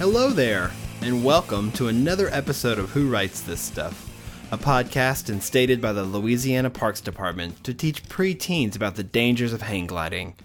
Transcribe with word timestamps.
Hello 0.00 0.30
there, 0.30 0.70
and 1.02 1.22
welcome 1.22 1.70
to 1.72 1.88
another 1.88 2.30
episode 2.30 2.78
of 2.78 2.88
Who 2.88 3.10
Writes 3.10 3.42
This 3.42 3.60
Stuff, 3.60 4.08
a 4.50 4.56
podcast 4.56 5.28
instated 5.28 5.78
by 5.78 5.92
the 5.92 6.04
Louisiana 6.04 6.70
Parks 6.70 7.02
Department 7.02 7.62
to 7.64 7.74
teach 7.74 8.04
preteens 8.04 8.74
about 8.74 8.94
the 8.94 9.02
dangers 9.04 9.52
of 9.52 9.60
hang 9.60 9.86
gliding. 9.86 10.36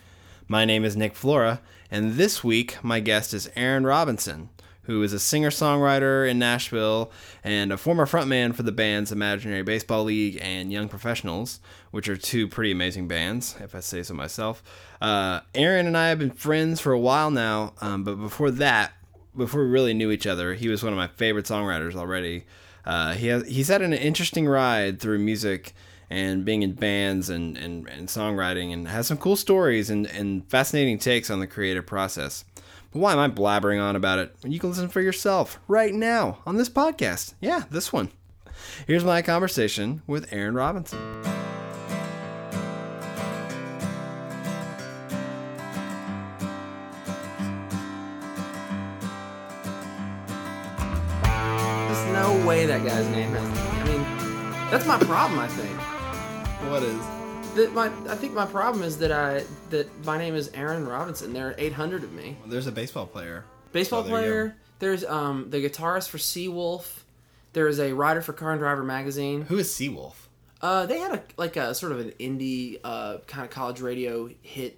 My 0.49 0.65
name 0.65 0.83
is 0.83 0.97
Nick 0.97 1.15
Flora, 1.15 1.61
and 1.89 2.15
this 2.15 2.43
week 2.43 2.83
my 2.83 2.99
guest 2.99 3.33
is 3.33 3.49
Aaron 3.55 3.85
Robinson, 3.85 4.49
who 4.83 5.01
is 5.01 5.13
a 5.13 5.19
singer 5.19 5.51
songwriter 5.51 6.29
in 6.29 6.37
Nashville 6.37 7.09
and 7.41 7.71
a 7.71 7.77
former 7.77 8.05
frontman 8.05 8.53
for 8.53 8.63
the 8.63 8.73
bands 8.73 9.13
Imaginary 9.13 9.63
Baseball 9.63 10.03
League 10.03 10.37
and 10.41 10.69
Young 10.69 10.89
Professionals, 10.89 11.61
which 11.91 12.09
are 12.09 12.17
two 12.17 12.49
pretty 12.49 12.73
amazing 12.73 13.07
bands, 13.07 13.55
if 13.61 13.73
I 13.73 13.79
say 13.79 14.03
so 14.03 14.15
myself. 14.15 14.61
Uh, 14.99 15.39
Aaron 15.53 15.87
and 15.87 15.95
I 15.95 16.09
have 16.09 16.19
been 16.19 16.31
friends 16.31 16.81
for 16.81 16.91
a 16.91 16.99
while 16.99 17.31
now, 17.31 17.71
um, 17.79 18.03
but 18.03 18.15
before 18.15 18.51
that, 18.51 18.91
before 19.37 19.63
we 19.63 19.69
really 19.69 19.93
knew 19.93 20.11
each 20.11 20.27
other, 20.27 20.53
he 20.53 20.67
was 20.67 20.83
one 20.83 20.93
of 20.93 20.97
my 20.97 21.07
favorite 21.07 21.45
songwriters 21.45 21.95
already. 21.95 22.45
Uh, 22.85 23.13
he 23.13 23.27
has, 23.27 23.47
he's 23.47 23.67
had 23.67 23.81
an 23.81 23.93
interesting 23.93 24.47
ride 24.47 24.99
through 24.99 25.19
music 25.19 25.73
and 26.09 26.45
being 26.45 26.61
in 26.61 26.73
bands 26.73 27.29
and, 27.29 27.57
and, 27.57 27.89
and 27.89 28.07
songwriting 28.07 28.71
and 28.71 28.87
has 28.87 29.07
some 29.07 29.17
cool 29.17 29.35
stories 29.35 29.89
and, 29.89 30.05
and 30.07 30.47
fascinating 30.49 30.99
takes 30.99 31.29
on 31.29 31.39
the 31.39 31.47
creative 31.47 31.85
process. 31.85 32.45
But 32.91 32.99
why 32.99 33.13
am 33.13 33.19
I 33.19 33.27
blabbering 33.27 33.81
on 33.81 33.95
about 33.95 34.19
it? 34.19 34.35
You 34.43 34.59
can 34.59 34.69
listen 34.69 34.89
for 34.89 35.01
yourself 35.01 35.59
right 35.67 35.93
now 35.93 36.39
on 36.45 36.57
this 36.57 36.69
podcast. 36.69 37.33
Yeah, 37.41 37.63
this 37.69 37.91
one. 37.91 38.11
Here's 38.87 39.03
my 39.03 39.21
conversation 39.21 40.01
with 40.07 40.31
Aaron 40.31 40.55
Robinson. 40.55 41.44
Way 52.45 52.65
that 52.65 52.85
guy's 52.85 53.07
name 53.09 53.31
has. 53.31 53.59
I 53.59 53.83
mean, 53.85 54.69
that's 54.71 54.85
my 54.85 54.97
problem. 54.99 55.39
I 55.39 55.47
think 55.47 55.77
What 56.71 56.83
is? 56.83 57.01
that 57.55 57.73
my 57.73 57.85
I 58.11 58.15
think 58.15 58.33
my 58.33 58.45
problem 58.45 58.83
is 58.83 58.97
that 58.99 59.11
I 59.11 59.43
that 59.69 59.87
my 60.05 60.17
name 60.17 60.35
is 60.35 60.49
Aaron 60.53 60.85
Robinson. 60.87 61.33
There 61.33 61.47
are 61.49 61.55
800 61.57 62.03
of 62.03 62.13
me. 62.13 62.37
There's 62.45 62.67
a 62.67 62.71
baseball 62.71 63.07
player. 63.07 63.45
Baseball 63.71 64.03
there 64.03 64.11
player. 64.11 64.55
There's 64.79 65.03
um 65.05 65.49
the 65.49 65.57
guitarist 65.57 66.09
for 66.09 66.17
Seawolf. 66.17 66.99
There 67.53 67.67
is 67.67 67.79
a 67.79 67.93
writer 67.93 68.21
for 68.21 68.33
Car 68.33 68.51
and 68.51 68.59
Driver 68.59 68.83
magazine. 68.83 69.43
Who 69.43 69.57
is 69.57 69.69
Seawolf? 69.69 70.13
Uh, 70.61 70.85
they 70.85 70.99
had 70.99 71.13
a 71.13 71.23
like 71.37 71.55
a 71.57 71.73
sort 71.73 71.91
of 71.91 71.99
an 71.99 72.11
indie 72.19 72.79
uh 72.83 73.17
kind 73.27 73.45
of 73.45 73.49
college 73.51 73.81
radio 73.81 74.29
hit, 74.41 74.77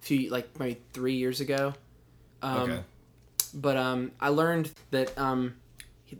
few 0.00 0.30
like 0.30 0.58
maybe 0.58 0.80
three 0.92 1.14
years 1.14 1.40
ago. 1.40 1.74
Um, 2.40 2.70
okay. 2.70 2.80
but 3.52 3.76
um, 3.76 4.12
I 4.20 4.28
learned 4.28 4.72
that 4.92 5.18
um, 5.18 5.56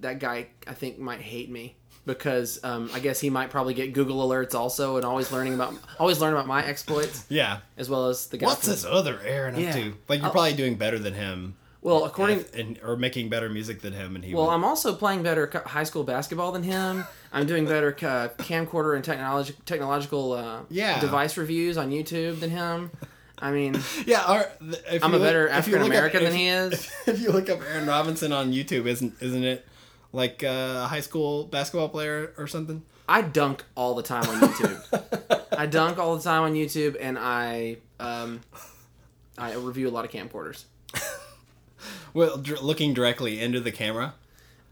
that 0.00 0.18
guy 0.18 0.48
I 0.66 0.74
think 0.74 0.98
might 0.98 1.20
hate 1.20 1.50
me 1.50 1.76
because 2.06 2.58
um, 2.64 2.90
I 2.94 3.00
guess 3.00 3.20
he 3.20 3.28
might 3.30 3.50
probably 3.50 3.74
get 3.74 3.92
Google 3.92 4.26
alerts 4.26 4.54
also 4.54 4.96
and 4.96 5.04
always 5.04 5.30
learning 5.30 5.54
about 5.54 5.74
always 5.98 6.20
learn 6.20 6.32
about 6.32 6.46
my 6.46 6.64
exploits 6.64 7.26
Yeah. 7.30 7.58
as 7.76 7.90
well 7.90 8.08
as 8.08 8.26
the 8.28 8.38
guy. 8.38 8.46
What's 8.46 8.62
from- 8.64 8.70
this 8.70 8.84
other 8.84 9.20
Aaron 9.24 9.54
up 9.54 9.60
Yeah. 9.60 9.72
to? 9.72 9.94
Like 10.08 10.20
you're 10.20 10.28
Oh. 10.28 10.32
probably 10.32 10.54
doing 10.54 10.76
better 10.76 10.98
than 10.98 11.14
him. 11.14 11.56
Well, 11.80 12.04
according 12.06 12.44
and, 12.54 12.78
or 12.82 12.96
making 12.96 13.28
better 13.28 13.48
music 13.48 13.82
than 13.82 13.92
him, 13.92 14.16
and 14.16 14.24
he. 14.24 14.34
well, 14.34 14.46
would- 14.46 14.52
I'm 14.52 14.64
also 14.64 14.94
playing 14.94 15.22
better 15.22 15.48
high 15.66 15.84
school 15.84 16.02
basketball 16.02 16.50
than 16.50 16.64
him. 16.64 17.04
I'm 17.32 17.46
doing 17.46 17.66
better 17.66 17.92
ca- 17.92 18.28
camcorder 18.38 18.96
and 18.96 19.04
technology 19.04 19.54
technological 19.64 20.32
uh, 20.32 20.60
Yeah. 20.70 21.00
device 21.00 21.36
reviews 21.36 21.76
on 21.78 21.90
YouTube 21.90 22.40
than 22.40 22.50
him. 22.50 22.90
I 23.38 23.52
mean, 23.52 23.78
yeah. 24.06 24.22
Our, 24.24 24.50
if 24.90 25.04
I'm 25.04 25.14
a 25.14 25.18
better 25.20 25.42
look- 25.44 25.50
if 25.58 25.68
you 25.68 25.76
African 25.76 25.82
American 25.82 26.24
than 26.24 26.32
he 26.34 26.48
is. 26.48 26.90
If 27.06 27.20
you 27.20 27.30
look 27.30 27.48
up 27.48 27.60
Aaron 27.62 27.86
Robinson 27.86 28.32
on 28.32 28.50
YouTube, 28.52 28.86
isn't 28.86 29.14
isn't 29.20 29.44
it 29.44 29.64
like 30.12 30.42
uh, 30.44 30.82
a 30.84 30.86
high 30.88 31.00
school 31.00 31.44
basketball 31.44 31.88
player 31.88 32.32
or 32.38 32.46
something? 32.46 32.82
I 33.08 33.22
dunk 33.22 33.64
all 33.74 33.94
the 33.94 34.02
time 34.02 34.28
on 34.28 34.40
YouTube. 34.48 35.44
I 35.56 35.66
dunk 35.66 35.98
all 35.98 36.16
the 36.16 36.22
time 36.22 36.42
on 36.42 36.54
YouTube, 36.54 36.96
and 37.00 37.18
I 37.18 37.78
um, 37.98 38.40
I 39.36 39.54
review 39.54 39.88
a 39.88 39.90
lot 39.90 40.04
of 40.04 40.10
camcorders. 40.10 40.64
Well, 42.14 42.42
looking 42.62 42.94
directly 42.94 43.40
into 43.40 43.60
the 43.60 43.70
camera. 43.70 44.14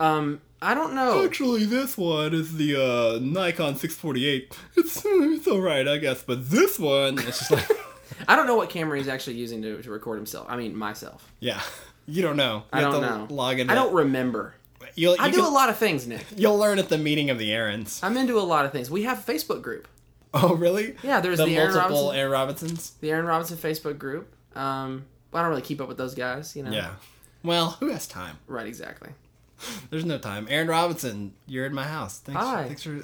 Um, 0.01 0.41
I 0.61 0.75
don't 0.75 0.95
know. 0.95 1.25
Actually, 1.25 1.65
this 1.65 1.97
one 1.97 2.35
is 2.35 2.57
the 2.57 2.75
uh, 2.77 3.19
Nikon 3.21 3.77
648. 3.77 4.57
It's 4.77 5.03
it's 5.05 5.47
all 5.47 5.61
right, 5.61 5.87
I 5.87 5.99
guess, 5.99 6.23
but 6.23 6.51
this 6.51 6.79
one, 6.79 7.19
it's 7.19 7.39
just 7.39 7.51
like, 7.51 7.69
I 8.29 8.37
don't 8.37 8.47
know 8.47 8.57
what 8.57 8.71
camera 8.71 8.99
he's 8.99 9.09
actually 9.09 9.37
using 9.37 9.63
to, 9.63 9.81
to 9.83 9.91
record 9.91 10.19
himself. 10.19 10.47
I 10.49 10.57
mean, 10.57 10.75
myself. 10.77 11.31
yeah, 11.41 11.61
you 12.07 12.23
don't 12.23 12.37
know. 12.37 12.65
You 12.73 12.79
I 12.79 12.81
have 12.81 12.93
don't 12.93 13.03
know. 13.03 13.35
Log 13.35 13.61
into. 13.61 13.73
I 13.73 13.77
don't 13.77 13.95
remember. 13.95 14.55
You'll, 14.97 15.15
you 15.15 15.23
I 15.23 15.31
do 15.31 15.37
can- 15.37 15.45
a 15.45 15.51
lot 15.51 15.69
of 15.69 15.77
things, 15.77 16.07
Nick. 16.07 16.25
You'll 16.37 16.59
learn 16.59 16.79
at 16.81 16.89
the 16.89 16.99
meeting 16.99 17.31
of 17.31 17.39
the 17.39 17.53
Aarons. 17.53 18.01
I'm 18.03 18.17
into 18.17 18.39
a 18.39 18.43
lot 18.43 18.65
of 18.65 18.73
things. 18.73 18.91
We 18.91 19.05
have 19.05 19.27
a 19.29 19.33
Facebook 19.33 19.63
group, 19.63 19.87
Oh, 20.35 20.55
really? 20.55 20.97
Yeah, 21.03 21.21
there's 21.21 21.39
the, 21.39 21.45
the 21.47 21.57
Aaron 21.57 21.75
multiple 21.75 21.97
Robinson- 22.07 22.19
Aaron 22.19 22.33
Robinsons. 22.33 22.91
the 23.01 23.11
Aaron 23.13 23.27
Robinson 23.27 23.57
Facebook 23.59 23.99
group. 23.99 24.35
Um, 24.57 25.05
I 25.33 25.41
don't 25.43 25.51
really 25.51 25.63
keep 25.63 25.81
up 25.81 25.89
with 25.89 25.99
those 25.99 26.15
guys, 26.15 26.57
you 26.57 26.63
know. 26.63 26.71
Yeah. 26.71 26.95
Well, 27.43 27.77
who 27.81 27.89
has 27.89 28.07
time? 28.09 28.39
Right. 28.47 28.67
Exactly. 28.67 29.11
There's 29.91 30.05
no 30.05 30.19
time. 30.19 30.47
Aaron 30.51 30.69
Robinson, 30.69 31.33
you're 31.47 31.65
in 31.67 31.75
my 31.75 31.85
house. 31.85 32.19
Thanks. 32.19 32.41
Hi. 32.43 32.65
Thanks 32.65 32.83
for 32.83 33.01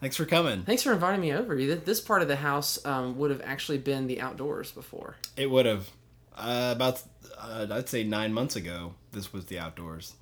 thanks 0.00 0.16
for 0.16 0.24
coming. 0.24 0.62
Thanks 0.62 0.82
for 0.82 0.92
inviting 0.92 1.20
me 1.20 1.32
over. 1.32 1.56
This 1.56 2.00
part 2.00 2.22
of 2.22 2.28
the 2.28 2.36
house 2.36 2.82
um, 2.86 3.18
would 3.18 3.30
have 3.30 3.42
actually 3.44 3.78
been 3.78 4.06
the 4.06 4.20
outdoors 4.20 4.70
before. 4.70 5.16
It 5.36 5.50
would 5.50 5.66
have 5.66 5.88
uh, 6.36 6.72
about 6.76 7.02
uh, 7.38 7.66
I'd 7.70 7.88
say 7.88 8.04
nine 8.04 8.32
months 8.32 8.56
ago. 8.56 8.94
This 9.12 9.32
was 9.32 9.46
the 9.46 9.58
outdoors. 9.58 10.14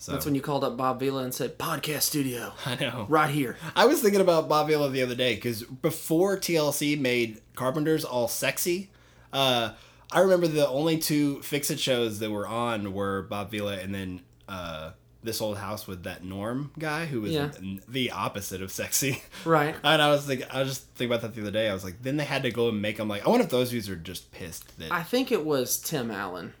So 0.00 0.12
That's 0.12 0.24
when 0.24 0.34
you 0.34 0.40
called 0.40 0.64
up 0.64 0.76
Bob 0.78 0.98
Vila 0.98 1.22
and 1.24 1.32
said, 1.34 1.58
"Podcast 1.58 2.02
studio, 2.02 2.52
I 2.66 2.74
know. 2.76 3.06
right 3.08 3.30
here." 3.30 3.56
I 3.76 3.84
was 3.84 4.00
thinking 4.00 4.22
about 4.22 4.48
Bob 4.48 4.66
Vila 4.68 4.88
the 4.88 5.02
other 5.02 5.14
day 5.14 5.34
because 5.34 5.62
before 5.62 6.36
TLC 6.38 6.98
made 6.98 7.40
Carpenters 7.54 8.04
all 8.04 8.26
sexy, 8.26 8.90
uh, 9.32 9.72
I 10.10 10.20
remember 10.20 10.48
the 10.48 10.66
only 10.68 10.96
two 10.98 11.42
Fix 11.42 11.70
It 11.70 11.78
shows 11.78 12.18
that 12.20 12.30
were 12.30 12.48
on 12.48 12.94
were 12.94 13.22
Bob 13.22 13.50
Vila 13.50 13.76
and 13.76 13.94
then 13.94 14.22
uh, 14.48 14.92
This 15.22 15.40
Old 15.42 15.58
House 15.58 15.86
with 15.86 16.04
that 16.04 16.24
Norm 16.24 16.72
guy 16.78 17.04
who 17.04 17.20
was 17.20 17.32
Yeah. 17.32 17.50
the 17.86 18.10
opposite 18.10 18.62
of 18.62 18.72
sexy. 18.72 19.22
Right. 19.44 19.74
And 19.84 20.00
I 20.02 20.10
was 20.10 20.28
like, 20.28 20.52
I 20.52 20.60
was 20.60 20.68
just 20.70 20.86
thinking 20.94 21.14
about 21.14 21.22
that 21.22 21.34
the 21.34 21.42
other 21.42 21.50
day. 21.50 21.68
I 21.68 21.72
was 21.74 21.84
like, 21.84 22.02
then 22.02 22.16
they 22.16 22.24
had 22.24 22.42
to 22.44 22.50
go 22.50 22.68
and 22.70 22.80
make 22.82 22.96
them 22.96 23.08
like. 23.08 23.26
I 23.26 23.28
wonder 23.28 23.44
if 23.44 23.50
those 23.50 23.70
views 23.70 23.88
are 23.90 23.96
just 23.96 24.32
pissed 24.32 24.78
that. 24.78 24.90
I 24.92 25.02
think 25.02 25.30
it 25.30 25.44
was 25.44 25.78
Tim 25.78 26.10
Allen. 26.10 26.54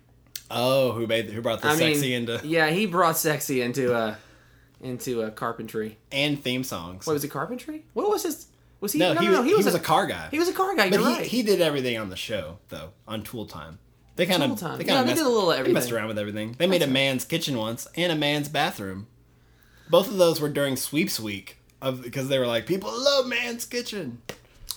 Oh, 0.50 0.92
who 0.92 1.06
made 1.06 1.30
who 1.30 1.40
brought 1.40 1.62
the 1.62 1.68
I 1.68 1.76
sexy 1.76 2.10
mean, 2.10 2.28
into 2.28 2.46
yeah, 2.46 2.70
he 2.70 2.86
brought 2.86 3.16
sexy 3.16 3.62
into 3.62 3.94
a 3.94 4.18
into 4.80 5.22
a 5.22 5.30
carpentry. 5.30 5.98
and 6.10 6.42
theme 6.42 6.64
songs. 6.64 7.06
What 7.06 7.12
was 7.12 7.24
it? 7.24 7.28
Carpentry? 7.28 7.84
What 7.92 8.08
was 8.08 8.22
his? 8.24 8.46
Was 8.80 8.92
he? 8.92 8.98
no, 8.98 9.14
he, 9.14 9.28
was, 9.28 9.44
he, 9.44 9.54
was, 9.54 9.66
a, 9.66 9.76
a 9.76 9.80
car 9.80 10.06
guy. 10.06 10.28
he 10.30 10.38
was 10.38 10.48
a 10.48 10.54
car 10.54 10.74
guy. 10.74 10.88
But 10.88 11.00
he, 11.00 11.06
right. 11.06 11.26
he 11.26 11.42
did 11.42 11.60
everything 11.60 11.98
on 11.98 12.08
the 12.08 12.16
show 12.16 12.58
though 12.68 12.90
on 13.06 13.22
Tool 13.22 13.46
Time. 13.46 13.78
They 14.16 14.26
kind 14.26 14.42
of 14.42 14.58
they 14.78 14.84
kind 14.84 15.06
they 15.06 15.12
of 15.12 15.18
did 15.18 15.26
a 15.26 15.28
little 15.28 15.52
of 15.52 15.64
They 15.64 15.72
messed 15.72 15.92
around 15.92 16.08
with 16.08 16.18
everything. 16.18 16.54
They 16.58 16.66
made 16.66 16.76
a 16.76 16.78
That's 16.80 16.88
right. 16.88 16.92
man's 16.92 17.24
kitchen 17.24 17.56
once 17.56 17.86
and 17.96 18.12
a 18.12 18.16
man's 18.16 18.48
bathroom. 18.48 19.06
Both 19.88 20.08
of 20.08 20.18
those 20.18 20.40
were 20.40 20.48
during 20.48 20.76
sweeps 20.76 21.18
week 21.18 21.56
of 21.82 22.02
because 22.02 22.28
they 22.28 22.38
were 22.38 22.46
like 22.46 22.66
people 22.66 22.90
love 22.92 23.26
man's 23.26 23.64
kitchen. 23.64 24.20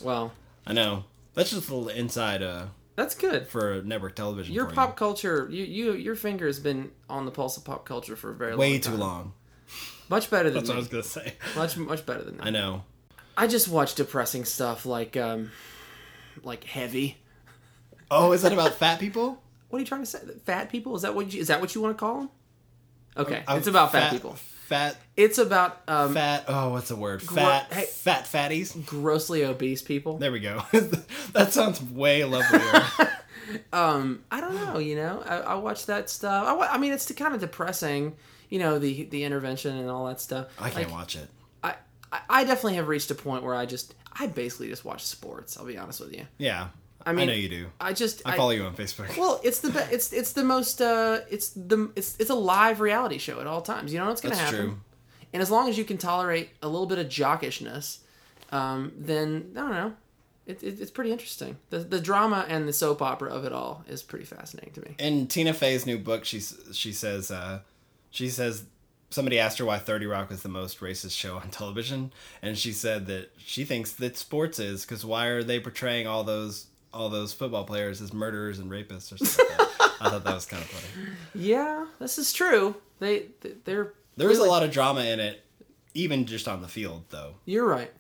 well, 0.02 0.34
I 0.66 0.74
know 0.74 1.06
that's 1.34 1.52
just 1.52 1.70
a 1.70 1.76
little 1.76 1.90
inside 1.90 2.42
uh 2.42 2.68
that's 2.96 3.16
good. 3.16 3.48
for 3.48 3.82
network 3.84 4.16
television. 4.16 4.54
Your 4.54 4.68
pop 4.68 4.96
culture, 4.96 5.48
you, 5.52 5.64
you 5.64 5.94
your 5.94 6.16
finger 6.16 6.48
has 6.48 6.60
been 6.60 6.92
on 7.10 7.26
the 7.26 7.32
pulse 7.32 7.58
of 7.58 7.66
pop 7.66 7.86
culture 7.86 8.16
for 8.16 8.32
a 8.32 8.36
very 8.36 8.52
long 8.52 8.60
way 8.60 8.80
time. 8.80 8.94
too 8.94 9.00
long. 9.00 9.34
Much 10.10 10.30
better 10.30 10.50
than 10.50 10.66
That's 10.66 10.70
what 10.70 10.76
I 10.76 10.80
was 10.80 10.88
gonna 10.90 11.04
say. 11.04 11.34
Much 11.56 11.78
much 11.78 12.06
better 12.06 12.24
than 12.24 12.36
me. 12.38 12.42
I 12.44 12.50
know. 12.50 12.84
I 13.36 13.48
just 13.48 13.68
watch 13.68 13.96
depressing 13.96 14.46
stuff 14.46 14.86
like 14.86 15.18
um 15.18 15.52
like 16.44 16.64
heavy. 16.66 17.18
Oh, 18.12 18.32
is 18.32 18.44
that 18.44 18.54
about 18.54 18.74
fat 18.74 19.00
people? 19.00 19.42
What 19.70 19.78
are 19.78 19.80
you 19.80 19.88
trying 19.88 20.02
to 20.02 20.06
say? 20.06 20.20
Fat 20.46 20.70
people? 20.70 20.96
Is 20.96 21.02
that 21.02 21.16
what 21.16 21.34
you, 21.34 21.42
is 21.42 21.48
that 21.48 21.60
what 21.60 21.74
you 21.74 21.82
want 21.82 21.98
to 21.98 22.00
call 22.00 22.20
them? 22.20 22.30
Okay, 23.18 23.44
Uh, 23.48 23.56
it's 23.56 23.68
about 23.68 23.92
fat, 23.92 24.12
people. 24.12 24.36
Fat, 24.74 24.98
It's 25.16 25.38
about 25.38 25.82
um, 25.88 26.14
fat. 26.16 26.46
Oh, 26.48 26.70
what's 26.70 26.90
the 26.90 26.96
word? 26.96 27.26
Gro- 27.26 27.36
Fat, 27.38 27.72
hey. 27.72 27.86
fat 27.86 28.26
fatties. 28.26 28.86
grossly 28.86 29.44
obese 29.46 29.82
people. 29.84 30.18
There 30.18 30.32
we 30.32 30.40
go. 30.40 30.64
that 31.34 31.54
sounds 31.54 31.82
way 31.82 32.24
lovelier. 32.24 32.84
Um, 33.74 34.24
I 34.32 34.40
don't 34.42 34.56
know. 34.56 34.80
You 34.80 34.96
know, 34.96 35.22
I, 35.26 35.36
I 35.40 35.56
watch 35.56 35.86
that 35.88 36.10
stuff. 36.10 36.48
I, 36.48 36.76
I 36.76 36.78
mean, 36.78 36.94
it's 36.94 37.12
kind 37.12 37.36
of 37.36 37.42
depressing. 37.42 38.16
You 38.50 38.58
know, 38.60 38.80
the 38.80 39.04
the 39.04 39.26
intervention 39.26 39.76
and 39.78 39.90
all 39.90 40.08
that 40.08 40.22
stuff. 40.22 40.48
I 40.58 40.70
can't 40.70 40.88
Like, 40.88 40.92
watch 40.98 41.16
it. 41.18 41.28
I, 41.62 41.76
I 42.12 42.20
I 42.30 42.44
definitely 42.46 42.76
have 42.76 42.88
reached 42.88 43.12
a 43.12 43.16
point 43.16 43.44
where 43.44 43.54
I 43.54 43.66
just 43.66 43.94
I 44.18 44.28
basically 44.28 44.70
just 44.70 44.86
watch 44.86 45.04
sports. 45.06 45.58
I'll 45.58 45.66
be 45.66 45.78
honest 45.78 46.00
with 46.00 46.14
you. 46.14 46.26
Yeah, 46.38 46.70
I 47.06 47.10
I 47.10 47.14
mean, 47.14 47.28
know 47.28 47.34
you 47.34 47.50
do. 47.50 47.68
I 47.82 47.94
just 47.94 48.22
I 48.26 48.36
follow 48.38 48.52
you 48.52 48.64
on 48.64 48.76
Facebook. 48.76 49.18
Well, 49.18 49.40
it's 49.44 49.60
the 49.60 49.70
be- 49.72 49.94
it's 49.96 50.14
it's 50.14 50.34
the 50.34 50.44
most 50.44 50.82
uh 50.82 51.20
it's 51.30 51.50
the 51.50 51.92
it's 51.96 52.16
it's 52.20 52.30
a 52.30 52.36
live 52.36 52.80
reality 52.80 53.18
show 53.18 53.40
at 53.42 53.48
all 53.48 53.62
times. 53.62 53.92
You 53.94 54.00
know 54.00 54.08
what's 54.08 54.22
gonna 54.22 54.36
That's 54.36 54.52
happen. 54.52 54.66
true. 54.68 54.80
And 55.34 55.42
as 55.42 55.50
long 55.52 55.68
as 55.70 55.78
you 55.78 55.84
can 55.84 55.98
tolerate 55.98 56.50
a 56.62 56.68
little 56.68 56.86
bit 56.86 57.00
of 57.00 57.10
jockishness, 57.10 58.00
um, 58.52 58.92
then 58.98 59.52
I 59.56 59.60
don't 59.60 59.72
know. 59.72 59.94
it, 60.46 60.62
it, 60.64 60.80
it's 60.80 60.92
pretty 60.92 61.12
interesting. 61.12 61.58
The 61.72 61.80
the 61.80 62.00
drama 62.00 62.46
and 62.48 62.68
the 62.68 62.74
soap 62.74 63.02
opera 63.02 63.30
of 63.32 63.44
it 63.46 63.52
all 63.52 63.84
is 63.88 64.04
pretty 64.04 64.26
fascinating 64.26 64.74
to 64.74 64.82
me. 64.82 64.96
In 65.00 65.28
Tina 65.28 65.54
Fey's 65.54 65.86
new 65.86 65.98
book, 65.98 66.24
she 66.26 66.40
she 66.40 66.94
says 66.94 67.32
uh, 67.32 67.60
she 68.12 68.30
says 68.30 68.66
somebody 69.10 69.40
asked 69.40 69.58
her 69.60 69.66
why 69.66 69.80
Thirty 69.80 70.06
Rock 70.06 70.30
was 70.30 70.44
the 70.44 70.50
most 70.50 70.80
racist 70.80 71.18
show 71.18 71.38
on 71.38 71.50
television, 71.50 72.12
and 72.42 72.58
she 72.58 72.72
said 72.72 73.08
that 73.08 73.32
she 73.38 73.66
thinks 73.66 73.92
that 73.94 74.16
sports 74.18 74.60
is 74.60 74.86
because 74.86 75.04
why 75.04 75.28
are 75.28 75.44
they 75.44 75.60
portraying 75.60 76.06
all 76.08 76.24
those 76.24 76.68
all 76.94 77.10
those 77.10 77.34
football 77.34 77.64
players 77.66 78.02
as 78.02 78.14
murderers 78.14 78.60
and 78.60 78.70
rapists 78.72 79.12
or 79.14 79.18
something? 79.18 79.46
like 79.58 79.58
that. 79.78 79.92
I 80.02 80.10
thought 80.10 80.24
that 80.24 80.34
was 80.34 80.46
kind 80.46 80.62
of 80.64 80.70
funny. 80.70 81.10
Yeah, 81.36 81.86
this 82.00 82.18
is 82.18 82.32
true. 82.34 82.76
They 83.00 83.28
they- 83.42 83.56
they're 83.66 83.94
There 84.18 84.28
was 84.28 84.40
a 84.40 84.44
lot 84.44 84.64
of 84.64 84.72
drama 84.72 85.02
in 85.02 85.20
it, 85.20 85.42
even 85.94 86.26
just 86.26 86.48
on 86.48 86.62
the 86.62 86.68
field, 86.68 87.06
though. 87.10 87.36
You're 87.46 87.66
right. 87.68 87.92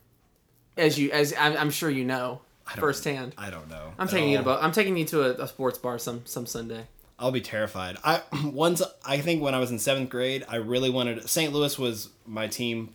As 0.77 0.97
you 0.99 1.11
as 1.11 1.33
I'm, 1.39 1.55
I'm 1.57 1.69
sure 1.71 1.89
you 1.89 2.03
know 2.03 2.41
don't- 2.69 2.79
firsthand. 2.79 3.33
I 3.37 3.49
don't 3.49 3.69
know. 3.69 3.93
I'm 3.99 4.07
taking 4.07 4.29
you 4.29 4.37
to 4.39 4.49
all. 4.49 4.55
bo- 4.57 4.61
I'm 4.61 4.71
taking 4.71 4.97
you 4.97 5.05
to 5.05 5.21
a, 5.39 5.43
a 5.43 5.47
sports 5.47 5.77
bar 5.77 5.97
some 5.99 6.21
some 6.25 6.45
Sunday. 6.45 6.87
I'll 7.19 7.31
be 7.31 7.41
terrified. 7.41 7.97
I 8.03 8.21
once 8.45 8.81
I 9.05 9.19
think 9.19 9.41
when 9.41 9.53
I 9.55 9.59
was 9.59 9.71
in 9.71 9.79
seventh 9.79 10.09
grade, 10.09 10.43
I 10.49 10.55
really 10.57 10.89
wanted 10.89 11.27
St. 11.29 11.53
Louis 11.53 11.77
was 11.79 12.09
my 12.25 12.47
team 12.47 12.89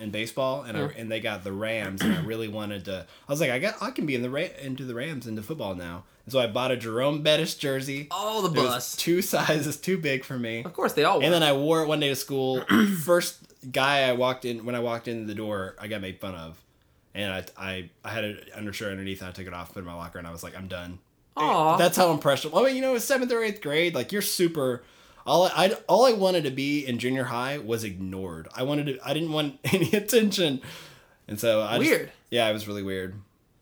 in 0.00 0.10
baseball, 0.10 0.62
and 0.62 0.76
I, 0.76 0.80
and 0.96 1.10
they 1.10 1.20
got 1.20 1.44
the 1.44 1.52
Rams, 1.52 2.00
and 2.02 2.14
I 2.14 2.20
really 2.22 2.48
wanted 2.48 2.84
to. 2.86 3.06
I 3.28 3.32
was 3.32 3.40
like, 3.40 3.50
I 3.50 3.58
got 3.58 3.74
I 3.82 3.90
can 3.90 4.06
be 4.06 4.14
in 4.14 4.22
the 4.22 4.30
Ra- 4.30 4.48
into 4.60 4.84
the 4.84 4.94
Rams 4.94 5.26
into 5.26 5.42
football 5.42 5.74
now, 5.74 6.04
and 6.24 6.32
so 6.32 6.38
I 6.40 6.46
bought 6.46 6.70
a 6.70 6.76
Jerome 6.76 7.22
Bettis 7.22 7.54
jersey. 7.54 8.08
Oh, 8.10 8.42
the 8.46 8.48
It 8.60 8.62
was 8.64 8.66
bus. 8.74 8.96
two 8.96 9.22
sizes 9.22 9.76
too 9.76 9.98
big 9.98 10.24
for 10.24 10.38
me, 10.38 10.64
Of 10.64 10.72
course, 10.72 10.92
they 10.94 11.04
all. 11.04 11.22
and 11.22 11.32
then 11.32 11.42
I 11.42 11.52
wore 11.52 11.82
it 11.82 11.86
one 11.88 12.00
day 12.00 12.08
to 12.08 12.16
school. 12.16 12.62
First 13.04 13.38
guy 13.72 14.08
I 14.08 14.12
walked 14.12 14.44
in 14.44 14.64
when 14.64 14.74
I 14.74 14.80
walked 14.80 15.06
in 15.08 15.26
the 15.26 15.34
door, 15.34 15.76
I 15.78 15.86
got 15.86 16.00
made 16.00 16.18
fun 16.20 16.34
of, 16.34 16.58
and 17.14 17.32
I 17.32 17.44
I, 17.56 17.90
I 18.04 18.10
had 18.10 18.24
an 18.24 18.38
undershirt 18.56 18.90
underneath, 18.90 19.20
and 19.20 19.28
I 19.28 19.32
took 19.32 19.46
it 19.46 19.52
off, 19.54 19.68
put 19.74 19.78
it 19.78 19.80
in 19.80 19.86
my 19.86 19.94
locker, 19.94 20.18
and 20.18 20.26
I 20.26 20.30
was 20.32 20.42
like, 20.42 20.56
I'm 20.56 20.68
done. 20.68 20.98
Aw. 21.36 21.76
That's 21.76 21.96
how 21.96 22.10
impressionable. 22.10 22.58
I 22.58 22.64
mean, 22.66 22.76
you 22.76 22.82
know, 22.82 22.94
it's 22.96 23.04
seventh 23.04 23.30
or 23.32 23.42
eighth 23.42 23.60
grade. 23.62 23.94
Like 23.94 24.12
you're 24.12 24.20
super. 24.22 24.82
All 25.26 25.44
I, 25.44 25.74
all 25.88 26.06
I 26.06 26.12
wanted 26.12 26.44
to 26.44 26.50
be 26.50 26.84
in 26.86 26.98
junior 26.98 27.24
high 27.24 27.58
was 27.58 27.84
ignored. 27.84 28.48
I 28.54 28.62
wanted 28.62 28.86
to. 28.86 28.98
I 29.04 29.12
didn't 29.14 29.32
want 29.32 29.58
any 29.64 29.92
attention, 29.92 30.60
and 31.28 31.38
so 31.38 31.60
I 31.62 31.78
just- 31.78 31.90
Weird. 31.90 32.12
yeah, 32.30 32.48
it 32.48 32.52
was 32.52 32.66
really 32.66 32.82
weird. 32.82 33.14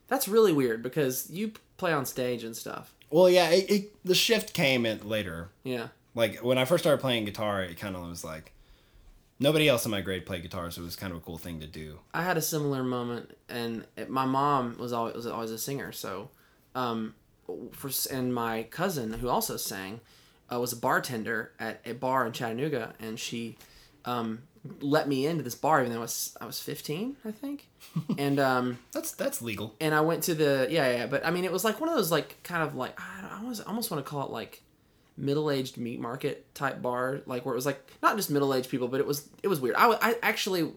That's 0.08 0.28
really 0.28 0.52
weird 0.52 0.82
because 0.82 1.28
you 1.30 1.52
play 1.76 1.92
on 1.92 2.06
stage 2.06 2.42
and 2.44 2.56
stuff. 2.56 2.94
Well, 3.10 3.28
yeah, 3.28 3.50
it, 3.50 3.70
it, 3.70 4.04
the 4.04 4.14
shift 4.14 4.52
came 4.54 4.86
in 4.86 5.06
later. 5.08 5.48
Yeah. 5.64 5.88
Like 6.14 6.38
when 6.44 6.58
I 6.58 6.64
first 6.64 6.82
started 6.84 7.00
playing 7.00 7.24
guitar, 7.26 7.62
it 7.62 7.78
kind 7.78 7.94
of 7.96 8.08
was 8.08 8.24
like 8.24 8.52
nobody 9.38 9.68
else 9.68 9.84
in 9.84 9.90
my 9.90 10.00
grade 10.00 10.26
played 10.26 10.42
guitar, 10.42 10.70
so 10.70 10.80
it 10.82 10.84
was 10.84 10.96
kind 10.96 11.12
of 11.12 11.18
a 11.18 11.20
cool 11.20 11.38
thing 11.38 11.60
to 11.60 11.66
do. 11.66 11.98
I 12.14 12.22
had 12.22 12.36
a 12.36 12.42
similar 12.42 12.82
moment, 12.82 13.36
and 13.48 13.84
it, 13.96 14.08
my 14.10 14.24
mom 14.26 14.76
was 14.78 14.92
always 14.92 15.14
was 15.14 15.26
always 15.26 15.50
a 15.50 15.58
singer. 15.58 15.92
So, 15.92 16.30
um, 16.74 17.14
for 17.72 17.90
and 18.10 18.34
my 18.34 18.64
cousin 18.64 19.12
who 19.14 19.28
also 19.28 19.56
sang, 19.56 20.00
uh, 20.52 20.58
was 20.60 20.72
a 20.72 20.76
bartender 20.76 21.52
at 21.58 21.80
a 21.86 21.92
bar 21.94 22.26
in 22.26 22.32
Chattanooga, 22.32 22.94
and 23.00 23.18
she, 23.18 23.56
um, 24.04 24.40
let 24.80 25.08
me 25.08 25.26
into 25.26 25.42
this 25.42 25.54
bar 25.54 25.80
even 25.80 25.92
though 25.92 25.98
I 25.98 26.02
was 26.02 26.36
I 26.40 26.46
was 26.46 26.60
fifteen, 26.60 27.16
I 27.24 27.30
think, 27.30 27.68
and 28.18 28.38
um, 28.40 28.78
That's 28.92 29.12
that's 29.12 29.40
legal. 29.42 29.74
and 29.80 29.94
I 29.94 30.00
went 30.00 30.22
to 30.24 30.34
the 30.34 30.66
yeah 30.70 30.90
yeah, 30.96 31.06
but 31.06 31.24
I 31.26 31.30
mean 31.30 31.44
it 31.44 31.52
was 31.52 31.64
like 31.64 31.80
one 31.80 31.88
of 31.88 31.94
those 31.96 32.10
like 32.10 32.42
kind 32.42 32.62
of 32.62 32.74
like 32.74 32.98
I, 33.00 33.20
don't- 33.22 33.30
I 33.32 33.36
almost 33.38 33.66
almost 33.66 33.90
want 33.90 34.04
to 34.04 34.08
call 34.10 34.24
it 34.26 34.30
like 34.30 34.62
middle 35.16 35.50
aged 35.50 35.76
meat 35.78 36.00
market 36.00 36.52
type 36.54 36.80
bar, 36.80 37.20
like 37.26 37.44
where 37.44 37.52
it 37.54 37.56
was 37.56 37.66
like 37.66 37.80
not 38.02 38.16
just 38.16 38.30
middle 38.30 38.54
aged 38.54 38.70
people, 38.70 38.88
but 38.88 39.00
it 39.00 39.06
was 39.06 39.28
it 39.42 39.48
was 39.48 39.60
weird. 39.60 39.74
I, 39.76 39.90
I 40.00 40.16
actually 40.22 40.72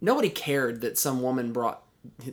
nobody 0.00 0.28
cared 0.30 0.80
that 0.82 0.98
some 0.98 1.22
woman 1.22 1.52
brought 1.52 1.82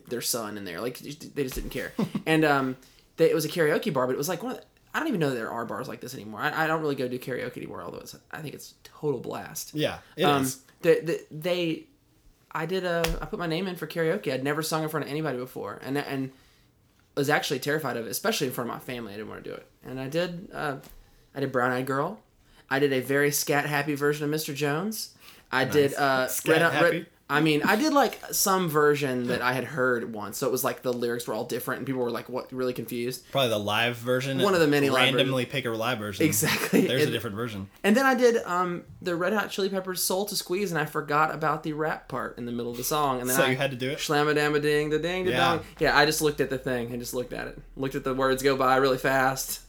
their 0.10 0.22
son 0.22 0.57
in 0.57 0.66
there, 0.66 0.81
like 0.81 1.00
they 1.00 1.44
just 1.44 1.56
didn't 1.56 1.69
care, 1.69 1.94
and 2.25 2.44
um, 2.44 2.75
they, 3.18 3.30
it 3.30 3.33
was 3.36 3.45
a 3.45 3.50
karaoke 3.50 3.94
bar, 3.94 4.06
but 4.07 4.13
it 4.13 4.18
was 4.18 4.28
like 4.30 4.44
one 4.44 4.54
of 4.54 4.57
the, 4.60 4.66
I 4.93 4.99
don't 4.99 5.07
even 5.07 5.19
know 5.19 5.29
there 5.33 5.51
are 5.51 5.65
bars 5.65 5.88
like 5.88 6.01
this 6.01 6.13
anymore. 6.13 6.41
I, 6.41 6.63
I 6.65 6.67
don't 6.67 6.81
really 6.81 6.95
go 6.95 7.07
do 7.07 7.17
karaoke 7.19 7.57
anymore, 7.57 7.81
although 7.81 7.99
it's 7.99 8.15
I 8.31 8.41
think 8.41 8.53
it's 8.53 8.73
total 8.83 9.19
blast. 9.19 9.73
Yeah, 9.73 9.99
it 10.17 10.23
is. 10.23 10.27
um, 10.27 10.61
the, 10.81 10.99
the, 11.03 11.21
they 11.31 11.85
I 12.51 12.65
did 12.65 12.83
a 12.83 13.03
I 13.21 13.25
put 13.25 13.39
my 13.39 13.47
name 13.47 13.67
in 13.67 13.75
for 13.75 13.88
karaoke. 13.88 14.31
I'd 14.33 14.43
never 14.43 14.61
sung 14.61 14.83
in 14.83 14.89
front 14.89 15.05
of 15.05 15.11
anybody 15.11 15.38
before, 15.38 15.79
and 15.83 15.97
and 15.97 16.31
was 17.15 17.29
actually 17.29 17.59
terrified 17.59 17.97
of 17.97 18.05
it, 18.05 18.09
especially 18.09 18.47
in 18.47 18.53
front 18.53 18.69
of 18.69 18.75
my 18.75 18.79
family. 18.79 19.13
I 19.13 19.17
didn't 19.17 19.29
want 19.29 19.43
to 19.43 19.49
do 19.49 19.55
it, 19.55 19.65
and 19.85 19.99
I 19.99 20.07
did. 20.07 20.49
Uh, 20.53 20.77
I 21.33 21.39
did 21.39 21.51
Brown 21.51 21.71
Eyed 21.71 21.85
Girl. 21.85 22.19
I 22.69 22.79
did 22.79 22.91
a 22.94 22.99
very 23.01 23.31
scat 23.31 23.65
happy 23.65 23.95
version 23.95 24.25
of 24.31 24.39
Mr. 24.39 24.53
Jones. 24.55 25.13
I 25.51 25.65
did 25.65 25.94
uh, 25.94 26.27
Scat 26.27 26.53
Red 26.53 26.61
Hot- 26.61 26.73
Red- 26.73 26.83
happy? 26.94 27.05
I 27.31 27.39
mean, 27.39 27.63
I 27.63 27.78
did 27.78 27.94
like 27.94 28.19
some 28.31 28.68
version 28.68 29.28
that 29.28 29.42
I 29.42 29.54
had 29.54 29.63
heard 29.63 30.12
once, 30.13 30.38
so 30.38 30.48
it 30.48 30.51
was 30.51 30.66
like 30.66 30.81
the 30.81 30.92
lyrics 30.92 31.25
were 31.28 31.33
all 31.33 31.45
different, 31.45 31.78
and 31.80 31.88
people 31.88 32.01
were 32.01 32.12
like, 32.12 32.28
"What?" 32.28 32.51
Really 32.51 32.74
confused. 32.74 33.24
Probably 33.31 33.50
the 33.50 33.57
live 33.57 33.95
version. 33.95 34.39
One 34.39 34.54
of 34.54 34.60
the 34.60 34.68
many 34.68 34.89
live 34.89 35.13
randomly 35.13 35.45
pick 35.45 35.66
a 35.66 35.69
live 35.69 35.98
version. 36.00 36.25
Exactly. 36.25 36.86
There's 36.88 37.04
a 37.07 37.12
different 37.12 37.38
version. 37.38 37.69
And 37.86 37.95
then 37.95 38.06
I 38.06 38.16
did 38.16 38.44
um, 38.44 38.83
the 39.01 39.16
Red 39.16 39.31
Hot 39.31 39.50
Chili 39.50 39.69
Peppers 39.69 40.04
"Soul 40.04 40.25
to 40.25 40.36
Squeeze," 40.36 40.72
and 40.72 40.80
I 40.80 40.86
forgot 40.86 41.33
about 41.33 41.63
the 41.63 41.72
rap 41.72 42.10
part 42.10 42.38
in 42.38 42.45
the 42.45 42.51
middle 42.51 42.72
of 42.72 42.78
the 42.78 42.83
song. 42.83 43.22
And 43.22 43.30
then 43.30 43.38
So 43.38 43.44
I, 43.44 43.50
you 43.51 43.56
had 43.56 43.72
to 43.72 43.78
do 43.78 43.89
it? 43.92 44.00
Slamma 44.00 44.36
damma 44.36 44.62
ding, 44.62 44.89
the 44.89 45.00
ding, 45.00 45.24
the 45.24 45.31
Yeah. 45.31 45.38
dong. 45.38 45.62
Yeah, 45.80 45.98
I 45.98 46.06
just 46.06 46.22
looked 46.22 46.42
at 46.42 46.50
the 46.50 46.57
thing 46.57 46.92
and 46.92 47.00
just 47.00 47.13
looked 47.13 47.31
at 47.31 47.48
it, 47.48 47.57
looked 47.78 47.95
at 47.95 48.04
the 48.04 48.13
words 48.13 48.44
go 48.44 48.57
by 48.57 48.75
really 48.75 48.98
fast, 48.98 49.62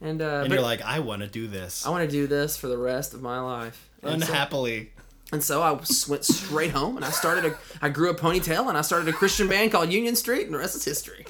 and 0.00 0.22
uh, 0.22 0.40
And 0.44 0.52
you're 0.52 0.62
like, 0.62 0.80
I 0.82 1.00
want 1.00 1.20
to 1.22 1.28
do 1.28 1.46
this. 1.46 1.84
I 1.84 1.90
want 1.90 2.08
to 2.08 2.10
do 2.10 2.26
this 2.26 2.56
for 2.56 2.68
the 2.68 2.78
rest 2.78 3.12
of 3.12 3.20
my 3.20 3.38
life. 3.40 3.90
And 4.02 4.22
so, 4.22 4.28
Unhappily. 4.28 4.92
And 5.32 5.42
so 5.42 5.62
I 5.62 5.72
went 6.08 6.24
straight 6.24 6.70
home, 6.70 6.96
and 6.96 7.04
I 7.04 7.10
started 7.10 7.44
a. 7.44 7.58
I 7.82 7.88
grew 7.88 8.10
a 8.10 8.14
ponytail, 8.14 8.68
and 8.68 8.76
I 8.78 8.82
started 8.82 9.08
a 9.08 9.12
Christian 9.12 9.48
band 9.48 9.72
called 9.72 9.92
Union 9.92 10.16
Street, 10.16 10.46
and 10.46 10.54
the 10.54 10.58
rest 10.58 10.76
is 10.76 10.84
history. 10.84 11.26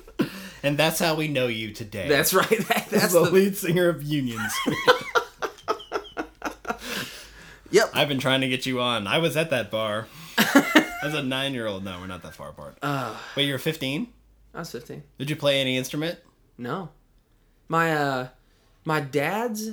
And 0.62 0.76
that's 0.76 0.98
how 0.98 1.14
we 1.14 1.28
know 1.28 1.46
you 1.46 1.72
today. 1.72 2.08
That's 2.08 2.34
right. 2.34 2.48
That, 2.68 2.88
that's 2.90 3.12
the, 3.12 3.24
the. 3.24 3.30
lead 3.30 3.56
singer 3.56 3.88
of 3.88 4.02
Unions. 4.02 4.52
Yep. 7.70 7.90
I've 7.94 8.08
been 8.08 8.20
trying 8.20 8.40
to 8.42 8.48
get 8.48 8.64
you 8.64 8.80
on. 8.80 9.06
I 9.06 9.18
was 9.18 9.36
at 9.36 9.50
that 9.50 9.70
bar. 9.70 10.06
As 11.02 11.14
a 11.14 11.22
nine 11.22 11.52
year 11.52 11.66
old. 11.66 11.84
No, 11.84 11.98
we're 12.00 12.06
not 12.06 12.22
that 12.22 12.34
far 12.34 12.50
apart. 12.50 12.78
Uh, 12.80 13.14
Wait, 13.36 13.46
you're 13.46 13.58
15? 13.58 14.08
I 14.54 14.58
was 14.60 14.72
fifteen. 14.72 15.02
Did 15.18 15.28
you 15.28 15.36
play 15.36 15.60
any 15.60 15.76
instrument? 15.76 16.18
No. 16.56 16.88
My 17.68 17.92
uh 17.92 18.28
my 18.86 19.00
dad's 19.00 19.72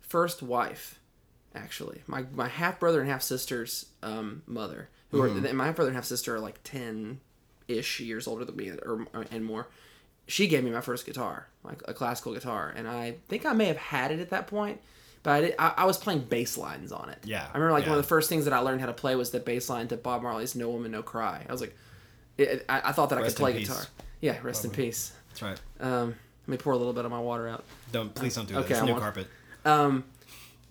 first 0.00 0.42
wife, 0.42 0.98
actually. 1.54 2.02
My 2.06 2.24
my 2.34 2.48
half 2.48 2.80
brother 2.80 3.00
and 3.00 3.08
half 3.10 3.22
sister's 3.22 3.86
um 4.02 4.42
mother, 4.46 4.88
who 5.10 5.20
are 5.22 5.28
my 5.28 5.66
half 5.66 5.76
brother 5.76 5.90
and 5.90 5.96
half 5.96 6.04
sister 6.04 6.36
are 6.36 6.40
like 6.40 6.60
ten 6.64 7.20
ish 7.68 8.00
years 8.00 8.26
older 8.26 8.44
than 8.44 8.56
me 8.56 8.70
or 8.70 9.06
and 9.30 9.44
more. 9.44 9.68
She 10.26 10.46
gave 10.46 10.62
me 10.64 10.70
my 10.70 10.80
first 10.80 11.04
guitar, 11.04 11.48
like 11.64 11.82
a 11.86 11.94
classical 11.94 12.32
guitar, 12.32 12.72
and 12.74 12.86
I 12.88 13.16
think 13.28 13.44
I 13.44 13.52
may 13.52 13.66
have 13.66 13.76
had 13.76 14.12
it 14.12 14.20
at 14.20 14.30
that 14.30 14.46
point, 14.46 14.80
but 15.24 15.30
I, 15.32 15.40
did, 15.40 15.54
I, 15.58 15.74
I 15.78 15.84
was 15.84 15.98
playing 15.98 16.20
bass 16.20 16.56
lines 16.56 16.92
on 16.92 17.08
it. 17.08 17.18
Yeah, 17.24 17.44
I 17.52 17.58
remember 17.58 17.72
like 17.72 17.86
one 17.86 17.98
of 17.98 18.02
the 18.02 18.08
first 18.08 18.28
things 18.28 18.44
that 18.44 18.54
I 18.54 18.60
learned 18.60 18.80
how 18.80 18.86
to 18.86 18.92
play 18.92 19.16
was 19.16 19.30
the 19.30 19.40
bass 19.40 19.68
line 19.68 19.88
to 19.88 19.96
Bob 19.96 20.22
Marley's 20.22 20.54
"No 20.54 20.70
Woman 20.70 20.92
No 20.92 21.02
Cry." 21.02 21.44
I 21.48 21.52
was 21.52 21.60
like, 21.60 21.76
it, 22.38 22.64
I, 22.68 22.90
I 22.90 22.92
thought 22.92 23.10
that 23.10 23.18
I 23.18 23.22
could 23.22 23.36
play 23.36 23.58
guitar. 23.58 23.82
Yeah, 24.20 24.38
rest 24.42 24.64
in 24.64 24.70
peace. 24.70 25.12
That's 25.30 25.42
right. 25.42 25.60
Um, 25.80 26.14
let 26.46 26.48
me 26.48 26.56
pour 26.56 26.72
a 26.72 26.76
little 26.76 26.92
bit 26.92 27.04
of 27.04 27.10
my 27.10 27.20
water 27.20 27.48
out. 27.48 27.64
Don't 27.90 28.14
please 28.14 28.34
don't 28.34 28.48
do 28.48 28.54
it. 28.54 28.58
okay, 28.58 28.68
that. 28.68 28.74
It's 28.74 28.82
I 28.82 28.86
new 28.86 28.92
won't. 28.92 29.02
carpet. 29.02 29.26
Um, 29.64 30.04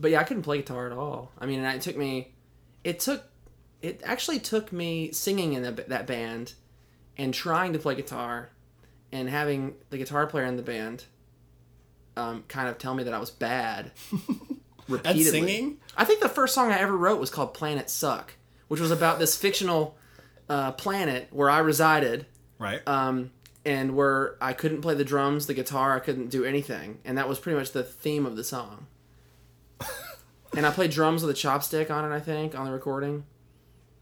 but 0.02 0.12
yeah, 0.12 0.20
I 0.20 0.24
couldn't 0.24 0.44
play 0.44 0.58
guitar 0.58 0.88
at 0.88 0.92
all. 0.94 1.32
I 1.40 1.46
mean, 1.46 1.60
and 1.64 1.76
it 1.76 1.82
took 1.82 1.96
me, 1.98 2.34
it 2.84 3.00
took, 3.00 3.24
it 3.82 4.02
actually 4.04 4.40
took 4.40 4.72
me 4.74 5.12
singing 5.12 5.54
in 5.54 5.64
that, 5.64 5.90
that 5.90 6.08
band 6.08 6.54
and 7.18 7.34
trying 7.34 7.74
to 7.74 7.80
play 7.80 7.96
guitar 7.96 8.50
and 9.12 9.30
having 9.30 9.76
the 9.90 9.98
guitar 9.98 10.26
player 10.28 10.46
in 10.46 10.56
the 10.56 10.64
band 10.64 11.06
um, 12.18 12.44
kind 12.48 12.68
of 12.68 12.78
tell 12.78 12.94
me 12.94 13.04
that 13.04 13.14
I 13.14 13.20
was 13.20 13.30
bad 13.30 13.92
repeatedly. 14.88 15.24
singing? 15.24 15.78
I 15.96 16.06
think 16.06 16.22
the 16.22 16.30
first 16.30 16.54
song 16.54 16.72
I 16.72 16.80
ever 16.80 16.96
wrote 16.98 17.20
was 17.20 17.30
called 17.30 17.54
Planet 17.54 17.90
Suck, 17.90 18.34
which 18.68 18.80
was 18.82 18.92
about 18.92 19.20
this 19.20 19.36
fictional 19.36 19.98
uh, 20.50 20.72
planet 20.74 21.28
where 21.32 21.50
I 21.50 21.60
resided 21.60 22.26
Right? 22.60 22.86
um, 22.88 23.32
and 23.66 23.96
where 23.96 24.36
I 24.42 24.54
couldn't 24.54 24.82
play 24.82 24.96
the 24.96 25.04
drums, 25.06 25.48
the 25.48 25.54
guitar, 25.54 25.96
I 25.96 26.00
couldn't 26.00 26.30
do 26.30 26.44
anything, 26.46 27.00
and 27.06 27.18
that 27.18 27.28
was 27.30 27.40
pretty 27.40 27.58
much 27.58 27.72
the 27.72 27.84
theme 27.84 28.26
of 28.26 28.36
the 28.36 28.44
song. 28.44 28.88
and 30.58 30.66
I 30.66 30.72
played 30.72 30.92
drums 30.92 31.24
with 31.24 31.32
a 31.32 31.40
chopstick 31.40 31.90
on 31.90 32.10
it, 32.10 32.14
I 32.14 32.20
think, 32.20 32.58
on 32.58 32.66
the 32.66 32.72
recording, 32.72 33.26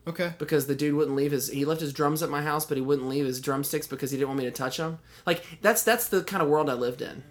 okay. 0.07 0.33
because 0.37 0.67
the 0.67 0.75
dude 0.75 0.95
wouldn't 0.95 1.15
leave 1.15 1.31
his. 1.31 1.49
He 1.49 1.65
left 1.65 1.81
his 1.81 1.93
drums 1.93 2.23
at 2.23 2.29
my 2.29 2.41
house, 2.41 2.65
but 2.65 2.77
he 2.77 2.81
wouldn't 2.81 3.07
leave 3.07 3.25
his 3.25 3.41
drumsticks 3.41 3.87
because 3.87 4.11
he 4.11 4.17
didn't 4.17 4.29
want 4.29 4.39
me 4.39 4.45
to 4.45 4.51
touch 4.51 4.77
them. 4.77 4.99
Like 5.25 5.43
that's 5.61 5.83
that's 5.83 6.07
the 6.07 6.23
kind 6.23 6.41
of 6.43 6.49
world 6.49 6.69
I 6.69 6.73
lived 6.73 7.01
in. 7.01 7.23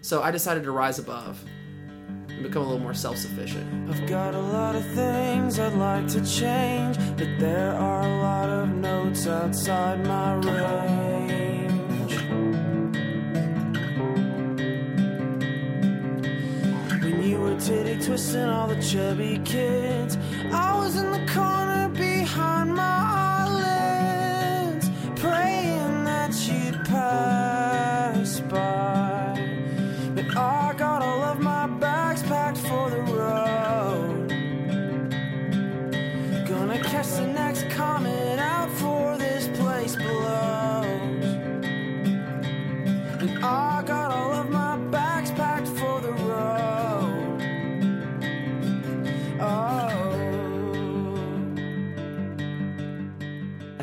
So 0.00 0.22
I 0.22 0.30
decided 0.30 0.64
to 0.64 0.72
rise 0.72 0.98
above 0.98 1.42
and 2.28 2.42
become 2.42 2.62
a 2.62 2.66
little 2.66 2.82
more 2.82 2.94
self-sufficient. 2.94 3.88
I've 3.88 4.08
got 4.08 4.34
a 4.34 4.40
lot 4.40 4.74
of 4.74 4.84
things 4.86 5.58
I'd 5.58 5.74
like 5.74 6.08
to 6.08 6.24
change, 6.26 6.96
but 7.16 7.28
there 7.38 7.72
are 7.72 8.02
a 8.02 8.16
lot 8.20 8.48
of 8.48 8.68
notes 8.68 9.26
outside 9.26 10.04
my 10.04 10.34
range. 11.26 11.41
You 17.22 17.38
were 17.38 17.56
titty 17.60 18.04
twisting 18.04 18.48
all 18.48 18.66
the 18.66 18.82
chubby 18.82 19.40
kids. 19.44 20.18
I 20.50 20.76
was 20.76 20.96
in 20.96 21.12
the 21.12 21.24
corner 21.32 21.88
behind 21.90 22.74
my 22.74 22.98
islands, 23.46 24.90
praying 25.14 26.04
that 26.04 26.34
you'd 26.48 26.84
pass 26.84 28.40
by. 28.40 29.01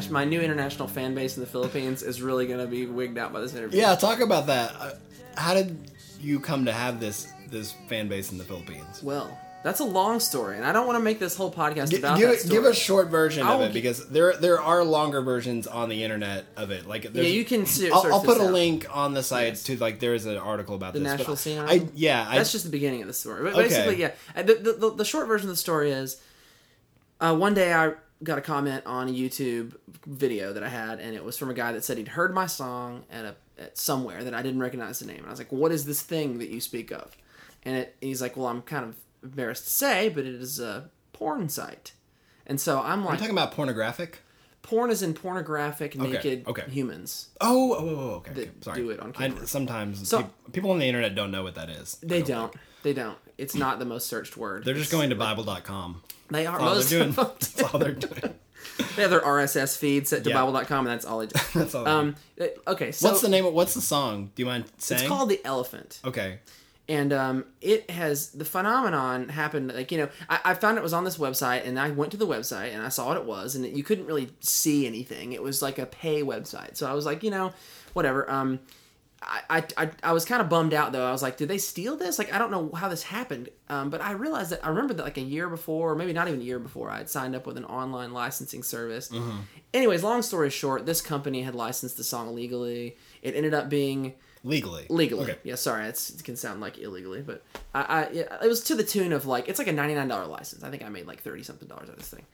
My 0.10 0.26
new 0.26 0.42
international 0.42 0.88
fan 0.88 1.14
base 1.16 1.38
in 1.38 1.42
the 1.42 1.50
Philippines 1.50 2.04
is 2.04 2.22
really 2.22 2.48
going 2.48 2.60
to 2.60 2.68
be 2.68 2.86
wigged 2.86 3.18
out 3.18 3.32
by 3.34 3.42
this 3.42 3.54
interview. 3.56 3.80
Yeah, 3.82 3.96
talk 3.96 4.20
about 4.20 4.48
that. 4.48 4.76
Uh, 4.80 4.92
How 5.36 5.54
did 5.54 5.92
you 6.22 6.40
come 6.40 6.66
to 6.66 6.72
have 6.74 7.00
this 7.00 7.32
this 7.50 7.74
fan 7.88 8.08
base 8.08 8.32
in 8.32 8.38
the 8.38 8.44
Philippines? 8.44 9.02
Well, 9.02 9.36
that's 9.64 9.80
a 9.82 9.86
long 9.86 10.20
story, 10.22 10.56
and 10.56 10.66
I 10.66 10.72
don't 10.72 10.86
want 10.88 10.98
to 10.98 11.04
make 11.04 11.20
this 11.20 11.36
whole 11.36 11.52
podcast 11.52 11.98
about 11.98 12.18
give, 12.18 12.30
that 12.30 12.36
it- 12.36 12.40
story. 12.42 12.54
give 12.62 12.66
a 12.66 12.74
short 12.74 13.10
version 13.10 13.46
I 13.46 13.54
of 13.56 13.62
it 13.62 13.68
gi- 13.68 13.74
because 13.74 14.08
there 14.10 14.36
there 14.38 14.62
are 14.62 14.84
longer 14.84 15.22
versions 15.22 15.66
on 15.68 15.90
the 15.90 16.04
internet 16.04 16.46
of 16.56 16.72
it. 16.72 16.88
Like 16.88 17.12
there's- 17.12 17.32
you 17.32 17.44
can 17.44 17.66
se- 17.66 17.90
I'll, 17.92 18.02
search 18.04 18.12
I'll 18.14 18.20
put 18.22 18.36
this 18.38 18.44
a 18.44 18.48
out. 18.48 18.54
link 18.54 18.86
on 18.96 19.14
the 19.14 19.24
site 19.24 19.56
to 19.56 19.76
like 19.78 20.00
there 20.00 20.14
is 20.14 20.26
an 20.26 20.38
article 20.38 20.76
about 20.76 20.94
The 20.94 21.00
this. 21.00 21.12
but 21.12 21.18
Nashville 21.18 21.36
scene 21.36 21.58
I 21.58 21.62
article? 21.64 21.90
yeah 21.96 22.26
I, 22.30 22.38
That's 22.38 22.52
just 22.52 22.64
the 22.66 22.72
beginning 22.72 23.02
of 23.02 23.08
the 23.08 23.14
story. 23.14 23.44
But 23.44 23.54
Okay. 23.56 23.64
basically, 23.64 23.96
yeah. 24.02 24.12
Uh, 24.36 24.44
The, 24.44 24.54
the, 24.56 24.74
the, 24.74 24.90
the 24.98 25.06
short 25.06 25.28
version 25.28 25.50
of 25.50 25.54
the 25.56 25.60
story 25.60 25.92
is 25.92 26.22
uh, 27.20 27.36
one 27.36 27.54
day 27.54 27.74
I 27.74 27.94
got 28.24 28.38
a 28.38 28.42
comment 28.42 28.84
on 28.86 29.08
a 29.08 29.12
YouTube 29.12 29.76
video 30.06 30.52
that 30.54 30.64
I 30.64 30.70
had, 30.70 31.00
and 31.00 31.16
it 31.16 31.24
was 31.24 31.38
from 31.38 31.50
a 31.50 31.54
guy 31.54 31.72
that 31.72 31.84
said 31.84 31.98
he'd 31.98 32.10
heard 32.10 32.34
my 32.34 32.48
song 32.48 33.04
at, 33.12 33.26
a, 33.26 33.36
at 33.58 33.78
somewhere 33.78 34.24
that 34.24 34.34
I 34.34 34.42
didn't 34.42 34.60
recognize 34.60 35.00
the 35.00 35.06
name. 35.06 35.20
And 35.20 35.28
I 35.28 35.30
was 35.30 35.40
like, 35.40 35.52
What 35.52 35.72
is 35.72 35.86
this 35.86 36.02
thing 36.02 36.40
that 36.40 36.50
you 36.50 36.60
speak 36.60 36.92
of? 36.92 37.16
And, 37.64 37.76
it, 37.76 37.96
and 38.02 38.08
he's 38.10 38.22
like, 38.22 38.36
Well, 38.36 38.48
I'm 38.48 38.62
kind 38.62 38.86
of 38.86 38.96
embarrassed 39.24 39.64
to 39.66 39.70
say, 39.70 40.10
but 40.10 40.26
it 40.26 40.36
is 40.36 40.60
a 40.60 40.90
porn 41.14 41.50
site. 41.50 41.94
And 42.46 42.60
so 42.60 42.80
I'm 42.82 43.00
Are 43.00 43.04
you 43.04 43.10
like, 43.10 43.20
talking 43.20 43.34
about 43.34 43.52
pornographic? 43.54 44.20
porn 44.62 44.92
is 44.92 45.02
in 45.02 45.14
pornographic 45.14 45.96
naked 45.98 46.46
okay. 46.48 46.64
humans. 46.70 47.30
Oh, 47.42 47.74
oh, 47.74 47.78
oh, 47.80 48.10
okay. 48.18 48.32
okay. 48.32 48.50
Sorry. 48.62 48.82
do 48.82 48.90
it 48.90 49.00
on 49.00 49.10
I, 49.18 49.30
camera. 49.30 49.48
sometimes 49.48 50.08
So- 50.08 50.24
peop- 50.24 50.54
people 50.54 50.72
on 50.72 50.80
the 50.80 50.86
internet 50.86 51.16
don't 51.16 51.32
know 51.32 51.44
what 51.44 51.56
that 51.56 51.70
is. 51.70 51.98
I 52.04 52.08
They 52.08 52.22
don't. 52.22 52.54
They 52.84 52.94
don't. 52.94 53.18
It's 53.38 53.56
not 53.56 53.80
the 53.80 53.86
most 53.86 54.08
searched 54.08 54.38
word. 54.38 54.66
They're 54.66 54.74
just 54.74 54.92
going 54.92 55.10
to 55.10 55.16
Bible.com. 55.16 56.02
They 56.30 56.46
are 56.46 56.58
That's 56.60 56.64
all 56.70 56.76
most 56.76 56.90
they're 56.90 57.00
doing. 57.00 57.12
That's 57.16 57.62
all 57.64 57.80
they're 57.80 57.92
doing. 57.94 58.34
They 58.96 59.02
have 59.02 59.12
their 59.12 59.20
RSS 59.22 59.78
feed 59.78 60.08
set 60.08 60.24
to 60.26 60.30
Yeah. 60.30 60.42
Bible.com, 60.46 60.80
and 60.80 60.88
that's 60.88 61.06
all 61.06 61.20
they 61.20 61.28
do. 61.28 61.40
That's 61.60 61.76
all. 61.76 61.86
Um, 61.88 62.16
uh, 62.40 62.46
okay, 62.68 62.92
so 62.94 63.10
what's 63.10 63.22
the 63.22 63.28
name? 63.30 63.46
Of, 63.46 63.54
what's 63.54 63.74
the 63.74 63.82
song? 63.82 64.32
Do 64.36 64.42
you 64.42 64.46
mind 64.46 64.66
saying? 64.78 65.02
It's 65.02 65.08
called 65.10 65.30
the 65.30 65.40
Elephant, 65.46 66.00
Okay. 66.06 66.40
and 66.88 67.12
um, 67.12 67.46
it 67.62 67.90
has 67.90 68.30
the 68.30 68.46
phenomenon 68.46 69.28
happened. 69.30 69.74
Like 69.74 69.92
you 69.92 69.98
know, 69.98 70.10
I, 70.30 70.40
I 70.46 70.54
found 70.54 70.78
it 70.78 70.84
was 70.84 70.94
on 70.94 71.04
this 71.04 71.18
website, 71.18 71.66
and 71.68 71.78
I 71.80 71.90
went 71.92 72.12
to 72.12 72.18
the 72.18 72.28
website 72.28 72.74
and 72.74 72.82
I 72.84 72.90
saw 72.90 73.08
what 73.08 73.18
it 73.18 73.26
was, 73.26 73.56
and 73.56 73.66
you 73.66 73.84
couldn't 73.84 74.06
really 74.06 74.30
see 74.40 74.86
anything. 74.88 75.34
It 75.34 75.44
was 75.44 75.62
like 75.62 75.78
a 75.78 75.86
pay 75.86 76.22
website, 76.24 76.78
so 76.78 76.90
I 76.90 76.94
was 76.94 77.06
like, 77.06 77.22
you 77.24 77.32
know, 77.32 77.54
whatever. 77.94 78.30
Um, 78.30 78.60
I, 79.22 79.64
I, 79.78 79.90
I, 80.02 80.14
was 80.14 80.24
kind 80.24 80.42
of 80.42 80.50
bummed 80.50 80.74
out 80.74 80.92
though. 80.92 81.06
I 81.06 81.12
was 81.12 81.22
like, 81.22 81.38
did 81.38 81.50
they 81.50 81.58
steal 81.58 81.98
this? 81.98 82.18
Like, 82.18 82.34
I 82.34 82.38
don't 82.38 82.52
know 82.52 82.72
how 82.74 82.88
this 82.88 83.04
happened. 83.04 83.50
Um, 83.68 83.90
but 83.90 84.02
I 84.02 84.12
realized 84.12 84.52
that 84.52 84.66
I 84.66 84.70
remember 84.70 84.94
that 84.94 85.04
like 85.04 85.18
a 85.18 85.22
year 85.22 85.50
before, 85.50 85.92
or 85.92 85.96
maybe 85.96 86.14
not 86.14 86.28
even 86.28 86.40
a 86.40 86.44
year 86.44 86.60
before, 86.60 86.90
I 86.90 87.00
had 87.00 87.10
signed 87.10 87.36
up 87.36 87.46
with 87.46 87.58
an 87.58 87.66
online 87.66 88.14
licensing 88.14 88.64
service. 88.64 89.12
Anyways, 89.74 90.04
long 90.04 90.22
story 90.22 90.50
short, 90.50 90.86
this 90.86 91.02
company 91.02 91.44
had 91.44 91.54
licensed 91.54 91.98
the 91.98 92.04
song 92.04 92.34
legally. 92.34 92.96
It 93.22 93.36
ended 93.36 93.54
up 93.54 93.70
being 93.70 94.14
Legally. 94.44 94.86
legally. 94.90 95.24
Okay. 95.24 95.40
Yeah, 95.44 95.56
sorry, 95.56 95.86
it's, 95.88 96.12
it 96.12 96.24
can 96.24 96.38
sound 96.38 96.62
like 96.62 96.78
illegally, 96.78 97.22
but 97.22 97.44
I, 97.74 97.82
I 97.82 98.10
yeah, 98.12 98.38
it 98.42 98.48
was 98.48 98.64
to 98.66 98.76
the 98.76 98.86
tune 98.86 99.12
of 99.12 99.26
like 99.26 99.50
it's 99.50 99.60
like 99.60 99.68
a 99.68 99.74
ninety 99.74 99.96
nine 99.96 100.08
dollar 100.08 100.28
license. 100.28 100.64
I 100.64 100.70
think 100.70 100.84
I 100.84 100.90
made 100.90 101.08
like 101.08 101.22
thirty 101.22 101.44
something 101.44 101.68
dollars 101.68 101.90
out 101.90 101.96
of 101.96 102.00
this 102.00 102.10
thing. 102.10 102.26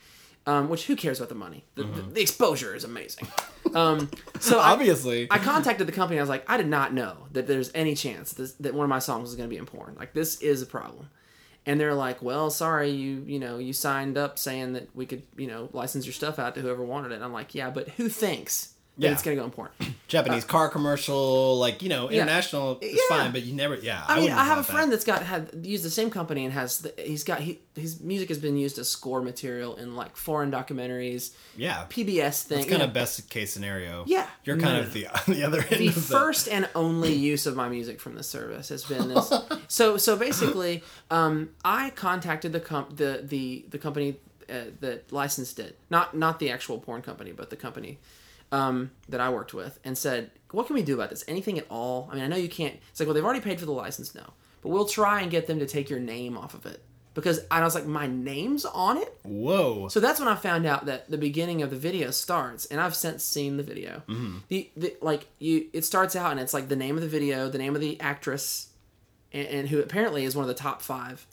Um, 0.48 0.70
which 0.70 0.86
who 0.86 0.96
cares 0.96 1.20
about 1.20 1.30
the 1.30 1.36
money? 1.36 1.66
The, 1.74 1.84
the, 1.84 2.02
the 2.04 2.22
exposure 2.22 2.76
is 2.76 2.84
amazing. 2.84 3.28
Um, 3.74 4.12
so 4.40 4.60
Obviously. 4.62 5.28
I 5.32 5.40
contacted 5.40 5.88
the 5.88 5.92
company. 5.92 6.20
I 6.20 6.22
was 6.22 6.30
like, 6.30 6.48
I 6.48 6.58
did 6.58 6.68
not 6.68 6.94
know 6.94 7.18
that 7.32 7.48
there's 7.48 7.72
any 7.74 7.96
chance 7.96 8.34
this, 8.34 8.54
that 8.54 8.76
one 8.76 8.84
of 8.84 8.90
my 8.90 9.00
songs 9.00 9.24
was 9.24 9.36
going 9.36 9.50
to 9.50 9.54
be 9.54 9.58
in 9.58 9.66
porn. 9.66 9.96
Like 9.98 10.14
this 10.14 10.40
is 10.42 10.62
a 10.62 10.68
problem. 10.68 11.10
And 11.66 11.80
they're 11.80 11.96
like, 11.96 12.22
well, 12.22 12.52
sorry, 12.52 12.92
you 12.92 13.24
you 13.26 13.40
know 13.40 13.58
you 13.58 13.74
signed 13.74 14.20
up 14.20 14.38
saying 14.38 14.74
that 14.74 14.96
we 14.96 15.08
could 15.08 15.24
you 15.36 15.48
know 15.48 15.70
license 15.74 16.06
your 16.06 16.14
stuff 16.14 16.38
out 16.38 16.54
to 16.54 16.62
whoever 16.62 16.84
wanted 16.84 17.12
it. 17.12 17.16
And 17.16 17.24
I'm 17.24 17.34
like, 17.34 17.56
yeah, 17.56 17.72
but 17.72 17.90
who 17.90 18.08
thinks 18.08 18.75
Yeah. 18.98 19.12
it's 19.12 19.24
going 19.24 19.36
to 19.36 19.42
go 19.42 19.46
in 19.46 19.52
porn? 19.52 19.70
Japanese 20.08 20.46
car 20.46 20.70
commercial, 20.70 21.58
like 21.58 21.82
you 21.82 21.90
know, 21.90 22.10
international 22.10 22.78
is 22.82 22.94
Yeah. 22.94 23.18
fine, 23.18 23.32
but 23.32 23.44
you 23.44 23.54
never. 23.54 23.76
Yeah. 23.76 24.04
I 24.08 24.20
mean, 24.20 24.32
I 24.32 24.46
have 24.46 24.60
a 24.60 24.64
friend 24.64 24.92
that. 24.92 24.98
that's 24.98 25.04
got 25.06 25.24
had 25.24 25.50
used 25.64 25.84
the 25.84 25.90
same 25.90 26.10
company 26.10 26.46
and 26.46 26.54
has 26.54 26.80
the, 26.80 26.94
he's 26.98 27.24
got 27.24 27.40
he, 27.42 27.60
his 27.76 28.00
music 28.00 28.30
has 28.30 28.38
been 28.38 28.56
used 28.56 28.78
as 28.78 28.88
score 28.88 29.22
material 29.22 29.76
in 29.76 29.96
like 29.96 30.16
foreign 30.16 30.52
documentaries, 30.52 31.32
Yeah. 31.58 31.86
PBS 31.90 32.44
thing. 32.44 32.60
It's 32.60 32.68
kind 32.70 32.80
know. 32.80 32.86
of 32.86 32.94
best 32.94 33.30
case 33.30 33.52
scenario. 33.52 34.04
Yeah. 34.08 34.28
You're 34.44 34.58
kind 34.58 34.76
no, 34.76 34.82
of 34.82 34.94
the 34.94 35.08
the 35.28 35.44
other 35.44 35.60
end. 35.70 35.80
the 35.82 35.90
first 35.90 36.48
and 36.48 36.70
only 36.76 37.12
use 37.14 37.46
of 37.46 37.56
my 37.56 37.68
music 37.68 38.00
from 38.00 38.16
the 38.16 38.24
service 38.24 38.70
has 38.70 38.84
been 38.86 39.10
this. 39.10 39.34
so 39.68 39.98
so 39.98 40.16
basically, 40.16 40.84
um, 41.12 41.50
I 41.66 41.90
contacted 41.90 42.54
the 42.54 42.60
com- 42.62 42.94
the 42.96 43.22
the 43.24 43.66
the 43.70 43.78
company 43.80 44.18
uh, 44.50 44.54
that 44.82 45.12
licensed 45.12 45.58
it, 45.60 45.80
not 45.90 46.16
not 46.16 46.40
the 46.40 46.52
actual 46.52 46.78
porn 46.80 47.02
company, 47.02 47.32
but 47.32 47.50
the 47.50 47.56
company 47.58 47.98
um, 48.52 48.92
that 49.10 49.20
I 49.20 49.30
worked 49.30 49.54
with, 49.54 49.80
and 49.84 49.98
said, 49.98 50.32
"What 50.52 50.68
can 50.68 50.76
we 50.76 50.82
do 50.84 50.94
about 50.96 51.10
this? 51.10 51.24
Anything 51.28 51.58
at 51.60 51.66
all? 51.70 52.10
I 52.12 52.16
mean, 52.16 52.24
I 52.24 52.28
know 52.28 52.36
you 52.38 52.50
can't." 52.50 52.76
It's 52.90 53.00
like, 53.00 53.08
well, 53.08 53.14
they've 53.14 53.24
already 53.26 53.42
paid 53.42 53.60
for 53.60 53.66
the 53.66 53.72
license 53.72 54.14
now, 54.16 54.34
but 54.62 54.70
we'll 54.70 54.86
try 54.88 55.22
and 55.22 55.32
get 55.32 55.48
them 55.48 55.60
to 55.60 55.66
take 55.66 55.90
your 55.90 56.00
name 56.00 56.38
off 56.38 56.54
of 56.54 56.66
it 56.66 56.82
because 57.14 57.40
I 57.50 57.62
was 57.64 57.74
like, 57.76 57.86
my 57.86 58.08
name's 58.08 58.66
on 58.66 58.98
it. 58.98 59.18
Whoa. 59.24 59.88
So 59.88 60.00
that's 60.02 60.20
when 60.20 60.28
I 60.28 60.36
found 60.36 60.66
out 60.66 60.86
that 60.88 61.10
the 61.10 61.18
beginning 61.18 61.62
of 61.62 61.70
the 61.70 61.78
video 61.78 62.12
starts, 62.12 62.66
and 62.66 62.80
I've 62.82 62.96
since 62.96 63.24
seen 63.24 63.58
the 63.58 63.64
video. 63.64 64.04
Mm-hmm. 64.08 64.38
The, 64.50 64.70
the 64.76 64.96
like 65.02 65.28
you, 65.40 65.68
it 65.74 65.86
starts 65.86 66.16
out 66.16 66.32
and 66.32 66.40
it's 66.40 66.54
like 66.54 66.68
the 66.68 66.76
name 66.76 66.96
of 66.96 67.02
the 67.02 67.08
video, 67.10 67.50
the 67.50 67.58
name 67.58 67.74
of 67.74 67.82
the 67.82 68.00
actress, 68.02 68.70
and, 69.32 69.48
and 69.48 69.70
who 69.70 69.80
apparently 69.80 70.26
is 70.26 70.36
one 70.36 70.44
of 70.44 70.48
the 70.50 70.54
top 70.62 70.82
five 70.82 71.26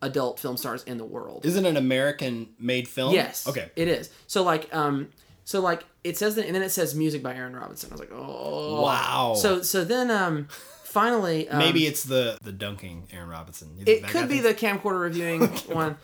adult 0.00 0.38
film 0.38 0.56
stars 0.56 0.82
in 0.84 0.96
the 0.96 1.04
world. 1.04 1.44
Isn't 1.44 1.66
an 1.66 1.76
American 1.76 2.48
made 2.58 2.86
film? 2.88 3.12
yes, 3.12 3.46
Okay. 3.48 3.68
it 3.76 3.88
is. 3.88 4.10
So 4.28 4.42
like, 4.44 4.72
um, 4.74 5.08
so 5.48 5.60
like 5.62 5.86
it 6.04 6.18
says 6.18 6.34
that, 6.34 6.44
and 6.44 6.54
then 6.54 6.62
it 6.62 6.68
says 6.68 6.94
music 6.94 7.22
by 7.22 7.34
Aaron 7.34 7.56
Robinson. 7.56 7.88
I 7.90 7.94
was 7.94 8.00
like, 8.00 8.12
oh 8.12 8.82
Wow. 8.82 9.32
So 9.34 9.62
so 9.62 9.82
then 9.82 10.10
um, 10.10 10.48
finally 10.84 11.48
um, 11.50 11.56
Maybe 11.58 11.86
it's 11.86 12.04
the 12.04 12.36
the 12.42 12.52
dunking 12.52 13.08
Aaron 13.12 13.30
Robinson. 13.30 13.74
It 13.86 14.04
could 14.04 14.28
be 14.28 14.40
thinks- 14.40 14.60
the 14.60 14.66
camcorder 14.66 15.00
reviewing 15.00 15.40
one. 15.74 15.96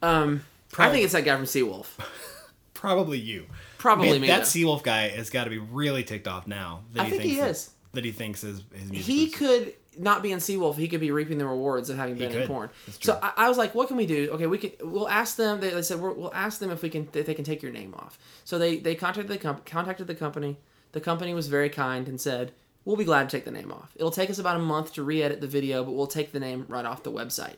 Um, 0.00 0.42
I 0.72 0.74
Probably- 0.74 0.92
think 0.94 1.04
it's 1.04 1.12
that 1.12 1.26
guy 1.26 1.36
from 1.36 1.44
Seawolf. 1.44 1.86
probably 2.74 3.18
you. 3.18 3.44
Probably 3.76 4.12
Man, 4.12 4.20
me. 4.22 4.26
That 4.28 4.38
though. 4.38 4.44
Seawolf 4.44 4.82
guy 4.82 5.08
has 5.08 5.28
got 5.28 5.44
to 5.44 5.50
be 5.50 5.58
really 5.58 6.02
ticked 6.02 6.26
off 6.26 6.46
now. 6.46 6.84
That 6.94 7.02
I 7.06 7.10
think 7.10 7.22
he 7.24 7.28
thinks 7.36 7.40
that- 7.42 7.50
is. 7.50 7.70
That 7.92 8.04
he 8.06 8.12
thinks 8.12 8.40
his 8.40 8.62
his 8.72 8.90
music. 8.90 9.06
he 9.06 9.24
was- 9.26 9.34
could 9.34 9.74
not 9.98 10.22
being 10.22 10.34
in 10.34 10.40
Seawolf. 10.40 10.76
He 10.76 10.88
could 10.88 11.00
be 11.00 11.10
reaping 11.10 11.38
the 11.38 11.46
rewards 11.46 11.90
of 11.90 11.96
having 11.96 12.16
been 12.16 12.32
in 12.32 12.46
porn. 12.46 12.70
So. 13.00 13.18
I, 13.22 13.32
I 13.36 13.48
was 13.48 13.58
like, 13.58 13.74
"What 13.74 13.88
can 13.88 13.96
we 13.96 14.06
do? 14.06 14.30
Okay, 14.32 14.46
we 14.46 14.58
can. 14.58 14.72
We'll 14.82 15.08
ask 15.08 15.36
them." 15.36 15.60
They, 15.60 15.70
they 15.70 15.82
said, 15.82 16.00
we're, 16.00 16.12
"We'll 16.12 16.34
ask 16.34 16.60
them 16.60 16.70
if 16.70 16.82
we 16.82 16.90
can. 16.90 17.08
If 17.14 17.26
they 17.26 17.34
can 17.34 17.44
take 17.44 17.62
your 17.62 17.72
name 17.72 17.94
off." 17.94 18.18
So 18.44 18.58
they 18.58 18.78
they 18.78 18.94
contacted 18.94 19.28
the 19.28 19.38
com- 19.38 19.62
contacted 19.66 20.06
the 20.06 20.14
company. 20.14 20.56
The 20.92 21.00
company 21.00 21.34
was 21.34 21.48
very 21.48 21.68
kind 21.68 22.08
and 22.08 22.20
said, 22.20 22.52
"We'll 22.84 22.96
be 22.96 23.04
glad 23.04 23.28
to 23.28 23.36
take 23.36 23.44
the 23.44 23.50
name 23.50 23.70
off. 23.72 23.92
It'll 23.96 24.10
take 24.10 24.30
us 24.30 24.38
about 24.38 24.56
a 24.56 24.60
month 24.60 24.94
to 24.94 25.02
re-edit 25.02 25.40
the 25.40 25.46
video, 25.48 25.84
but 25.84 25.92
we'll 25.92 26.06
take 26.06 26.32
the 26.32 26.40
name 26.40 26.64
right 26.68 26.84
off 26.86 27.02
the 27.02 27.12
website." 27.12 27.56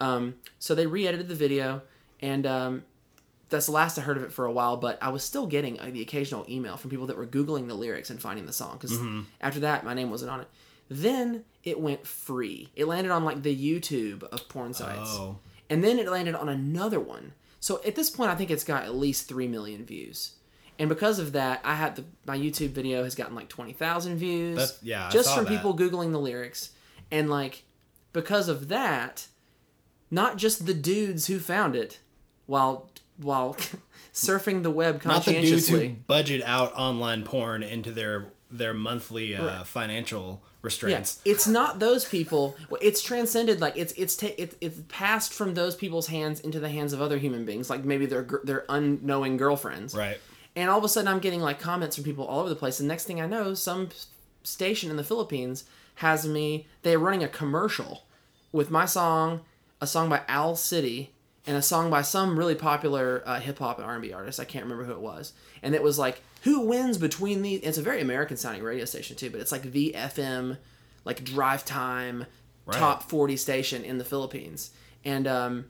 Um, 0.00 0.34
so 0.58 0.74
they 0.74 0.86
re-edited 0.86 1.28
the 1.28 1.34
video, 1.34 1.82
and 2.20 2.46
um, 2.46 2.84
that's 3.48 3.66
the 3.66 3.72
last 3.72 3.98
I 3.98 4.02
heard 4.02 4.16
of 4.16 4.22
it 4.24 4.32
for 4.32 4.44
a 4.44 4.52
while. 4.52 4.76
But 4.76 4.98
I 5.00 5.08
was 5.10 5.22
still 5.22 5.46
getting 5.46 5.78
uh, 5.80 5.90
the 5.92 6.02
occasional 6.02 6.44
email 6.48 6.76
from 6.76 6.90
people 6.90 7.06
that 7.06 7.16
were 7.16 7.26
googling 7.26 7.68
the 7.68 7.74
lyrics 7.74 8.10
and 8.10 8.20
finding 8.20 8.46
the 8.46 8.52
song 8.52 8.72
because 8.74 8.92
Mm-hmm. 8.92 9.22
after 9.40 9.60
that, 9.60 9.84
my 9.84 9.94
name 9.94 10.10
wasn't 10.10 10.30
on 10.30 10.40
it. 10.40 10.48
Then 10.90 11.44
it 11.66 11.78
went 11.78 12.06
free. 12.06 12.70
It 12.74 12.86
landed 12.86 13.10
on 13.10 13.24
like 13.24 13.42
the 13.42 13.54
YouTube 13.54 14.22
of 14.22 14.48
porn 14.48 14.72
sites, 14.72 15.10
Oh. 15.12 15.38
and 15.68 15.84
then 15.84 15.98
it 15.98 16.08
landed 16.08 16.34
on 16.34 16.48
another 16.48 16.98
one. 17.00 17.32
So 17.60 17.80
at 17.84 17.94
this 17.96 18.08
point, 18.08 18.30
I 18.30 18.34
think 18.36 18.50
it's 18.50 18.64
got 18.64 18.84
at 18.84 18.94
least 18.94 19.28
three 19.28 19.48
million 19.48 19.84
views. 19.84 20.32
And 20.78 20.88
because 20.88 21.18
of 21.18 21.32
that, 21.32 21.60
I 21.64 21.74
had 21.74 21.96
the 21.96 22.04
my 22.26 22.38
YouTube 22.38 22.70
video 22.70 23.02
has 23.04 23.14
gotten 23.14 23.34
like 23.34 23.48
twenty 23.48 23.72
thousand 23.72 24.16
views. 24.16 24.56
That's- 24.56 24.78
yeah, 24.82 25.10
just 25.10 25.34
from 25.34 25.44
that. 25.44 25.50
people 25.50 25.76
googling 25.76 26.12
the 26.12 26.20
lyrics, 26.20 26.70
and 27.10 27.28
like 27.28 27.64
because 28.12 28.48
of 28.48 28.68
that, 28.68 29.26
not 30.10 30.36
just 30.38 30.66
the 30.66 30.74
dudes 30.74 31.26
who 31.26 31.38
found 31.38 31.74
it 31.76 31.98
while 32.46 32.90
while 33.16 33.56
surfing 34.14 34.62
the 34.62 34.70
web 34.70 35.04
not 35.04 35.24
the 35.24 35.32
dudes 35.32 35.68
who 35.68 35.76
conscientiously. 35.76 35.88
budget 36.06 36.42
out 36.44 36.72
online 36.74 37.22
porn 37.24 37.62
into 37.62 37.90
their 37.90 38.26
their 38.50 38.74
monthly 38.74 39.34
uh, 39.34 39.64
financial 39.64 40.42
Yeah, 41.24 41.32
it's 41.32 41.46
not 41.46 41.78
those 41.78 42.04
people. 42.04 42.56
It's 42.80 43.02
transcended. 43.02 43.60
Like 43.60 43.76
it's 43.76 43.92
it's 43.94 44.16
ta- 44.16 44.34
it, 44.38 44.56
it's 44.60 44.80
passed 44.88 45.32
from 45.32 45.54
those 45.54 45.74
people's 45.74 46.06
hands 46.08 46.40
into 46.40 46.60
the 46.60 46.68
hands 46.68 46.92
of 46.92 47.00
other 47.00 47.18
human 47.18 47.44
beings, 47.44 47.70
like 47.70 47.84
maybe 47.84 48.06
their 48.06 48.26
their 48.44 48.64
unknowing 48.68 49.36
girlfriends. 49.36 49.94
Right. 49.94 50.18
And 50.54 50.70
all 50.70 50.78
of 50.78 50.84
a 50.84 50.88
sudden, 50.88 51.08
I'm 51.08 51.18
getting 51.18 51.40
like 51.40 51.60
comments 51.60 51.96
from 51.96 52.04
people 52.04 52.24
all 52.24 52.40
over 52.40 52.48
the 52.48 52.56
place. 52.56 52.80
And 52.80 52.88
next 52.88 53.04
thing 53.04 53.20
I 53.20 53.26
know, 53.26 53.54
some 53.54 53.90
station 54.42 54.90
in 54.90 54.96
the 54.96 55.04
Philippines 55.04 55.64
has 55.96 56.26
me. 56.26 56.66
They're 56.82 56.98
running 56.98 57.22
a 57.22 57.28
commercial 57.28 58.04
with 58.52 58.70
my 58.70 58.86
song, 58.86 59.42
a 59.80 59.86
song 59.86 60.08
by 60.08 60.22
Owl 60.28 60.56
City, 60.56 61.12
and 61.46 61.56
a 61.56 61.62
song 61.62 61.90
by 61.90 62.02
some 62.02 62.38
really 62.38 62.54
popular 62.54 63.22
uh, 63.26 63.38
hip 63.38 63.58
hop 63.58 63.78
and 63.78 63.86
R&B 63.86 64.12
artist. 64.12 64.40
I 64.40 64.44
can't 64.44 64.64
remember 64.64 64.84
who 64.84 64.92
it 64.92 65.00
was. 65.00 65.32
And 65.62 65.74
it 65.74 65.82
was 65.82 65.98
like, 65.98 66.22
who 66.46 66.60
wins 66.60 66.96
between 66.98 67.42
these? 67.42 67.60
It's 67.62 67.76
a 67.78 67.82
very 67.82 68.00
American 68.00 68.36
sounding 68.38 68.62
radio 68.62 68.84
station 68.86 69.16
too, 69.16 69.30
but 69.30 69.40
it's 69.40 69.52
like 69.52 69.62
the 69.72 69.94
FM, 69.96 70.56
like 71.04 71.22
drive 71.24 71.64
time, 71.64 72.24
Right. 72.64 72.78
top 72.78 73.08
40 73.10 73.36
station 73.36 73.84
in 73.84 73.98
the 73.98 74.04
Philippines. 74.04 74.70
And 75.04 75.28
um, 75.28 75.66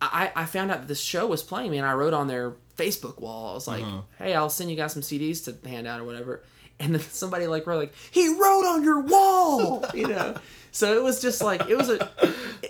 I, 0.00 0.30
I 0.36 0.44
found 0.44 0.70
out 0.70 0.80
that 0.82 0.88
this 0.88 1.00
show 1.00 1.26
was 1.26 1.42
playing 1.42 1.70
me, 1.72 1.78
and 1.78 1.86
I 1.86 1.94
wrote 1.94 2.14
on 2.14 2.28
their 2.28 2.52
Facebook 2.76 3.18
wall. 3.20 3.50
I 3.50 3.54
was 3.54 3.66
like, 3.66 3.82
Uh-huh. 3.82 4.02
"Hey, 4.18 4.34
I'll 4.34 4.50
send 4.50 4.70
you 4.70 4.76
guys 4.76 4.92
some 4.92 5.02
CDs 5.02 5.44
to 5.46 5.68
hand 5.68 5.86
out 5.86 6.00
or 6.00 6.04
whatever." 6.04 6.42
And 6.78 6.94
then 6.94 7.00
somebody 7.10 7.46
like 7.46 7.66
wrote 7.66 7.78
like, 7.78 7.94
"He 8.10 8.28
wrote 8.28 8.66
on 8.66 8.84
your 8.84 9.00
wall," 9.00 9.84
you 9.94 10.06
know. 10.06 10.36
So 10.70 10.94
it 10.96 11.02
was 11.02 11.20
just 11.22 11.42
like 11.42 11.68
it 11.70 11.76
was 11.76 11.88
a 11.88 12.10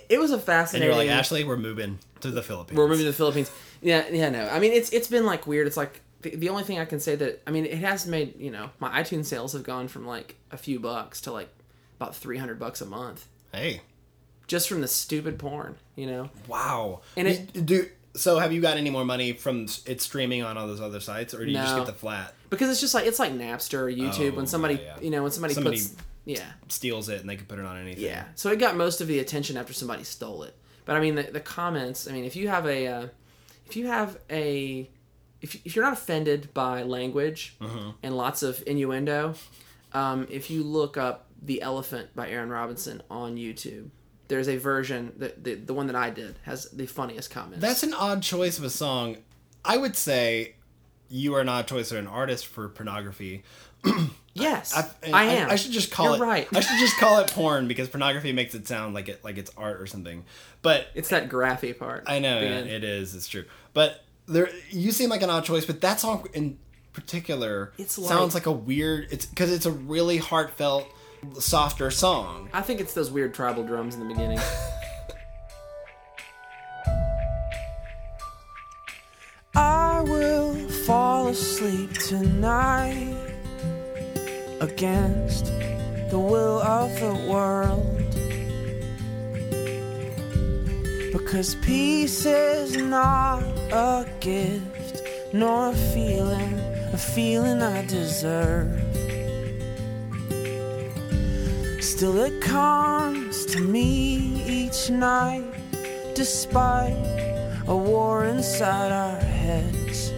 it 0.09 0.19
was 0.21 0.31
a 0.31 0.35
And 0.35 0.43
fascinating. 0.43 0.89
you're 0.89 0.97
like, 0.97 1.11
Ashley, 1.11 1.43
we're 1.45 1.57
moving 1.57 1.99
to 2.21 2.31
the 2.31 2.43
Philippines. 2.43 2.79
We're 2.79 2.87
moving 2.89 3.05
to 3.05 3.11
the 3.11 3.17
Philippines. 3.17 3.51
Yeah, 3.83 4.05
yeah, 4.11 4.31
no. 4.31 4.49
I 4.49 4.61
mean, 4.61 4.73
it's 4.73 4.91
it's 4.91 5.09
been 5.09 5.27
like 5.27 5.47
weird. 5.47 5.67
It's 5.67 5.77
like 5.77 6.01
the, 6.31 6.37
the 6.37 6.49
only 6.49 6.63
thing 6.65 6.79
I 6.79 6.85
can 6.85 7.01
say 7.01 7.15
that 7.17 7.43
I 7.47 7.51
mean, 7.51 7.65
it 7.67 7.79
has 7.79 8.07
made 8.07 8.39
you 8.41 8.51
know 8.51 8.71
my 8.79 9.03
iTunes 9.03 9.27
sales 9.27 9.53
have 9.53 9.63
gone 9.63 9.89
from 9.89 10.07
like 10.07 10.37
a 10.51 10.57
few 10.57 10.79
bucks 10.81 11.21
to 11.23 11.33
like 11.33 11.49
about 11.99 12.15
three 12.17 12.39
hundred 12.39 12.59
bucks 12.59 12.81
a 12.81 12.87
month 12.87 13.27
Hey, 13.53 13.81
just 14.49 14.69
from 14.69 14.81
the 14.83 14.89
stupid 14.89 15.39
porn. 15.39 15.77
You 15.95 16.07
know, 16.07 16.31
wow. 16.49 17.01
And 17.17 17.27
it- 17.29 17.65
do 17.67 17.89
so. 18.15 18.39
Have 18.39 18.53
you 18.53 18.61
got 18.61 18.77
any 18.77 18.91
more 18.91 19.05
money 19.05 19.33
from 19.33 19.67
it 19.87 20.01
streaming 20.03 20.43
on 20.43 20.59
all 20.59 20.67
those 20.67 20.81
other 20.81 21.01
sites, 21.01 21.33
or 21.33 21.45
do 21.45 21.51
you 21.51 21.57
just 21.57 21.77
get 21.77 21.87
the 21.87 21.93
flat? 21.93 22.35
because 22.51 22.71
it's 22.71 22.81
just 22.81 22.95
like 22.95 23.07
it's 23.07 23.19
like 23.19 23.33
Napster 23.33 23.79
or 23.81 23.91
YouTube 23.91 24.33
Oh, 24.35 24.37
when 24.37 24.47
somebody 24.47 24.75
yeah, 24.75 24.81
yeah. 24.97 25.01
you 25.03 25.11
know 25.11 25.23
when 25.23 25.33
somebody, 25.33 25.55
Somebody- 25.55 25.79
puts 25.79 25.95
yeah 26.27 26.45
Steals 26.69 27.09
it 27.09 27.21
and 27.21 27.29
they 27.31 27.37
can 27.37 27.47
put 27.47 27.59
it 27.59 27.65
on 27.65 27.77
anything. 27.79 28.05
yeah. 28.05 28.25
So 28.35 28.51
it 28.51 28.59
got 28.59 28.77
most 28.77 29.01
of 29.01 29.07
the 29.09 29.19
attention 29.21 29.57
after 29.57 29.73
somebody 29.73 30.05
stole 30.05 30.43
it. 30.43 30.55
But 30.85 30.97
I 30.97 31.01
mean, 31.01 31.15
the, 31.15 31.23
the 31.25 31.41
comments. 31.41 32.07
I 32.09 32.13
mean, 32.13 32.25
if 32.25 32.37
you 32.37 32.49
have 32.49 32.67
a 32.67 32.87
uh, 32.89 33.07
if 33.67 33.75
you 33.77 33.87
have 33.87 34.19
a 34.31 34.89
if, 35.43 35.55
if 35.67 35.77
you're 35.77 35.85
not 35.85 35.93
offended 35.95 36.53
by 36.55 36.83
language 36.83 37.57
Mm-hmm. 37.61 37.91
and 38.03 38.17
lots 38.17 38.43
of 38.43 38.63
innuendo, 38.67 39.35
um, 39.93 40.27
if 40.31 40.51
you 40.51 40.63
look 40.63 40.97
up 40.97 41.27
"The 41.43 41.63
Elephant" 41.63 42.15
by 42.15 42.29
Aaron 42.31 42.51
Robinson 42.51 43.03
on 43.11 43.37
YouTube, 43.37 43.91
there's 44.29 44.49
a 44.49 44.57
version 44.57 45.13
that 45.19 45.45
the, 45.45 45.55
the 45.55 45.75
one 45.75 45.87
that 45.87 45.97
I 45.97 46.11
did 46.11 46.39
has 46.45 46.69
the 46.71 46.87
funniest 46.87 47.31
comments. 47.31 47.61
That's 47.61 47.83
an 47.83 47.95
odd 47.95 48.23
choice 48.23 48.59
of 48.59 48.65
a 48.65 48.71
song. 48.71 49.19
I 49.65 49.77
would 49.77 49.97
say 49.97 50.55
you 51.09 51.35
are 51.35 51.45
not 51.45 51.65
a 51.65 51.67
choice 51.75 51.93
of 51.93 51.99
an 51.99 52.07
artist 52.07 52.47
for 52.47 52.69
pornography. 52.69 53.45
yes, 54.35 54.75
I, 54.77 54.89
and 55.05 55.15
am. 55.15 55.51
I, 55.51 55.57
should 55.57 55.73
just 55.73 55.91
call 55.93 56.17
You're 56.17 56.25
it. 56.25 56.29
right. 56.29 56.49
I 56.53 56.61
should 56.61 56.79
just 56.79 56.97
call 56.99 57.19
it 57.21 57.31
porn 57.31 57.69
because 57.69 57.89
pornography 57.89 58.33
makes 58.33 58.55
it 58.55 58.67
sound 58.67 58.95
like 58.95 59.09
it 59.09 59.23
like 59.25 59.39
it's 59.39 59.51
art 59.57 59.81
or 59.81 59.87
something. 59.87 60.25
But 60.63 60.89
it's 60.95 61.11
that 61.11 61.29
graphy 61.29 61.77
part. 61.79 62.05
I 62.07 62.19
know 62.19 62.41
yeah, 62.41 62.59
it 62.59 62.83
is. 62.85 63.15
It's 63.15 63.29
true. 63.29 63.45
But 63.73 64.03
there, 64.27 64.51
you 64.71 64.93
seem 64.93 65.11
like 65.11 65.23
an 65.23 65.31
odd 65.31 65.45
choice. 65.45 65.65
But 65.65 65.81
that 65.83 66.01
song 66.01 66.27
in 66.35 66.59
particular 66.93 67.73
It's 67.79 67.95
sounds 67.95 68.35
like- 68.35 68.47
like 68.47 68.55
a 68.55 68.59
weird. 68.59 69.09
It's 69.11 69.27
because 69.27 69.51
it's 69.53 69.67
a 69.67 69.71
really 69.71 70.19
heartfelt, 70.19 70.87
softer 71.39 71.91
song. 71.91 72.49
I 72.53 72.63
think 72.63 72.81
it's 72.81 72.95
those 72.95 73.11
weird 73.11 73.35
tribal 73.35 73.65
drums 73.65 73.95
in 73.95 74.01
the 74.01 74.07
beginning. 74.07 74.39
I 79.55 80.03
will 80.03 80.55
fall 80.87 81.29
asleep 81.29 81.93
tonight 81.95 83.17
against 84.61 85.47
the 86.11 86.19
will 86.19 86.61
of 86.61 86.95
the 87.01 87.15
world. 87.31 87.96
Because 91.13 91.55
peace 91.57 92.27
is 92.27 92.77
not 92.77 93.43
a 93.73 94.07
gift, 94.21 95.03
nor 95.33 95.71
a 95.71 95.75
feeling, 95.75 96.55
a 96.93 96.99
feeling 96.99 97.63
I 97.63 97.85
deserve. 97.87 98.81
Still, 101.81 102.19
it 102.19 102.41
comes 102.43 103.47
to 103.47 103.61
me 103.61 104.43
each 104.47 104.91
night, 104.91 105.45
despite 106.15 106.97
a 107.67 107.77
war 107.77 108.25
inside 108.27 108.93
our 108.93 109.19
heads. 109.19 110.11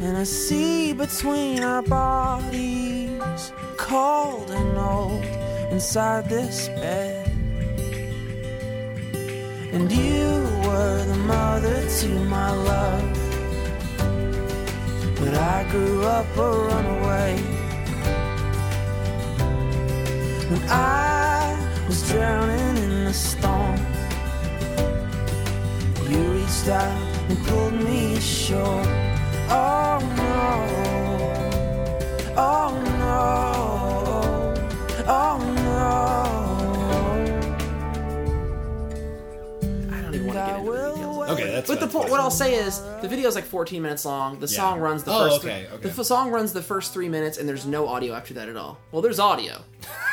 And 0.00 0.16
I 0.16 0.24
see 0.24 0.92
between 0.92 1.62
our 1.62 1.82
bodies, 1.82 3.52
cold 3.76 4.50
and 4.50 4.76
old, 4.76 5.24
inside 5.72 6.28
this 6.28 6.68
bed. 6.68 7.21
And 9.72 9.90
you 9.90 10.46
were 10.66 11.02
the 11.06 11.16
mother 11.16 11.88
to 12.00 12.08
my 12.26 12.50
love. 12.52 13.18
But 15.18 15.32
I 15.32 15.66
grew 15.70 16.04
up 16.04 16.26
a 16.36 16.50
runaway. 16.68 17.38
When 20.50 20.62
I 20.68 21.56
was 21.88 22.06
drowning 22.10 22.76
in 22.76 23.04
the 23.06 23.14
storm. 23.14 23.78
You 26.10 26.20
reached 26.36 26.68
out 26.68 26.98
and 27.30 27.38
pulled 27.46 27.72
me 27.72 28.16
ashore. 28.16 28.84
Oh 29.48 29.98
no. 30.20 30.52
Oh 32.36 32.70
no. 32.98 34.54
Oh 35.08 35.38
I 35.64 36.21
that's 41.52 41.68
But 41.68 41.74
the 41.80 41.86
that's 41.86 41.92
po- 41.92 42.02
fine. 42.02 42.10
what 42.10 42.20
I'll 42.20 42.30
say 42.30 42.54
is 42.54 42.80
the 43.00 43.08
video 43.08 43.28
is 43.28 43.34
like 43.34 43.44
14 43.44 43.80
minutes 43.82 44.04
long. 44.04 44.38
The 44.40 44.48
song 44.48 44.80
runs 44.80 45.04
the 45.04 45.12
Oh, 45.12 45.28
first. 45.30 45.44
okay, 45.44 45.64
three, 45.66 45.74
okay. 45.76 45.88
The 45.88 46.00
f- 46.00 46.06
song 46.06 46.30
runs 46.30 46.52
the 46.52 46.62
first 46.62 46.92
three 46.92 47.08
minutes, 47.08 47.38
and 47.38 47.48
there's 47.48 47.66
no 47.66 47.88
audio 47.88 48.14
after 48.14 48.34
that 48.34 48.48
at 48.48 48.56
all. 48.56 48.78
Well, 48.90 49.02
there's 49.02 49.18
audio. 49.18 49.62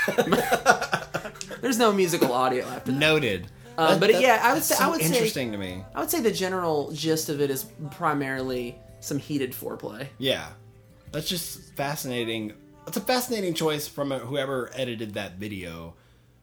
there's 1.62 1.78
no 1.78 1.91
musical 1.91 2.32
audio 2.34 2.65
after 2.65 2.91
that. 2.91 2.97
noted. 2.97 3.47
Um, 3.78 3.91
That- 3.91 3.99
but 3.99 4.12
that- 4.12 4.21
yeah, 4.21 4.39
I 4.43 4.49
would 4.54 4.58
that's 4.58 4.67
say 4.67 4.75
so 4.75 4.84
I 4.84 4.88
would 4.89 5.02
say 5.02 5.08
interesting 5.08 5.52
to 5.52 5.58
me. 5.58 5.84
I 5.95 5.99
would 6.02 6.10
say 6.12 6.19
the 6.21 6.32
general 6.32 6.91
gist 6.91 7.30
of 7.30 7.39
it 7.41 7.49
is 7.49 7.65
primarily 7.91 8.78
some 8.99 9.17
heated 9.19 9.54
foreplay. 9.54 10.08
Yeah, 10.17 10.47
that's 11.12 11.28
just 11.30 11.73
fascinating. 11.75 12.54
It's 12.88 12.97
a 12.97 13.02
fascinating 13.02 13.54
choice 13.54 13.88
from 13.88 14.12
whoever 14.12 14.69
edited 14.73 15.13
that 15.13 15.36
video 15.38 15.93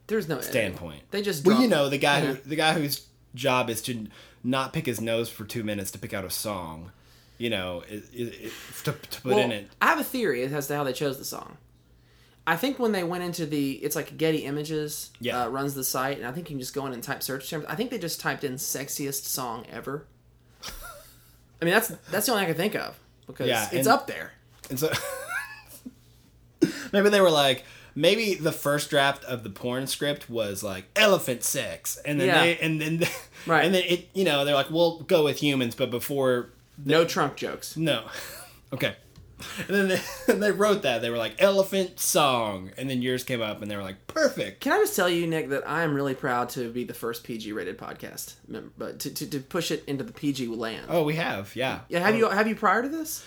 There's 0.06 0.28
no 0.28 0.36
editing. 0.36 0.52
standpoint. 0.52 1.02
They 1.10 1.20
just 1.22 1.44
well, 1.44 1.60
you 1.60 1.68
know, 1.68 1.88
the 1.88 1.98
guy 1.98 2.20
who 2.20 2.34
the 2.34 2.56
guy 2.56 2.72
whose 2.74 3.04
job 3.34 3.68
is 3.68 3.82
to 3.82 4.06
not 4.46 4.72
pick 4.72 4.86
his 4.86 5.00
nose 5.00 5.28
for 5.28 5.44
two 5.44 5.64
minutes 5.64 5.90
to 5.92 5.98
pick 5.98 6.14
out 6.14 6.24
a 6.24 6.30
song. 6.30 6.92
You 7.38 7.50
know, 7.50 7.82
it, 7.88 8.04
it, 8.14 8.34
it, 8.46 8.52
to, 8.84 8.92
to 8.92 9.20
put 9.20 9.24
Well, 9.34 9.38
in 9.38 9.52
it. 9.52 9.68
I 9.82 9.88
have 9.88 10.00
a 10.00 10.04
theory 10.04 10.42
as 10.44 10.68
to 10.68 10.76
how 10.76 10.84
they 10.84 10.92
chose 10.94 11.18
the 11.18 11.24
song. 11.24 11.58
I 12.46 12.56
think 12.56 12.78
when 12.78 12.92
they 12.92 13.02
went 13.04 13.24
into 13.24 13.44
the, 13.44 13.72
it's 13.72 13.96
like 13.96 14.16
Getty 14.16 14.44
Images 14.44 15.10
Yeah. 15.20 15.42
uh, 15.42 15.48
runs 15.48 15.74
the 15.74 15.82
site, 15.84 16.16
and 16.16 16.26
I 16.26 16.30
think 16.32 16.48
you 16.48 16.54
can 16.54 16.60
just 16.60 16.74
go 16.74 16.86
in 16.86 16.92
and 16.92 17.02
type 17.02 17.22
search 17.22 17.50
terms. 17.50 17.66
I 17.68 17.74
think 17.74 17.90
they 17.90 17.98
just 17.98 18.20
typed 18.20 18.44
in 18.44 18.54
"sexiest 18.54 19.24
song 19.24 19.66
ever." 19.70 20.06
I 21.60 21.64
mean, 21.64 21.74
that's 21.74 21.88
that's 22.10 22.26
the 22.26 22.32
only 22.32 22.44
I 22.44 22.46
can 22.46 22.54
think 22.54 22.74
of 22.76 22.98
because 23.26 23.48
Yeah, 23.48 23.64
it's 23.72 23.86
and- 23.86 23.88
up 23.88 24.06
there. 24.06 24.32
And 24.70 24.78
so 24.78 24.90
maybe 26.92 27.08
they 27.08 27.20
were 27.20 27.30
like, 27.30 27.64
maybe 27.94 28.34
the 28.34 28.52
first 28.52 28.90
draft 28.90 29.24
of 29.24 29.42
the 29.42 29.50
porn 29.50 29.86
script 29.86 30.28
was 30.30 30.62
like 30.62 30.84
elephant 30.96 31.42
sex, 31.42 31.98
and 32.04 32.20
then 32.20 32.28
Yeah. 32.28 32.40
they 32.42 32.58
and 32.58 32.80
then 32.80 33.04
Right. 33.46 33.64
and 33.64 33.74
then 33.74 33.84
it 33.86 34.08
you 34.14 34.24
know 34.24 34.44
they're 34.44 34.54
like, 34.54 34.70
we'll 34.70 35.00
go 35.00 35.24
with 35.24 35.38
humans, 35.42 35.74
but 35.74 35.90
before 35.90 36.50
No 36.84 37.04
trunk 37.04 37.36
jokes. 37.36 37.76
no, 37.76 38.04
okay. 38.72 38.96
And 39.58 39.68
then 39.68 39.88
they, 39.88 40.00
and 40.32 40.42
they 40.42 40.50
wrote 40.50 40.80
that 40.82 41.02
they 41.02 41.10
were 41.10 41.18
like 41.18 41.34
elephant 41.38 42.00
song, 42.00 42.70
and 42.78 42.88
then 42.88 43.02
yours 43.02 43.22
came 43.22 43.42
up, 43.42 43.60
and 43.60 43.70
they 43.70 43.76
were 43.76 43.82
like 43.82 44.06
perfect. 44.06 44.62
Can 44.62 44.72
I 44.72 44.78
just 44.78 44.96
tell 44.96 45.10
you, 45.10 45.26
Nick, 45.26 45.50
that 45.50 45.68
I 45.68 45.82
am 45.82 45.94
really 45.94 46.14
proud 46.14 46.48
to 46.50 46.70
be 46.72 46.84
the 46.84 46.94
first 46.94 47.22
PG 47.22 47.52
rated 47.52 47.76
podcast, 47.76 48.36
but 48.78 48.98
to, 49.00 49.12
to, 49.12 49.26
to 49.28 49.40
push 49.40 49.70
it 49.70 49.84
into 49.86 50.04
the 50.04 50.12
PG 50.14 50.46
land. 50.48 50.86
Oh, 50.88 51.02
we 51.02 51.16
have, 51.16 51.54
yeah. 51.54 51.80
Yeah, 51.90 51.98
have 52.00 52.16
you 52.16 52.30
have 52.30 52.48
you 52.48 52.54
prior 52.56 52.80
to 52.82 52.88
this? 52.88 53.26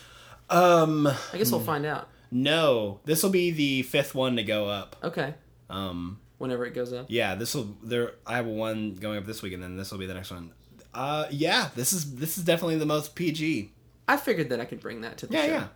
Um, 0.49 1.05
I 1.05 1.38
guess 1.38 1.51
we'll 1.51 1.60
find 1.62 1.86
out. 1.86 2.10
no, 2.32 3.01
this 3.05 3.21
will 3.21 3.29
be 3.29 3.51
the 3.51 3.84
fifth 3.84 4.15
one 4.15 4.36
to 4.38 4.43
go 4.43 4.65
up. 4.65 4.95
Okay, 5.03 5.36
Um, 5.69 6.19
whenever 6.39 6.65
it 6.65 6.73
goes 6.73 6.91
up. 6.91 7.06
yeah, 7.10 7.36
this 7.36 7.54
will 7.54 7.75
there. 7.84 8.13
I 8.25 8.36
have 8.38 8.47
one 8.47 8.95
going 8.95 9.17
up 9.19 9.25
this 9.25 9.41
week, 9.43 9.54
and 9.54 9.62
then 9.62 9.78
this 9.78 9.91
will 9.91 9.99
be 9.99 10.08
the 10.08 10.15
next 10.15 10.32
one. 10.32 10.52
Uh, 10.93 11.25
yeah, 11.30 11.69
this 11.75 11.93
is 11.93 12.15
this 12.15 12.38
is 12.39 12.43
definitely 12.43 12.78
the 12.78 12.86
most 12.88 13.13
PG. 13.13 13.69
I 14.08 14.17
figured 14.17 14.49
that 14.49 14.60
I 14.60 14.65
could 14.65 14.80
bring 14.82 15.02
that 15.02 15.19
to 15.19 15.28
the 15.28 15.36
Yeah, 15.36 15.45
show. 15.45 15.52
yeah. 15.52 15.67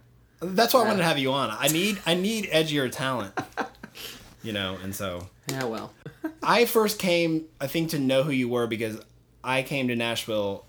That's 0.41 0.73
why 0.73 0.81
I 0.81 0.83
wanted 0.85 0.97
to 0.97 1.03
have 1.05 1.19
you 1.19 1.31
on. 1.31 1.55
I 1.57 1.67
need 1.67 1.99
I 2.07 2.15
need 2.15 2.45
edgier 2.49 2.91
talent. 2.91 3.39
You 4.41 4.51
know, 4.51 4.77
and 4.83 4.93
so 4.93 5.29
Yeah, 5.49 5.63
well. 5.63 5.93
I 6.41 6.65
first 6.65 6.99
came, 6.99 7.45
I 7.61 7.67
think, 7.67 7.91
to 7.91 7.99
know 7.99 8.23
who 8.23 8.31
you 8.31 8.49
were 8.49 8.67
because 8.67 8.99
I 9.41 9.61
came 9.63 9.87
to 9.87 9.95
Nashville 9.95 10.65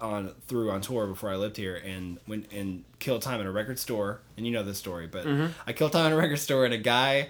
on 0.00 0.32
through 0.46 0.70
on 0.70 0.80
tour 0.80 1.06
before 1.06 1.28
I 1.30 1.36
lived 1.36 1.58
here 1.58 1.76
and 1.76 2.18
went 2.26 2.50
and 2.52 2.84
killed 3.00 3.20
time 3.20 3.38
at 3.40 3.44
a 3.46 3.50
record 3.50 3.78
store. 3.78 4.22
And 4.38 4.46
you 4.46 4.52
know 4.52 4.62
this 4.62 4.78
story, 4.78 5.08
but 5.08 5.26
I 5.66 5.74
killed 5.74 5.92
time 5.92 6.06
at 6.06 6.12
a 6.12 6.16
record 6.16 6.38
store, 6.38 6.64
and 6.64 6.72
a 6.72 6.78
guy 6.78 7.28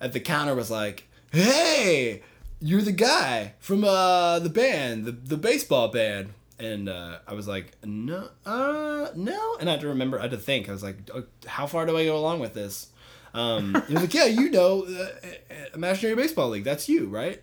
at 0.00 0.12
the 0.12 0.20
counter 0.20 0.54
was 0.54 0.70
like, 0.70 1.08
"Hey, 1.30 2.22
you're 2.60 2.82
the 2.82 2.92
guy 2.92 3.54
from 3.58 3.84
uh 3.84 4.38
the 4.38 4.50
band, 4.50 5.04
the 5.04 5.12
the 5.12 5.36
baseball 5.36 5.88
band." 5.88 6.34
And 6.58 6.90
uh, 6.90 7.20
I 7.26 7.32
was 7.32 7.48
like, 7.48 7.72
no, 7.82 8.28
uh, 8.44 9.08
no. 9.16 9.56
And 9.58 9.66
I 9.66 9.72
had 9.72 9.80
to 9.80 9.88
remember, 9.88 10.18
I 10.18 10.22
had 10.22 10.32
to 10.32 10.36
think. 10.36 10.68
I 10.68 10.72
was 10.72 10.82
like, 10.82 10.96
"Oh, 11.14 11.24
how 11.46 11.66
far 11.66 11.86
do 11.86 11.96
I 11.96 12.04
go 12.04 12.18
along 12.18 12.40
with 12.40 12.52
this? 12.52 12.88
Um, 13.34 13.74
he 13.88 13.94
was 13.94 14.02
like, 14.02 14.14
yeah, 14.14 14.26
you 14.26 14.50
know, 14.50 14.84
uh, 14.84 15.02
uh, 15.02 15.54
Imaginary 15.74 16.16
Baseball 16.16 16.50
League. 16.50 16.64
That's 16.64 16.88
you, 16.88 17.06
right? 17.06 17.42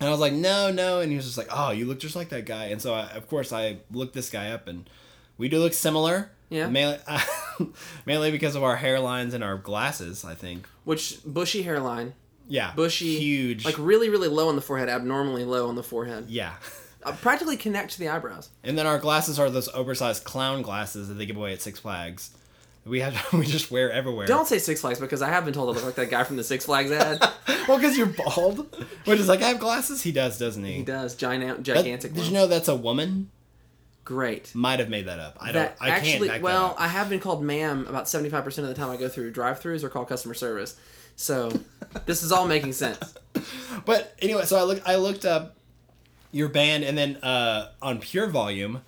And 0.00 0.08
I 0.08 0.10
was 0.10 0.20
like, 0.20 0.32
no, 0.32 0.70
no. 0.70 1.00
And 1.00 1.10
he 1.10 1.16
was 1.16 1.26
just 1.26 1.38
like, 1.38 1.48
oh, 1.50 1.70
you 1.70 1.86
look 1.86 2.00
just 2.00 2.16
like 2.16 2.30
that 2.30 2.46
guy. 2.46 2.66
And 2.66 2.82
so, 2.82 2.94
I, 2.94 3.10
of 3.12 3.28
course, 3.28 3.52
I 3.52 3.78
looked 3.90 4.14
this 4.14 4.30
guy 4.30 4.50
up, 4.50 4.66
and 4.66 4.88
we 5.38 5.48
do 5.48 5.58
look 5.58 5.72
similar. 5.72 6.30
Yeah. 6.50 6.68
Mainly, 6.68 6.98
mainly 8.06 8.30
because 8.30 8.54
of 8.54 8.62
our 8.62 8.76
hairlines 8.76 9.32
and 9.32 9.42
our 9.42 9.56
glasses, 9.56 10.24
I 10.24 10.34
think. 10.34 10.66
Which 10.84 11.20
bushy 11.24 11.62
hairline, 11.62 12.14
Yeah. 12.48 12.72
bushy, 12.74 13.18
Huge. 13.18 13.64
like 13.64 13.76
really, 13.78 14.08
really 14.10 14.28
low 14.28 14.48
on 14.48 14.56
the 14.56 14.62
forehead, 14.62 14.88
abnormally 14.88 15.44
low 15.44 15.68
on 15.68 15.74
the 15.76 15.82
forehead. 15.82 16.26
yeah. 16.28 16.52
Uh, 17.02 17.12
practically 17.12 17.58
connect 17.58 17.92
to 17.92 17.98
the 17.98 18.08
eyebrows. 18.08 18.48
And 18.62 18.78
then 18.78 18.86
our 18.86 18.98
glasses 18.98 19.38
are 19.38 19.50
those 19.50 19.68
oversized 19.74 20.24
clown 20.24 20.62
glasses 20.62 21.08
that 21.08 21.14
they 21.14 21.26
give 21.26 21.36
away 21.36 21.52
at 21.52 21.60
Six 21.60 21.78
Flags. 21.78 22.30
We 22.86 23.00
have 23.00 23.14
we 23.34 23.44
just 23.44 23.70
wear 23.70 23.92
everywhere. 23.92 24.26
Don't 24.26 24.46
say 24.48 24.58
Six 24.58 24.80
Flags 24.80 24.98
because 25.00 25.20
I 25.20 25.28
have 25.28 25.44
been 25.44 25.52
told 25.52 25.68
I 25.68 25.72
look 25.74 25.84
like 25.84 25.96
that 25.96 26.08
guy 26.10 26.24
from 26.24 26.36
the 26.36 26.44
Six 26.44 26.64
Flags 26.64 26.90
ad. 26.90 27.20
well, 27.68 27.76
because 27.76 27.98
you're 27.98 28.06
bald. 28.06 28.74
Which 29.04 29.20
is 29.20 29.28
like, 29.28 29.42
I 29.42 29.48
have 29.48 29.58
glasses. 29.58 30.02
He 30.02 30.12
does, 30.12 30.38
doesn't 30.38 30.64
he? 30.64 30.72
he 30.74 30.82
does 30.82 31.14
giant, 31.14 31.46
That- 31.58 31.62
gigantic. 31.62 32.14
did 32.14 32.24
you 32.24 32.32
know 32.32 32.46
that's 32.46 32.68
a 32.68 32.74
woman? 32.76 33.28
Great. 34.04 34.54
Might 34.54 34.80
have 34.80 34.88
made 34.90 35.06
that 35.06 35.18
up. 35.18 35.36
I 35.40 35.52
don't. 35.52 35.72
I 35.80 35.90
actually, 35.90 36.28
can't. 36.28 36.42
Well, 36.42 36.68
that. 36.68 36.80
I 36.80 36.88
have 36.88 37.08
been 37.08 37.20
called 37.20 37.42
ma'am 37.42 37.86
about 37.86 38.06
seventy 38.08 38.28
five 38.30 38.44
percent 38.44 38.66
of 38.68 38.74
the 38.74 38.80
time 38.80 38.90
I 38.90 38.96
go 38.96 39.08
through 39.08 39.30
drive-throughs 39.32 39.82
or 39.82 39.88
call 39.88 40.04
customer 40.04 40.34
service. 40.34 40.76
So 41.16 41.52
this 42.06 42.22
is 42.22 42.32
all 42.32 42.46
making 42.46 42.72
sense. 42.72 43.14
But 43.84 44.14
anyway, 44.22 44.44
so 44.44 44.56
I 44.56 44.62
looked. 44.62 44.88
I 44.88 44.96
looked 44.96 45.24
up 45.24 45.56
your 46.30 46.48
band, 46.48 46.84
and 46.84 46.96
then 46.96 47.16
uh, 47.16 47.70
on 47.82 47.98
Pure 47.98 48.28
Volume, 48.28 48.82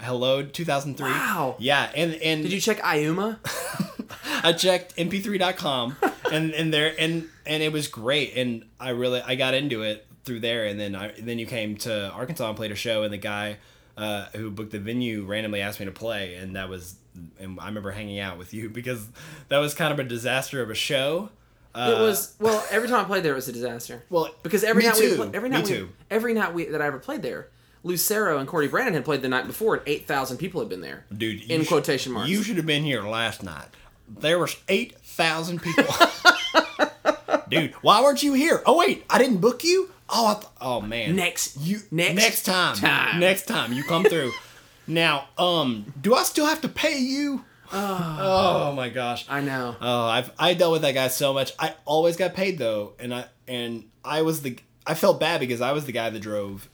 Hello 0.00 0.42
2003. 0.42 1.10
Wow. 1.10 1.56
Yeah, 1.58 1.90
and 1.94 2.14
and 2.14 2.42
Did 2.42 2.52
you 2.52 2.60
check 2.60 2.78
Iuma? 2.78 3.38
I 4.44 4.52
checked 4.52 4.96
mp3.com 4.96 5.96
and 6.32 6.52
and 6.52 6.72
there 6.72 6.94
and 6.98 7.28
and 7.44 7.62
it 7.62 7.72
was 7.72 7.88
great 7.88 8.36
and 8.36 8.64
I 8.78 8.90
really 8.90 9.20
I 9.20 9.34
got 9.34 9.54
into 9.54 9.82
it 9.82 10.06
through 10.24 10.40
there 10.40 10.66
and 10.66 10.78
then 10.78 10.94
I 10.94 11.12
then 11.18 11.38
you 11.38 11.46
came 11.46 11.76
to 11.78 12.10
Arkansas 12.10 12.46
and 12.48 12.56
played 12.56 12.70
a 12.70 12.76
show 12.76 13.02
and 13.02 13.12
the 13.12 13.18
guy 13.18 13.56
uh, 13.96 14.26
who 14.36 14.50
booked 14.50 14.70
the 14.70 14.78
venue 14.78 15.24
randomly 15.24 15.60
asked 15.60 15.80
me 15.80 15.86
to 15.86 15.92
play 15.92 16.36
and 16.36 16.54
that 16.54 16.68
was 16.68 16.96
and 17.40 17.58
I 17.58 17.66
remember 17.66 17.90
hanging 17.90 18.20
out 18.20 18.38
with 18.38 18.54
you 18.54 18.68
because 18.68 19.08
that 19.48 19.58
was 19.58 19.74
kind 19.74 19.92
of 19.92 19.98
a 19.98 20.04
disaster 20.04 20.62
of 20.62 20.70
a 20.70 20.74
show. 20.74 21.30
Uh, 21.78 21.92
It 21.92 22.00
was 22.00 22.34
well. 22.40 22.64
Every 22.70 22.88
time 22.88 23.00
I 23.00 23.04
played 23.04 23.22
there, 23.22 23.32
it 23.32 23.36
was 23.36 23.48
a 23.48 23.52
disaster. 23.52 24.02
well 24.10 24.28
because 24.42 24.64
every 24.64 24.82
me 24.82 24.88
night 24.88 24.98
too. 24.98 25.22
we 25.22 25.36
every 25.36 25.48
me 25.50 25.56
night 25.56 25.64
we, 25.64 25.70
too. 25.70 25.88
every 26.10 26.34
night 26.34 26.52
we 26.54 26.64
that 26.66 26.82
I 26.82 26.86
ever 26.86 26.98
played 26.98 27.22
there, 27.22 27.48
Lucero 27.84 28.38
and 28.38 28.48
Cory 28.48 28.68
Branan 28.68 28.94
had 28.94 29.04
played 29.04 29.22
the 29.22 29.28
night 29.28 29.46
before, 29.46 29.74
and 29.76 29.82
eight 29.86 30.06
thousand 30.06 30.38
people 30.38 30.60
had 30.60 30.68
been 30.68 30.80
there. 30.80 31.04
Dude, 31.16 31.50
in 31.50 31.64
quotation 31.64 32.12
marks. 32.12 32.28
You 32.30 32.42
should 32.42 32.56
have 32.56 32.66
been 32.66 32.82
here 32.82 33.02
last 33.02 33.42
night. 33.42 33.68
There 34.08 34.38
was 34.38 34.56
eight 34.68 34.98
thousand 34.98 35.62
people. 35.62 35.84
Dude, 37.48 37.72
why 37.80 38.02
weren't 38.02 38.22
you 38.22 38.34
here? 38.34 38.62
Oh 38.66 38.76
wait, 38.78 39.04
I 39.08 39.18
didn't 39.18 39.38
book 39.38 39.64
you. 39.64 39.90
Oh, 40.10 40.26
I 40.28 40.34
th- 40.34 40.46
oh 40.60 40.80
man. 40.80 41.16
Next- 41.16 41.56
you 41.60 41.80
next 41.90 42.14
next 42.14 42.42
time, 42.44 42.76
time. 42.76 43.20
next 43.20 43.46
time 43.46 43.72
you 43.72 43.84
come 43.84 44.04
through. 44.04 44.32
now, 44.86 45.28
um, 45.38 45.92
do 46.00 46.14
I 46.14 46.22
still 46.24 46.46
have 46.46 46.60
to 46.62 46.68
pay 46.68 46.98
you? 46.98 47.44
Oh, 47.72 48.72
my 48.74 48.88
gosh. 48.88 49.26
I 49.28 49.40
know. 49.40 49.76
Oh, 49.80 50.04
I've 50.06 50.30
I 50.38 50.54
dealt 50.54 50.72
with 50.72 50.82
that 50.82 50.92
guy 50.94 51.08
so 51.08 51.32
much. 51.32 51.52
I 51.58 51.74
always 51.84 52.16
got 52.16 52.34
paid 52.34 52.58
though, 52.58 52.94
and 52.98 53.14
I 53.14 53.26
and 53.46 53.84
I 54.04 54.22
was 54.22 54.42
the 54.42 54.58
I 54.86 54.94
felt 54.94 55.20
bad 55.20 55.40
because 55.40 55.60
I 55.60 55.72
was 55.72 55.84
the 55.86 55.92
guy 55.92 56.10
that 56.10 56.20
drove, 56.20 56.68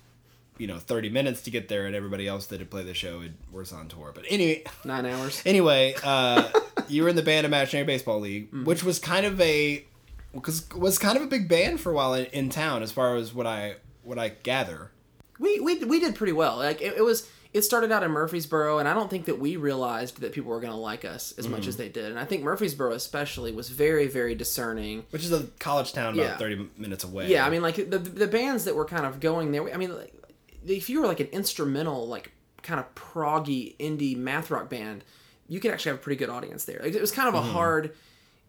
you 0.59 0.66
know, 0.66 0.78
thirty 0.78 1.09
minutes 1.09 1.42
to 1.42 1.50
get 1.50 1.68
there, 1.68 1.87
and 1.87 1.94
everybody 1.96 2.26
else 2.28 2.46
that 2.46 2.61
had 2.61 2.70
played 2.70 2.87
the 2.87 2.94
show 2.94 3.20
had, 3.20 3.35
was 3.52 3.72
on 3.72 3.88
tour. 3.88 4.12
But 4.14 4.24
anyway, 4.28 4.64
Nine 4.85 5.07
hours. 5.07 5.42
anyway, 5.44 5.94
uh, 6.04 6.48
you 6.88 7.02
were 7.02 7.09
in 7.09 7.16
the 7.16 7.22
band 7.22 7.46
Imaginary 7.46 7.87
Baseball 7.87 8.20
League, 8.20 8.46
Mm-hmm. 8.48 8.64
which 8.64 8.85
was 8.85 8.98
kind 8.98 9.26
of 9.26 9.40
a 9.40 9.85
because 10.33 10.68
was 10.74 10.98
kind 10.98 11.16
of 11.16 11.22
a 11.22 11.26
big 11.26 11.48
band 11.48 11.80
for 11.80 11.92
a 11.92 11.94
while 11.94 12.14
in, 12.14 12.26
in 12.26 12.50
town, 12.50 12.83
as 12.83 12.92
far 12.92 13.16
as 13.16 13.35
what 13.35 13.46
I 13.46 13.76
what 14.02 14.18
I 14.18 14.28
gather. 14.28 14.90
We 15.40 15.59
we 15.61 15.83
we 15.85 15.98
did 15.98 16.14
pretty 16.14 16.33
well. 16.33 16.57
Like 16.59 16.80
it, 16.80 16.96
it 16.96 17.02
was. 17.02 17.28
It 17.54 17.62
started 17.62 17.92
out 17.92 18.02
in 18.02 18.10
Murfreesboro, 18.10 18.78
and 18.80 18.88
I 18.88 18.94
don't 18.94 19.08
think 19.08 19.26
that 19.26 19.38
we 19.38 19.56
realized 19.56 20.20
that 20.20 20.32
people 20.32 20.50
were 20.50 20.58
going 20.60 20.72
to 20.72 20.76
like 20.78 21.04
us 21.04 21.32
as 21.38 21.48
much 21.48 21.60
Mm-hmm. 21.60 21.68
as 21.68 21.76
they 21.76 21.88
did. 21.88 22.06
And 22.06 22.18
I 22.18 22.24
think 22.24 22.42
Murfreesboro, 22.42 22.90
especially, 22.92 23.52
was 23.52 23.68
very, 23.70 24.08
very 24.08 24.34
discerning. 24.34 25.04
Which 25.10 25.22
is 25.24 25.30
a 25.32 25.44
college 25.60 25.92
town 25.92 26.14
about 26.14 26.22
Yeah. 26.24 26.36
thirty 26.36 26.68
minutes 26.76 27.04
away. 27.04 27.28
Yeah, 27.30 27.46
I 27.46 27.50
mean, 27.50 27.62
like 27.62 27.76
the 27.76 27.98
the 27.98 28.26
bands 28.26 28.64
that 28.64 28.74
were 28.74 28.84
kind 28.84 29.06
of 29.06 29.20
going 29.20 29.52
there. 29.52 29.72
I 29.72 29.76
mean, 29.76 29.96
like, 29.96 30.12
if 30.66 30.90
you 30.90 31.00
were 31.00 31.06
like 31.06 31.20
an 31.20 31.28
instrumental, 31.28 32.08
like 32.08 32.32
kind 32.62 32.80
of 32.80 32.92
proggy 32.96 33.76
indie 33.78 34.16
math 34.16 34.50
rock 34.50 34.68
band, 34.68 35.04
you 35.46 35.60
could 35.60 35.70
actually 35.70 35.90
have 35.90 35.98
a 36.00 36.02
pretty 36.02 36.18
good 36.18 36.30
audience 36.30 36.64
there. 36.64 36.80
Like, 36.82 36.94
it 36.94 37.00
was 37.00 37.12
kind 37.12 37.28
of 37.28 37.34
a 37.34 37.42
hard. 37.42 37.94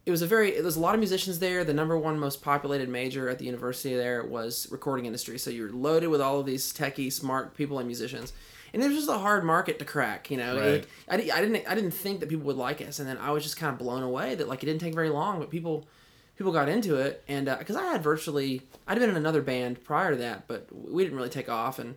It 0.08 0.12
was 0.12 0.24
a 0.24 0.28
very. 0.28 0.60
There's 0.60 0.78
a 0.78 0.80
lot 0.80 0.96
of 0.96 1.00
musicians 1.00 1.38
there. 1.38 1.64
The 1.64 1.74
number 1.76 1.96
one 1.98 2.18
most 2.18 2.42
populated 2.42 2.90
major 2.90 3.30
at 3.30 3.38
the 3.38 3.46
university 3.46 3.96
there 3.96 4.24
was 4.24 4.68
recording 4.72 5.06
industry. 5.06 5.38
So 5.38 5.52
you're 5.52 5.72
loaded 5.72 6.08
with 6.08 6.22
all 6.22 6.40
of 6.40 6.48
these 6.48 6.74
techie, 6.74 7.12
smart 7.14 7.56
people 7.56 7.78
and 7.78 7.86
musicians. 7.88 8.34
And 8.76 8.84
it 8.84 8.88
was 8.88 8.98
just 8.98 9.10
a 9.10 9.18
hard 9.18 9.44
market 9.44 9.80
to 9.80 9.86
crack, 9.86 10.30
you 10.30 10.38
know. 10.38 10.60
Right. 10.60 10.86
Like, 11.10 11.32
I, 11.32 11.38
I 11.38 11.42
didn't 11.42 11.66
I 11.68 11.74
didn't 11.74 11.92
think 11.92 12.20
that 12.20 12.30
people 12.30 12.46
would 12.46 12.58
like 12.58 12.82
us, 12.82 13.00
and 13.00 13.10
then 13.10 13.18
I 13.18 13.32
was 13.32 13.42
just 13.42 13.58
kind 13.58 13.72
of 13.74 13.80
blown 13.80 14.04
away 14.04 14.36
that 14.36 14.48
like 14.48 14.62
it 14.62 14.68
didn't 14.68 14.82
take 14.82 14.94
very 14.94 15.10
long, 15.10 15.40
but 15.40 15.50
people 15.50 15.88
people 16.38 16.52
got 16.52 16.68
into 16.70 16.98
it, 16.98 17.24
and 17.28 17.46
because 17.58 17.78
I 17.78 17.84
had 17.86 18.04
virtually 18.04 18.62
I'd 18.86 19.00
been 19.00 19.10
in 19.10 19.16
another 19.16 19.42
band 19.42 19.84
prior 19.84 20.12
to 20.12 20.18
that, 20.18 20.48
but 20.48 20.68
we 20.72 21.04
didn't 21.04 21.18
really 21.18 21.30
take 21.30 21.48
off, 21.50 21.80
and 21.80 21.96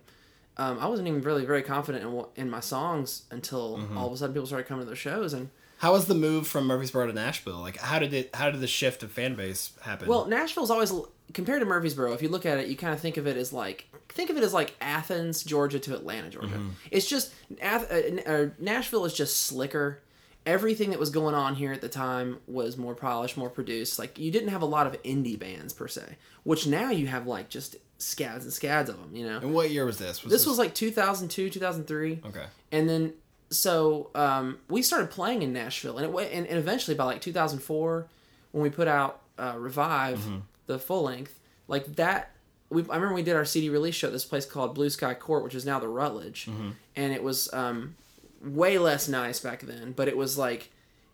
um, 0.57 0.79
I 0.79 0.87
wasn't 0.87 1.07
even 1.09 1.21
really 1.21 1.45
very 1.45 1.61
confident 1.63 2.03
in 2.05 2.25
in 2.43 2.49
my 2.49 2.61
songs 2.61 3.23
until 3.29 3.77
Mm-hmm. 3.77 3.97
all 3.97 4.07
of 4.07 4.13
a 4.13 4.17
sudden 4.17 4.33
people 4.33 4.47
started 4.47 4.67
coming 4.67 4.85
to 4.85 4.89
the 4.89 4.95
shows, 4.95 5.33
and 5.33 5.49
How 5.79 5.93
was 5.93 6.07
the 6.07 6.13
move 6.13 6.45
from 6.45 6.67
Murfreesboro 6.67 7.07
to 7.07 7.13
Nashville? 7.13 7.59
Like, 7.59 7.77
how 7.77 7.99
did 7.99 8.13
it? 8.13 8.35
How 8.35 8.51
did 8.51 8.59
the 8.59 8.67
shift 8.67 9.01
of 9.01 9.11
fan 9.11 9.35
base 9.35 9.71
happen? 9.81 10.09
well, 10.09 10.25
Nashville's 10.25 10.69
always 10.69 10.93
compared 11.33 11.61
to 11.61 11.65
Murfreesboro. 11.65 12.11
If 12.11 12.21
you 12.21 12.27
look 12.27 12.45
at 12.45 12.57
it, 12.57 12.67
you 12.67 12.75
kind 12.75 12.93
of 12.93 12.99
think 12.99 13.15
of 13.15 13.27
it 13.27 13.37
as 13.37 13.53
like 13.53 13.87
think 14.09 14.29
of 14.29 14.35
it 14.35 14.43
as 14.43 14.53
like 14.53 14.75
Athens, 14.81 15.41
Georgia 15.41 15.79
to 15.79 15.95
Atlanta, 15.95 16.29
Georgia. 16.29 16.55
Mm-hmm. 16.55 16.69
It's 16.91 17.07
just 17.07 17.33
uh, 17.63 17.85
uh, 18.25 18.47
Nashville 18.59 19.05
is 19.05 19.13
just 19.13 19.45
slicker. 19.45 20.01
Everything 20.45 20.89
that 20.89 20.99
was 20.99 21.11
going 21.11 21.35
on 21.35 21.55
here 21.55 21.71
at 21.71 21.79
the 21.79 21.89
time 21.89 22.39
was 22.45 22.75
more 22.75 22.95
polished, 22.95 23.37
more 23.37 23.49
produced. 23.49 23.99
Like 23.99 24.19
you 24.19 24.31
didn't 24.31 24.49
have 24.49 24.61
a 24.61 24.65
lot 24.65 24.85
of 24.85 25.01
indie 25.03 25.39
bands 25.39 25.71
per 25.71 25.87
se, 25.87 26.17
which 26.43 26.67
now 26.67 26.89
you 26.89 27.07
have 27.07 27.25
like 27.25 27.47
just 27.47 27.77
scads 27.99 28.43
and 28.43 28.53
scads 28.53 28.89
of 28.89 28.99
them. 28.99 29.15
You 29.15 29.27
know, 29.27 29.37
and 29.37 29.53
what 29.53 29.71
year 29.71 29.85
was 29.85 29.97
this? 29.97 30.23
Was 30.23 30.31
this 30.33 30.45
was 30.45 30.57
like 30.57 30.73
2002, 30.73 31.49
2003. 31.51 32.21
okay. 32.25 32.45
And 32.71 32.89
then 32.89 33.13
so 33.49 34.09
um, 34.15 34.59
we 34.69 34.81
started 34.81 35.09
playing 35.09 35.41
in 35.41 35.53
Nashville, 35.53 35.97
and 35.97 36.05
it 36.05 36.31
and, 36.33 36.47
and 36.47 36.57
eventually 36.57 36.95
by 36.95 37.05
like 37.05 37.21
2004, 37.21 38.07
when 38.51 38.63
we 38.63 38.69
put 38.69 38.87
out 38.87 39.21
uh, 39.37 39.55
Revive, 39.57 40.19
the 40.67 40.79
full 40.79 41.03
length, 41.03 41.39
like 41.67 41.95
that. 41.95 42.31
We, 42.71 42.83
I 42.83 42.95
remember 42.95 43.15
we 43.15 43.23
did 43.23 43.35
our 43.35 43.45
CD 43.45 43.69
release 43.69 43.95
show 43.95 44.07
at 44.07 44.13
this 44.13 44.25
place 44.25 44.45
called 44.45 44.75
Blue 44.75 44.91
Sky 44.91 45.15
Court, 45.15 45.43
which 45.43 45.55
is 45.55 45.65
now 45.65 45.79
the 45.79 45.87
Rutledge, 45.87 46.47
and 46.95 47.13
it 47.13 47.23
was 47.23 47.51
um, 47.51 47.95
way 48.43 48.77
less 48.77 49.07
nice 49.07 49.39
back 49.39 49.61
then. 49.61 49.93
But 49.93 50.07
it 50.07 50.15
was 50.15 50.37
like 50.37 50.69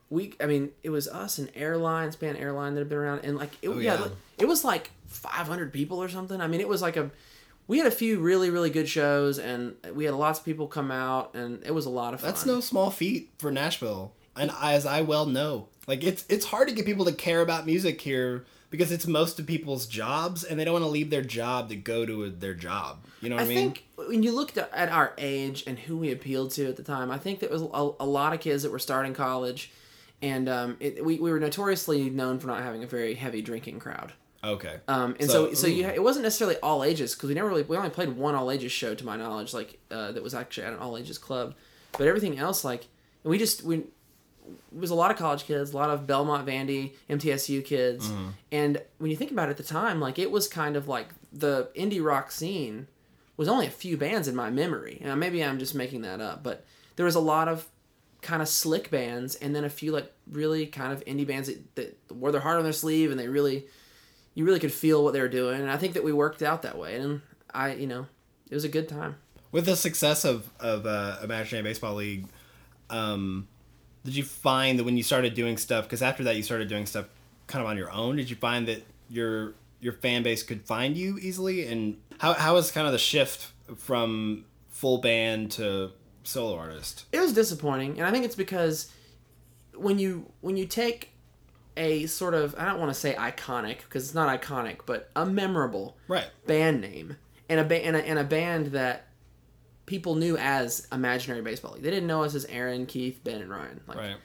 we, 0.10 0.34
I 0.40 0.46
mean, 0.46 0.72
it 0.84 0.90
was 0.90 1.08
us 1.08 1.38
and 1.38 1.50
Airlines, 1.56 2.16
band 2.16 2.38
Airline 2.38 2.76
that 2.76 2.82
had 2.82 2.90
been 2.90 2.98
around, 2.98 3.22
and 3.24 3.38
like 3.38 3.52
it, 3.62 3.70
yeah, 3.70 4.00
yeah. 4.00 4.08
it 4.38 4.48
was 4.48 4.64
like 4.64 4.92
500 5.08 5.74
people 5.74 6.02
or 6.02 6.10
something. 6.10 6.42
I 6.42 6.48
mean, 6.48 6.62
it 6.62 6.68
was 6.68 6.82
like 6.82 6.98
a 6.98 7.10
we 7.68 7.78
had 7.78 7.88
a 7.88 7.92
few 7.92 8.20
really 8.20 8.50
really 8.50 8.70
good 8.70 8.88
shows 8.88 9.40
and 9.40 9.76
we 9.94 10.06
had 10.06 10.14
lots 10.14 10.40
of 10.40 10.46
people 10.46 10.68
come 10.68 10.92
out 10.92 11.34
and 11.34 11.64
it 11.66 11.74
was 11.74 11.86
a 11.86 11.90
lot 11.90 12.14
of 12.14 12.22
fun 12.22 12.30
That's 12.30 12.46
no 12.46 12.60
small 12.60 12.92
feat 12.92 13.32
for 13.38 13.52
Nashville, 13.52 14.14
and 14.36 14.52
as 14.62 14.86
I 14.86 15.02
well 15.02 15.26
know, 15.26 15.68
like 15.88 16.04
it's 16.04 16.26
it's 16.30 16.46
hard 16.46 16.68
to 16.68 16.74
get 16.74 16.86
people 16.86 17.06
to 17.06 17.14
care 17.14 17.42
about 17.42 17.66
music 17.66 18.02
here 18.02 18.46
because 18.70 18.92
it's 18.92 19.08
most 19.08 19.40
of 19.40 19.46
people's 19.46 19.86
jobs, 19.86 20.44
and 20.44 20.60
they 20.60 20.66
don't 20.66 20.74
want 20.74 20.84
to 20.84 20.90
leave 20.90 21.10
their 21.10 21.22
job 21.22 21.70
to 21.70 21.76
go 21.76 22.06
to 22.06 22.26
a, 22.26 22.30
their 22.30 22.54
job. 22.54 23.04
You 23.22 23.30
know 23.30 23.36
what 23.36 23.44
I, 23.44 23.46
I 23.46 23.50
mean? 23.50 23.58
think 23.58 23.86
when 23.96 24.24
you 24.24 24.34
looked 24.34 24.58
at 24.58 24.90
our 24.90 25.14
age 25.18 25.64
and 25.66 25.80
who 25.80 25.98
we 25.98 26.12
appealed 26.12 26.52
to 26.52 26.68
at 26.68 26.76
the 26.76 26.84
time, 26.84 27.12
I 27.12 27.18
think 27.18 27.40
there 27.40 27.50
was 27.50 27.62
a, 27.62 27.92
a 28.00 28.06
lot 28.06 28.34
of 28.34 28.40
kids 28.40 28.64
that 28.64 28.72
were 28.72 28.80
starting 28.80 29.14
college, 29.14 29.72
and 30.22 30.50
um, 30.50 30.78
it, 30.80 31.04
we, 31.04 31.20
we 31.20 31.32
were 31.32 31.40
notoriously 31.40 32.10
known 32.10 32.40
for 32.40 32.48
not 32.48 32.64
having 32.64 32.84
a 32.84 32.88
very 32.88 33.14
heavy 33.14 33.42
drinking 33.42 33.80
crowd. 33.80 34.14
Okay. 34.46 34.78
Um, 34.88 35.16
and 35.20 35.30
so, 35.30 35.54
so, 35.54 35.68
ooh. 35.68 35.72
you, 35.72 35.86
it 35.88 36.02
wasn't 36.04 36.24
necessarily 36.24 36.58
all 36.62 36.84
ages 36.84 37.14
because 37.16 37.30
we 37.30 37.36
never 37.36 37.48
really 37.48 37.64
we 37.64 37.76
only 37.78 37.90
played 37.90 38.10
one 38.10 38.36
all 38.36 38.52
ages 38.52 38.72
show 38.72 38.96
to 38.96 39.06
my 39.06 39.16
knowledge, 39.18 39.54
like 39.54 39.80
uh, 39.92 40.12
that 40.12 40.24
was 40.24 40.34
actually 40.34 40.66
at 40.66 40.74
an 40.74 40.80
all 40.80 40.98
ages 40.98 41.18
club. 41.18 41.56
But 41.98 42.08
everything 42.08 42.38
else, 42.38 42.64
like 42.64 42.88
and 43.24 43.32
we 43.32 43.38
just 43.38 43.64
we 43.64 43.78
it 43.78 44.80
was 44.80 44.92
a 44.92 44.96
lot 44.96 45.10
of 45.10 45.18
college 45.18 45.46
kids, 45.46 45.74
a 45.74 45.76
lot 45.78 45.90
of 45.90 46.06
Belmont, 46.06 46.48
Vandy, 46.48 46.92
MTSU 47.10 47.66
kids, 47.66 48.08
Mm-hmm. 48.08 48.28
and 48.52 48.82
when 49.00 49.10
you 49.10 49.18
think 49.18 49.32
about 49.32 49.48
it 49.50 49.52
at 49.52 49.58
the 49.58 49.64
time, 49.64 50.00
like 50.00 50.20
it 50.20 50.30
was 50.30 50.48
kind 50.48 50.76
of 50.76 50.88
like 50.88 51.08
the 51.34 51.70
indie 51.76 52.04
rock 52.04 52.32
scene 52.32 52.88
was 53.38 53.48
only 53.48 53.66
a 53.68 53.72
few 53.72 53.98
bands 53.98 54.28
in 54.28 54.36
my 54.36 54.50
memory, 54.50 55.02
and 55.04 55.20
maybe 55.20 55.44
I'm 55.44 55.58
just 55.60 55.74
making 55.76 56.02
that 56.02 56.22
up, 56.22 56.44
but 56.44 56.64
there 56.96 57.06
was 57.06 57.16
a 57.16 57.20
lot 57.20 57.48
of 57.48 57.68
kind 58.22 58.42
of 58.42 58.48
slick 58.48 58.90
bands, 58.92 59.36
and 59.36 59.56
then 59.56 59.64
a 59.66 59.70
few 59.70 59.92
like 59.92 60.12
really 60.32 60.68
kind 60.68 60.94
of 60.94 61.04
indie 61.06 61.26
bands 61.28 61.48
that, 61.48 61.76
that 61.76 61.98
wore 62.16 62.32
their 62.32 62.42
heart 62.42 62.58
on 62.58 62.64
their 62.64 62.72
sleeve, 62.74 63.10
and 63.12 63.20
they 63.20 63.28
really 63.28 63.66
you 64.36 64.46
really 64.46 64.60
could 64.60 64.72
feel 64.74 65.04
what 65.04 65.14
they 65.14 65.22
were 65.22 65.28
doing, 65.28 65.60
and 65.62 65.72
I 65.72 65.78
think 65.78 65.94
that 65.96 66.04
we 66.04 66.14
worked 66.14 66.44
out 66.44 66.62
that 66.62 66.78
way, 66.78 66.96
and 66.98 67.22
I 67.54 67.74
you 67.74 67.88
know 67.88 68.06
it 68.50 68.54
was 68.54 68.64
a 68.64 68.70
good 68.70 68.88
time. 68.88 69.16
With 69.52 69.66
the 69.66 69.76
success 69.76 70.24
of 70.26 70.50
of 70.60 70.86
uh, 70.86 71.18
Imaginary 71.24 71.64
Baseball 71.64 71.96
League, 71.96 72.28
um, 72.90 73.48
did 74.04 74.16
you 74.16 74.24
find 74.24 74.78
that 74.78 74.84
when 74.84 74.98
you 74.98 75.04
started 75.04 75.34
doing 75.34 75.58
stuff? 75.58 75.86
Because 75.86 76.02
after 76.02 76.24
that, 76.26 76.36
you 76.36 76.44
started 76.44 76.68
doing 76.70 76.86
stuff 76.86 77.06
kind 77.48 77.64
of 77.64 77.70
on 77.70 77.78
your 77.78 77.92
own. 77.92 78.18
Did 78.18 78.30
you 78.30 78.36
find 78.36 78.68
that 78.68 78.84
your 79.10 79.54
your 79.80 79.94
fan 79.94 80.24
base 80.24 80.44
could 80.44 80.66
find 80.66 80.96
you 80.98 81.18
easily, 81.20 81.66
and 81.68 81.98
How 82.20 82.34
how 82.34 82.54
was 82.56 82.72
kind 82.72 82.86
of 82.88 82.94
the 82.94 83.00
shift 83.00 83.52
from 83.78 84.46
full 84.70 84.98
band 85.00 85.52
to 85.52 85.92
solo 86.24 86.58
artist? 86.58 87.06
it 87.12 87.20
was 87.20 87.34
disappointing 87.34 87.98
and 87.98 88.06
i 88.08 88.12
think 88.12 88.26
it's 88.26 88.36
because 88.36 88.92
when 89.76 89.98
you 90.00 90.26
when 90.42 90.58
you 90.58 90.66
take 90.66 91.12
a 91.78 92.06
sort 92.06 92.34
of 92.34 92.56
i 92.58 92.66
don't 92.66 92.80
want 92.80 92.90
to 92.90 93.00
say 93.00 93.14
iconic 93.16 93.80
because 93.80 94.04
it's 94.06 94.14
not 94.14 94.42
iconic 94.42 94.80
but 94.86 95.10
a 95.16 95.26
memorable 95.26 95.98
Right. 96.08 96.28
band 96.48 96.82
name 96.82 97.18
and 97.50 97.60
a, 97.60 97.64
ba- 97.64 97.86
and 97.86 97.96
a 97.96 98.00
and 98.08 98.18
a 98.20 98.24
band 98.24 98.68
that 98.68 99.08
people 99.86 100.16
knew 100.16 100.36
as 100.38 100.88
imaginary 100.92 101.42
baseball 101.42 101.74
league 101.74 101.84
they 101.84 101.92
didn't 101.92 102.08
know 102.08 102.24
us 102.24 102.34
as 102.36 102.46
aaron 102.46 102.86
keith 102.86 103.24
ben 103.24 103.42
and 103.42 103.50
ryan 103.50 103.82
like 103.88 103.98
Right. 103.98 104.16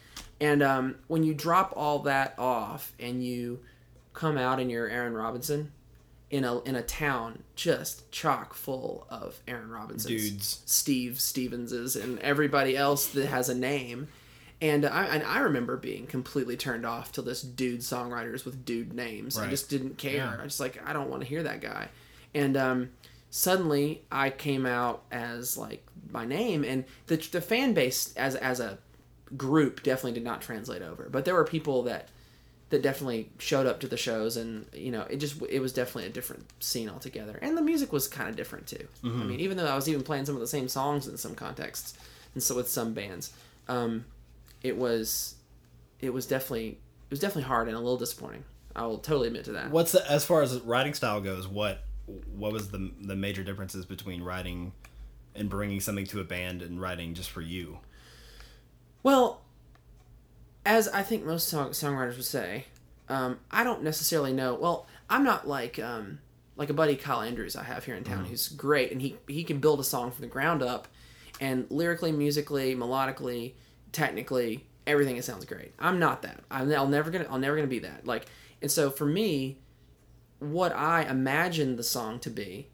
and 0.41 0.63
um, 0.63 0.95
when 1.09 1.23
you 1.25 1.35
drop 1.35 1.73
all 1.77 2.01
that 2.01 2.35
off 2.39 2.93
and 3.01 3.25
you 3.25 3.61
come 4.13 4.37
out 4.39 4.59
and 4.59 4.71
you're 4.71 4.89
Aaron 4.89 5.15
Robinson 5.15 5.71
in 6.31 6.45
a 6.45 6.61
in 6.63 6.77
a 6.77 6.83
town 6.83 7.43
just 7.57 8.11
chock 8.13 8.55
full 8.55 9.07
of 9.11 9.41
Aaron 9.49 9.69
Robinsons, 9.71 10.31
Dudes. 10.31 10.63
Steve 10.67 11.13
Stevenses, 11.15 12.01
and 12.01 12.19
everybody 12.21 12.77
else 12.77 13.07
that 13.09 13.27
has 13.27 13.49
a 13.49 13.55
name. 13.55 14.09
And 14.63 14.85
I 14.85 15.07
and 15.07 15.23
I 15.25 15.41
remember 15.41 15.77
being 15.77 16.07
completely 16.07 16.57
turned 16.57 16.85
off 16.85 17.13
to 17.13 17.23
this 17.23 17.41
dude 17.41 17.81
songwriters 17.81 18.45
with 18.45 18.65
dude 18.65 18.93
names. 18.93 19.39
I 19.39 19.49
just 19.49 19.71
didn't 19.71 19.97
care. 19.97 20.17
Yeah. 20.17 20.37
I 20.39 20.45
just 20.45 20.61
like 20.61 20.81
I 20.87 20.93
don't 20.93 21.09
want 21.09 21.23
to 21.23 21.29
hear 21.29 21.43
that 21.43 21.61
guy. 21.61 21.89
And 22.35 22.57
um, 22.57 22.91
suddenly 23.31 24.03
I 24.13 24.31
came 24.31 24.67
out 24.67 25.03
as 25.11 25.57
like 25.57 25.87
my 26.11 26.27
name, 26.27 26.65
and 26.65 26.85
the 27.07 27.17
the 27.17 27.41
fan 27.41 27.73
base 27.73 28.13
as 28.17 28.35
as 28.37 28.61
a 28.61 28.79
group 29.37 29.83
definitely 29.83 30.13
did 30.13 30.25
not 30.25 30.43
translate 30.43 30.83
over. 30.83 31.09
But 31.11 31.25
there 31.25 31.35
were 31.35 31.45
people 31.45 31.83
that 31.85 32.09
that 32.69 32.83
definitely 32.83 33.31
showed 33.39 33.67
up 33.67 33.81
to 33.81 33.89
the 33.89 33.97
shows, 33.97 34.37
and 34.37 34.67
you 34.73 34.91
know, 34.91 35.03
it 35.03 35.17
just 35.17 35.41
it 35.49 35.61
was 35.61 35.73
definitely 35.73 36.07
a 36.07 36.13
different 36.13 36.47
scene 36.61 36.89
altogether. 36.89 37.39
And 37.41 37.57
the 37.57 37.63
music 37.63 37.93
was 37.93 38.07
kind 38.09 38.29
of 38.29 38.37
different 38.37 38.67
too. 38.67 38.87
I 39.23 39.25
mean, 39.25 39.41
even 39.41 39.57
though 39.57 39.67
I 39.67 39.75
was 39.75 39.89
even 39.89 40.03
playing 40.03 40.27
some 40.27 40.35
of 40.35 40.41
the 40.41 40.47
same 40.47 40.69
songs 40.69 41.09
in 41.09 41.17
some 41.17 41.35
contexts, 41.35 41.95
and 42.35 42.43
so 42.43 42.55
with 42.55 42.69
some 42.69 42.95
bands, 42.95 43.33
um, 43.69 44.05
it 44.63 44.77
was 44.77 45.37
it 46.01 46.13
was 46.13 46.27
definitely 46.27 46.69
it 46.69 47.11
was 47.11 47.21
definitely 47.21 47.45
hard 47.45 47.69
and 47.69 47.77
a 47.77 47.81
little 47.81 47.99
disappointing. 47.99 48.45
I 48.75 48.87
will 48.87 48.99
totally 48.99 49.27
admit 49.29 49.45
to 49.47 49.53
that. 49.53 49.71
What's 49.71 49.93
the 49.93 50.09
as 50.11 50.25
far 50.25 50.43
as 50.43 50.59
writing 50.61 50.95
style 50.95 51.21
goes? 51.21 51.49
What 51.49 51.83
what 52.37 52.53
was 52.53 52.71
the 52.71 52.91
the 53.01 53.17
major 53.17 53.43
differences 53.43 53.85
between 53.85 54.23
writing 54.23 54.73
and 55.35 55.49
bringing 55.49 55.81
something 55.81 56.07
to 56.07 56.21
a 56.21 56.25
band 56.25 56.63
and 56.63 56.81
writing 56.81 57.15
just 57.15 57.31
for 57.31 57.41
you? 57.41 57.79
Well, 59.03 59.43
as 60.65 60.89
I 60.89 61.03
think 61.03 61.25
most 61.25 61.49
song- 61.49 61.71
songwriters 61.71 62.17
would 62.17 62.25
say, 62.25 62.67
um, 63.09 63.39
I 63.51 63.65
don't 63.65 63.83
necessarily 63.83 64.33
know. 64.33 64.55
Well, 64.55 64.87
I'm 65.09 65.25
not 65.25 65.49
like 65.49 65.79
um, 65.79 66.21
like 66.57 66.71
a 66.71 66.75
buddy 66.75 66.97
Kyle 66.97 67.23
Andrews 67.23 67.57
I 67.57 67.65
have 67.65 67.85
here 67.85 67.95
in 67.95 68.05
town 68.05 68.27
who's 68.27 68.49
great, 68.49 68.93
and 68.93 69.01
he 69.01 69.17
he 69.27 69.45
can 69.45 69.59
build 69.59 69.81
a 69.81 69.85
song 69.85 70.11
from 70.11 70.23
the 70.23 70.29
ground 70.29 70.63
up, 70.63 70.89
and 71.41 71.67
lyrically, 71.71 72.13
musically, 72.13 72.77
melodically, 72.77 73.55
technically, 73.93 74.67
everything 74.87 75.17
it 75.17 75.25
sounds 75.25 75.45
great. 75.45 75.73
I'm 75.79 75.99
not 75.99 76.23
that. 76.23 76.41
I'm, 76.51 76.73
I'll 76.73 76.89
never 76.89 77.11
gonna 77.11 77.27
I'll 77.31 77.39
never 77.39 77.57
gonna 77.57 77.69
be 77.69 77.81
that. 77.81 78.07
Like, 78.07 78.27
and 78.63 78.71
so 78.71 78.91
for 78.91 79.07
me, 79.07 79.59
what 80.39 80.75
I 80.75 81.03
imagine 81.03 81.77
the 81.77 81.83
song 81.83 82.19
to 82.21 82.31
be 82.31 82.69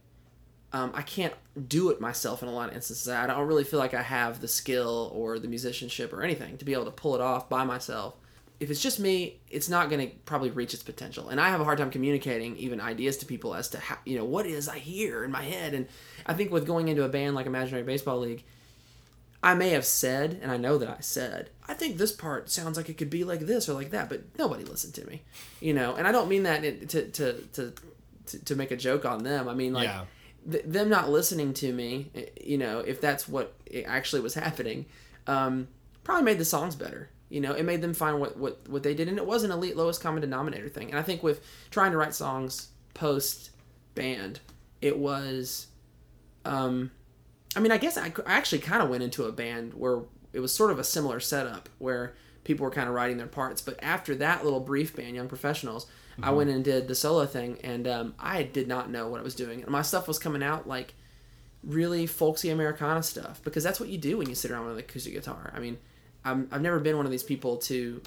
um, 0.77 0.91
I 0.95 1.03
can't 1.03 1.33
do 1.69 1.91
it 1.91 2.01
myself 2.01 2.43
in 2.43 2.49
a 2.49 2.53
lot 2.53 2.69
of 2.69 2.75
instances. 2.75 3.09
I 3.09 3.27
don't 3.27 3.47
really 3.47 3.65
feel 3.65 3.79
like 3.79 3.95
I 3.95 4.03
have 4.03 4.41
the 4.41 4.49
skill 4.49 5.11
or 5.15 5.39
the 5.39 5.49
musicianship 5.49 6.13
or 6.13 6.23
anything 6.23 6.59
to 6.59 6.65
be 6.65 6.75
able 6.75 6.85
to 6.85 6.91
pull 6.91 7.15
it 7.15 7.21
off 7.21 7.49
by 7.49 7.65
myself. 7.65 8.15
If 8.59 8.71
it's 8.71 8.83
just 8.83 8.99
me, 8.99 9.41
it's 9.49 9.69
not 9.71 9.91
going 9.91 10.07
to 10.07 10.15
probably 10.25 10.51
reach 10.51 10.75
its 10.75 10.83
potential. 10.83 11.29
And 11.29 11.41
I 11.41 11.49
have 11.49 11.61
a 11.61 11.65
hard 11.65 11.79
time 11.79 11.91
communicating 11.91 12.57
even 12.57 12.81
ideas 12.81 13.17
to 13.19 13.27
people 13.27 13.55
as 13.55 13.69
to 13.71 13.79
how, 13.79 13.97
you 14.05 14.19
know, 14.19 14.25
what 14.25 14.47
is 14.47 14.69
I 14.69 14.79
hear 14.79 15.25
in 15.25 15.31
my 15.31 15.43
head. 15.43 15.73
And 15.73 15.87
I 16.27 16.35
think 16.35 16.51
with 16.51 16.67
going 16.67 16.89
into 16.89 17.05
a 17.05 17.09
band 17.09 17.35
like 17.35 17.47
Imaginary 17.47 17.85
Baseball 17.85 18.19
League, 18.19 18.45
I 19.43 19.55
may 19.55 19.71
have 19.71 19.85
said, 19.85 20.39
and 20.43 20.51
I 20.51 20.57
know 20.57 20.79
that 20.79 20.89
I 20.89 21.01
said, 21.01 21.51
I 21.69 21.75
think 21.75 21.99
this 21.99 22.13
part 22.13 22.51
sounds 22.51 22.77
like 22.77 22.89
it 22.89 22.97
could 22.99 23.11
be 23.11 23.23
like 23.25 23.41
this 23.41 23.69
or 23.69 23.75
like 23.75 23.91
that, 23.91 24.09
but 24.09 24.23
nobody 24.39 24.65
listened 24.65 24.95
to 24.95 25.07
me, 25.07 25.23
you 25.61 25.73
know. 25.75 25.95
And 25.95 26.07
I 26.07 26.13
don't 26.13 26.29
mean 26.29 26.43
that 26.45 26.63
to 26.89 27.11
to 27.11 27.33
to 27.53 27.73
to, 28.27 28.45
to 28.45 28.57
make 28.57 28.71
a 28.71 28.77
joke 28.77 29.05
on 29.05 29.23
them. 29.23 29.49
I 29.49 29.55
mean 29.55 29.73
like 29.73 29.85
Yeah. 29.89 30.05
th- 30.51 30.65
them 30.65 30.89
not 30.89 31.11
listening 31.11 31.55
to 31.55 31.73
me, 31.73 32.11
eh, 32.15 32.25
you 32.43 32.59
know, 32.59 32.81
if 32.81 33.01
that's 33.01 33.29
what 33.29 33.55
it 33.67 33.85
actually 33.87 34.23
was 34.23 34.35
happening, 34.35 34.87
um, 35.27 35.69
probably 36.03 36.25
made 36.25 36.39
the 36.39 36.45
songs 36.45 36.75
better. 36.75 37.11
You 37.29 37.41
know, 37.41 37.53
it 37.53 37.65
made 37.65 37.83
them 37.83 37.93
find 37.95 38.21
what, 38.21 38.37
what, 38.37 38.69
what 38.69 38.83
they 38.85 38.95
did, 38.95 39.09
and 39.09 39.19
it 39.19 39.27
was 39.27 39.43
an 39.43 39.51
elite 39.51 39.77
lowest 39.77 40.01
common 40.01 40.21
denominator 40.21 40.69
thing. 40.69 40.91
And 40.91 40.99
I 40.99 41.03
think 41.03 41.23
with 41.25 41.45
trying 41.71 41.91
to 41.91 41.99
write 41.99 42.15
songs 42.15 42.69
post 42.95 43.51
band, 43.97 44.39
it 44.81 44.97
was, 44.97 45.67
um, 46.45 46.91
I 47.57 47.61
mean, 47.61 47.73
I 47.73 47.79
guess 47.79 47.97
I, 47.97 48.13
I 48.27 48.35
actually 48.35 48.61
kind 48.61 48.83
of 48.83 48.89
went 48.91 49.03
into 49.03 49.25
a 49.25 49.33
band 49.33 49.75
where 49.75 50.03
it 50.33 50.41
was 50.41 50.55
sort 50.55 50.71
of 50.71 50.79
a 50.79 50.85
similar 50.85 51.19
setup 51.19 51.69
where 51.79 52.15
people 52.45 52.65
were 52.65 52.71
kind 52.71 52.89
of 52.89 52.95
writing 52.95 53.17
their 53.17 53.27
parts. 53.27 53.63
But 53.63 53.83
after 53.83 54.15
that 54.17 54.45
little 54.45 54.61
brief 54.61 54.95
band, 54.95 55.17
Young 55.17 55.29
Professionals, 55.29 55.87
I 56.23 56.31
went 56.31 56.49
and 56.49 56.65
did 56.65 56.89
the 56.89 56.95
solo 56.95 57.27
thing, 57.27 57.59
and 57.63 57.87
um, 57.87 58.15
I 58.19 58.43
did 58.43 58.69
not 58.69 58.91
know 58.91 59.09
what 59.09 59.21
I 59.21 59.23
was 59.23 59.35
doing. 59.35 59.63
And 59.63 59.71
my 59.71 59.83
stuff 59.83 60.09
was 60.09 60.19
coming 60.19 60.43
out 60.43 60.67
like 60.67 60.95
really 61.63 62.07
folksy 62.07 62.49
Americana 62.49 63.03
stuff 63.03 63.43
because 63.43 63.65
that's 63.65 63.81
what 63.81 63.89
you 63.89 63.99
do 63.99 64.17
when 64.19 64.29
you 64.29 64.35
sit 64.35 64.51
around 64.51 64.67
with 64.67 64.75
an 64.75 64.79
acoustic 64.79 65.13
guitar. 65.13 65.53
I 65.55 65.61
mean, 65.61 65.79
I'm, 66.25 66.49
I've 66.51 66.63
never 66.63 66.81
been 66.81 66.97
one 66.97 67.05
of 67.05 67.13
these 67.13 67.23
people 67.23 67.59
to, 67.59 68.01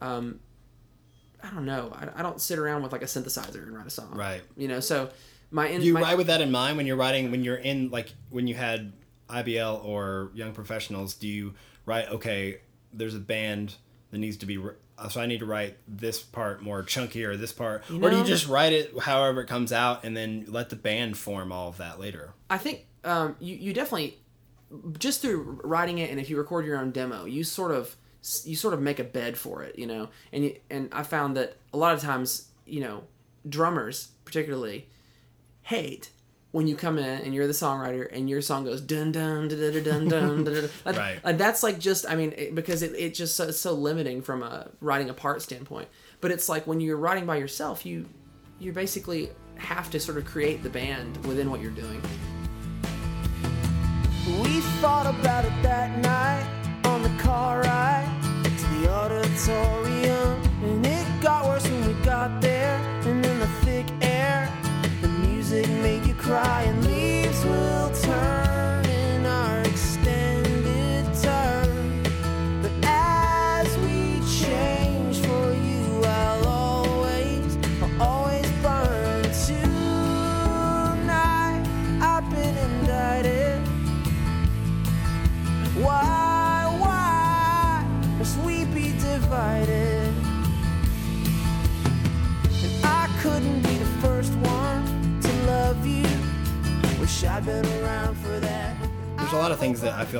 um, 0.00 0.40
I 1.42 1.50
don't 1.50 1.66
know. 1.66 1.92
I, 1.94 2.20
I 2.20 2.22
don't 2.22 2.40
sit 2.40 2.58
around 2.58 2.82
with 2.82 2.92
like 2.92 3.02
a 3.02 3.06
synthesizer 3.06 3.62
and 3.62 3.76
write 3.76 3.86
a 3.86 3.90
song. 3.90 4.10
Right. 4.12 4.42
You 4.56 4.66
know, 4.66 4.80
so 4.80 5.10
my 5.54 5.68
in 5.68 5.80
Do 5.80 5.86
you 5.86 5.94
my, 5.94 6.02
write 6.02 6.18
with 6.18 6.26
that 6.26 6.40
in 6.40 6.50
mind 6.50 6.76
when 6.76 6.86
you're 6.86 6.96
writing 6.96 7.30
when 7.30 7.44
you're 7.44 7.56
in 7.56 7.90
like 7.90 8.12
when 8.30 8.48
you 8.48 8.54
had 8.56 8.92
IBL 9.30 9.84
or 9.84 10.30
Young 10.34 10.52
Professionals? 10.52 11.14
Do 11.14 11.28
you 11.28 11.54
write 11.86 12.08
okay? 12.10 12.58
There's 12.92 13.14
a 13.14 13.20
band 13.20 13.76
that 14.10 14.18
needs 14.18 14.36
to 14.38 14.46
be 14.46 14.58
so 15.08 15.20
I 15.20 15.26
need 15.26 15.40
to 15.40 15.46
write 15.46 15.76
this 15.86 16.20
part 16.20 16.62
more 16.62 16.82
chunkier, 16.82 17.38
this 17.38 17.52
part, 17.52 17.84
You 17.88 18.04
or 18.04 18.10
do 18.10 18.18
you 18.18 18.24
just 18.24 18.48
write 18.48 18.72
it 18.72 18.98
however 18.98 19.42
it 19.42 19.46
comes 19.46 19.72
out 19.72 20.04
and 20.04 20.16
then 20.16 20.46
let 20.48 20.70
the 20.70 20.76
band 20.76 21.16
form 21.16 21.52
all 21.52 21.68
of 21.68 21.76
that 21.78 22.00
later? 22.00 22.34
I 22.50 22.58
think 22.58 22.86
um, 23.04 23.36
you 23.38 23.54
you 23.54 23.72
definitely 23.72 24.18
just 24.98 25.22
through 25.22 25.60
writing 25.62 25.98
it, 25.98 26.10
and 26.10 26.18
if 26.18 26.28
you 26.28 26.36
record 26.36 26.66
your 26.66 26.78
own 26.78 26.90
demo, 26.90 27.26
you 27.26 27.44
sort 27.44 27.70
of 27.70 27.96
you 28.44 28.56
sort 28.56 28.74
of 28.74 28.80
make 28.80 28.98
a 28.98 29.04
bed 29.04 29.36
for 29.36 29.62
it, 29.62 29.78
you 29.78 29.86
know. 29.86 30.08
And 30.32 30.44
you, 30.44 30.56
and 30.68 30.88
I 30.92 31.04
found 31.04 31.36
that 31.36 31.58
a 31.72 31.76
lot 31.76 31.94
of 31.94 32.00
times, 32.00 32.48
you 32.66 32.80
know, 32.80 33.04
drummers 33.48 34.08
particularly 34.24 34.88
hate 35.64 36.10
when 36.52 36.68
you 36.68 36.76
come 36.76 36.98
in 36.98 37.20
and 37.22 37.34
you're 37.34 37.48
the 37.48 37.52
songwriter 37.52 38.06
and 38.12 38.30
your 38.30 38.40
song 38.40 38.64
goes 38.64 38.80
dun 38.80 39.10
dun 39.10 39.48
dun 39.48 39.58
dun 39.58 39.72
dun 39.82 39.84
dun 39.84 40.08
dun. 40.08 40.44
dun. 40.44 40.70
Like, 40.84 40.96
Right. 40.96 41.24
like, 41.24 41.36
that's 41.38 41.62
like 41.64 41.80
just 41.80 42.08
I 42.08 42.14
mean 42.14 42.32
it, 42.36 42.54
because 42.54 42.82
it, 42.82 42.92
it 42.94 43.14
just 43.14 43.34
so, 43.34 43.48
it's 43.48 43.58
so 43.58 43.72
limiting 43.72 44.22
from 44.22 44.42
a 44.42 44.68
writing 44.80 45.10
a 45.10 45.14
part 45.14 45.42
standpoint. 45.42 45.88
But 46.20 46.30
it's 46.30 46.48
like 46.48 46.66
when 46.66 46.80
you're 46.80 46.96
writing 46.96 47.26
by 47.26 47.36
yourself, 47.36 47.84
you 47.84 48.06
you 48.60 48.72
basically 48.72 49.30
have 49.56 49.90
to 49.90 49.98
sort 50.00 50.16
of 50.16 50.24
create 50.24 50.62
the 50.62 50.70
band 50.70 51.24
within 51.26 51.50
what 51.50 51.60
you're 51.60 51.70
doing. 51.72 52.00
We 54.42 54.60
thought 54.80 55.06
about 55.06 55.44
it 55.44 55.52
that 55.62 55.98
night 55.98 56.46
on 56.86 57.02
the 57.02 57.10
car 57.22 57.60
ride 57.62 58.22
to 58.44 58.66
the 58.80 58.90
auditorium. 58.90 60.53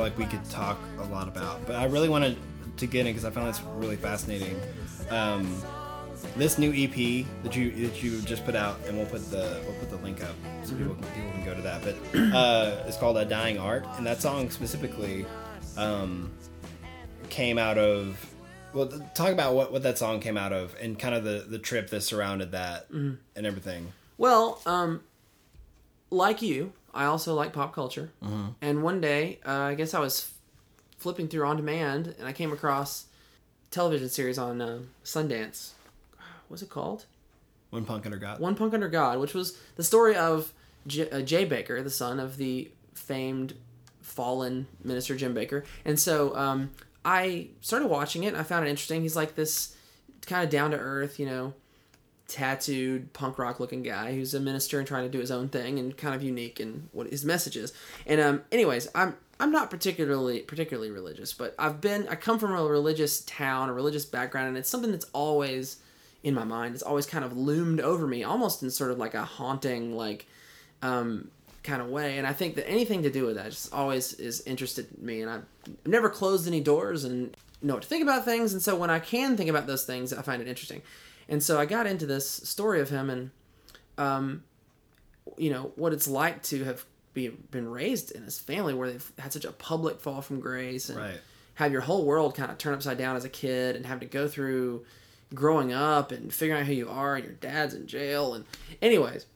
Like 0.05 0.19
we 0.19 0.27
could 0.27 0.45
talk 0.51 0.79
a 0.99 1.05
lot 1.05 1.29
about, 1.29 1.67
but 1.67 1.77
I 1.77 1.87
really 1.87 2.11
wanted 2.11 2.37
to 2.77 2.87
get 2.87 3.07
in 3.07 3.13
because 3.15 3.25
I 3.25 3.31
found 3.31 3.49
this 3.49 3.63
really 3.77 3.97
fascinating. 3.97 4.61
Um, 5.11 5.63
this 6.37 6.59
new 6.59 6.71
EP 6.71 7.27
that 7.43 7.57
you 7.57 7.71
that 7.89 8.03
you 8.03 8.21
just 8.23 8.45
put 8.45 8.55
out, 8.55 8.79
and 8.87 8.99
we'll 8.99 9.07
put 9.07 9.31
the 9.31 9.63
we'll 9.65 9.79
put 9.79 9.89
the 9.89 9.97
link 9.97 10.23
up 10.23 10.35
so 10.63 10.75
people, 10.75 10.95
can, 10.95 11.05
people 11.05 11.31
can 11.33 11.45
go 11.45 11.55
to 11.55 11.63
that. 11.63 11.83
But 11.83 12.19
uh, 12.35 12.85
it's 12.87 12.99
called 12.99 13.17
"A 13.17 13.25
Dying 13.25 13.59
Art," 13.59 13.87
and 13.97 14.07
that 14.07 14.21
song 14.21 14.51
specifically 14.51 15.25
um, 15.77 16.31
came 17.31 17.57
out 17.59 17.79
of. 17.79 18.31
Well, 18.75 18.89
talk 19.15 19.31
about 19.31 19.55
what, 19.55 19.71
what 19.71 19.85
that 19.85 19.99
song 19.99 20.19
came 20.19 20.37
out 20.37 20.53
of, 20.53 20.77
and 20.81 20.99
kind 20.99 21.15
of 21.15 21.23
the, 21.23 21.47
the 21.49 21.61
trip 21.61 21.91
that 21.91 22.03
surrounded 22.03 22.53
that, 22.53 22.91
and 22.91 23.19
everything. 23.37 23.93
Well, 24.19 24.61
um, 24.67 25.03
like 26.11 26.43
you, 26.43 26.73
I 26.95 27.05
also 27.05 27.35
like 27.35 27.53
pop 27.53 27.75
culture. 27.75 28.11
Mm-hmm. 28.23 28.47
And 28.61 28.83
one 28.83 29.01
day, 29.01 29.41
uh, 29.47 29.53
I 29.53 29.75
guess 29.75 29.95
I 29.95 30.01
was 30.01 30.31
flipping 30.97 31.29
through 31.29 31.47
on 31.47 31.57
demand, 31.57 32.15
and 32.19 32.27
I 32.27 32.33
came 32.33 32.53
across 32.53 33.07
a 33.67 33.71
television 33.71 34.09
series 34.09 34.39
on 34.39 34.61
uh, 34.61 34.81
Sundance. 35.05 35.73
What's 36.49 36.63
it 36.63 36.71
called? 36.71 37.07
One 37.71 37.85
Punk 37.85 38.07
Under 38.07 38.19
God. 38.19 38.39
One 38.39 38.55
Punk 38.55 38.73
Under 38.73 38.89
God, 38.89 39.19
which 39.19 39.35
was 39.35 39.59
the 39.77 39.83
story 39.83 40.15
of 40.15 40.53
J- 40.87 41.11
uh, 41.11 41.21
Jay 41.21 41.47
Bakker, 41.47 41.83
the 41.83 41.91
son 41.91 42.21
of 42.21 42.37
the 42.37 42.71
famed 42.95 43.55
fallen 44.01 44.67
minister 44.83 45.17
Jim 45.17 45.35
Bakker. 45.35 45.65
And 45.85 45.99
so 45.99 46.37
um, 46.37 46.71
I 47.05 47.49
started 47.61 47.89
watching 47.89 48.25
it. 48.25 48.29
And 48.29 48.37
I 48.37 48.45
found 48.45 48.67
it 48.67 48.71
interesting. 48.71 49.03
He's 49.03 49.17
like 49.17 49.35
this 49.35 49.77
kind 50.27 50.45
of 50.45 50.51
down 50.51 50.71
to 50.71 50.79
earth, 50.79 51.19
you 51.19 51.27
know, 51.27 51.55
tattooed 52.27 53.13
punk 53.13 53.39
rock 53.39 53.61
looking 53.61 53.83
guy 53.83 54.15
who's 54.15 54.35
a 54.35 54.41
minister 54.41 54.79
and 54.79 54.89
trying 54.89 55.05
to 55.05 55.11
do 55.11 55.19
his 55.19 55.31
own 55.31 55.49
thing 55.49 55.79
and 55.79 55.97
kind 55.97 56.15
of 56.15 56.23
unique 56.23 56.59
in 56.59 56.89
what 56.93 57.07
his 57.09 57.25
message 57.25 57.57
is. 57.57 57.73
And 58.07 58.21
um, 58.21 58.43
anyways, 58.51 58.89
I'm 58.95 59.17
I'm 59.39 59.53
not 59.53 59.71
particularly 59.71 60.41
particularly 60.41 60.91
religious, 60.91 61.33
but 61.33 61.55
I've 61.59 61.81
been 61.81 62.09
I 62.09 62.15
come 62.15 62.39
from 62.39 62.53
a 62.55 62.65
religious 62.65 63.21
town, 63.21 63.69
a 63.69 63.73
religious 63.73 64.05
background, 64.05 64.49
and 64.49 64.57
it's 64.57 64.71
something 64.71 64.91
that's 64.91 65.07
always 65.13 65.79
in 66.23 66.35
my 66.35 66.45
mind. 66.45 66.75
It's 66.75 66.83
always 66.83 67.07
kind 67.07 67.25
of 67.25 67.37
loomed 67.37 67.81
over 67.81 68.07
me, 68.07 68.25
almost 68.25 68.63
in 68.63 68.71
sort 68.71 68.91
of 68.91 68.99
like 68.99 69.15
a 69.15 69.25
haunting 69.25 69.95
like 69.95 70.27
um, 70.83 71.31
kind 71.63 71.83
of 71.83 71.89
way. 71.89 72.17
And 72.19 72.27
I 72.27 72.33
think 72.33 72.55
that 72.57 72.69
anything 72.69 73.03
to 73.03 73.11
do 73.11 73.27
with 73.27 73.37
that 73.37 73.51
just 73.51 73.73
always 73.73 74.15
is 74.15 74.41
interested 74.47 74.87
in 74.97 75.05
me. 75.05 75.21
And 75.21 75.31
I've 75.31 75.45
never 75.85 76.09
closed 76.09 76.49
any 76.49 76.61
doors 76.61 77.05
and 77.05 77.37
know 77.61 77.75
what 77.75 77.83
to 77.83 77.89
think 77.89 78.03
about 78.03 78.25
things. 78.25 78.53
And 78.53 78.63
so 78.63 78.77
when 78.77 78.91
I 78.91 78.99
can 78.99 79.37
think 79.37 79.51
about 79.51 79.67
those 79.67 79.85
things, 79.85 80.13
I 80.13 80.23
find 80.23 80.41
it 80.41 80.49
interesting. 80.49 80.83
And 81.29 81.43
so 81.43 81.59
I 81.59 81.67
got 81.67 81.87
into 81.87 82.07
this 82.07 82.29
story 82.29 82.81
of 82.81 82.91
him 82.91 83.09
and, 83.11 83.31
um, 83.99 84.43
you 85.39 85.51
know, 85.51 85.73
what 85.77 85.93
it's 85.93 86.07
like 86.09 86.43
to 86.45 86.65
have 86.65 86.85
be, 87.15 87.29
been 87.29 87.69
raised 87.69 88.11
in 88.11 88.23
his 88.25 88.39
family 88.39 88.75
where 88.75 88.91
they've 88.91 89.13
had 89.19 89.33
such 89.33 89.45
a 89.45 89.53
public 89.53 90.01
fall 90.01 90.21
from 90.21 90.41
grace 90.41 90.89
and 90.89 90.99
Right. 90.99 91.21
have 91.55 91.73
your 91.73 91.81
whole 91.83 92.05
world 92.05 92.35
kind 92.35 92.51
of 92.51 92.59
turn 92.59 92.75
upside 92.75 92.99
down 92.99 93.17
as 93.17 93.25
a 93.25 93.29
kid 93.29 93.77
and 93.77 93.87
have 93.87 94.01
to 94.01 94.07
go 94.07 94.27
through 94.29 94.85
growing 95.33 95.73
up 95.73 96.13
and 96.13 96.33
figuring 96.33 96.61
out 96.61 96.67
who 96.67 96.73
you 96.75 96.89
are 96.89 97.15
and 97.17 97.25
your 97.25 97.35
dad's 97.35 97.75
in 97.75 97.87
jail 97.87 98.35
and 98.35 98.45
anyways 98.83 99.27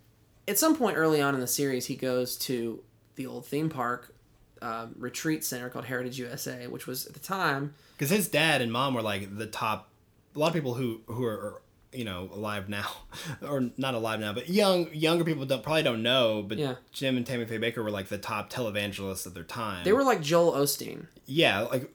at 0.47 0.59
some 0.59 0.77
point 0.77 0.97
early 0.97 1.21
on 1.21 1.35
in 1.35 1.41
the 1.41 1.47
series 1.47 1.87
he 1.87 1.97
goes 1.97 2.37
to 2.37 2.81
the 3.17 3.27
old 3.27 3.45
theme 3.47 3.69
park 3.69 4.15
um, 4.61 4.95
retreat 4.99 5.45
center 5.45 5.69
called 5.69 5.87
heritage 5.87 6.19
usa 6.19 6.67
which 6.69 6.87
was 6.87 7.07
at 7.07 7.15
the 7.15 7.19
time 7.21 7.75
Because 7.97 8.11
his 8.11 8.29
dad 8.29 8.61
and 8.61 8.71
mom 8.73 8.95
were 8.95 9.03
like 9.03 9.39
the 9.39 9.47
top. 9.47 9.89
A 10.37 10.39
lot 10.39 10.49
of 10.49 10.55
people 10.55 10.75
who 10.75 11.01
who 11.07 11.25
are 11.25 11.63
you 11.93 12.05
know 12.05 12.29
alive 12.33 12.69
now, 12.69 12.89
or 13.43 13.71
not 13.77 13.95
alive 13.95 14.21
now, 14.21 14.33
but 14.33 14.49
young 14.49 14.93
younger 14.93 15.25
people 15.25 15.45
don't 15.47 15.63
probably 15.63 15.83
don't 15.83 16.03
know. 16.03 16.43
But 16.47 16.59
Yeah. 16.59 16.75
Jim 16.93 17.17
and 17.17 17.27
Tammy 17.27 17.45
Faye 17.45 17.59
Bakker 17.59 17.83
were 17.83 17.91
like 17.91 18.09
the 18.09 18.19
top 18.19 18.53
televangelists 18.53 19.27
of 19.27 19.35
their 19.35 19.45
time. 19.45 19.85
they 19.85 19.93
were 19.93 20.05
like 20.05 20.21
joel 20.21 20.53
osteen 20.53 21.07
yeah, 21.27 21.61
like 21.61 21.93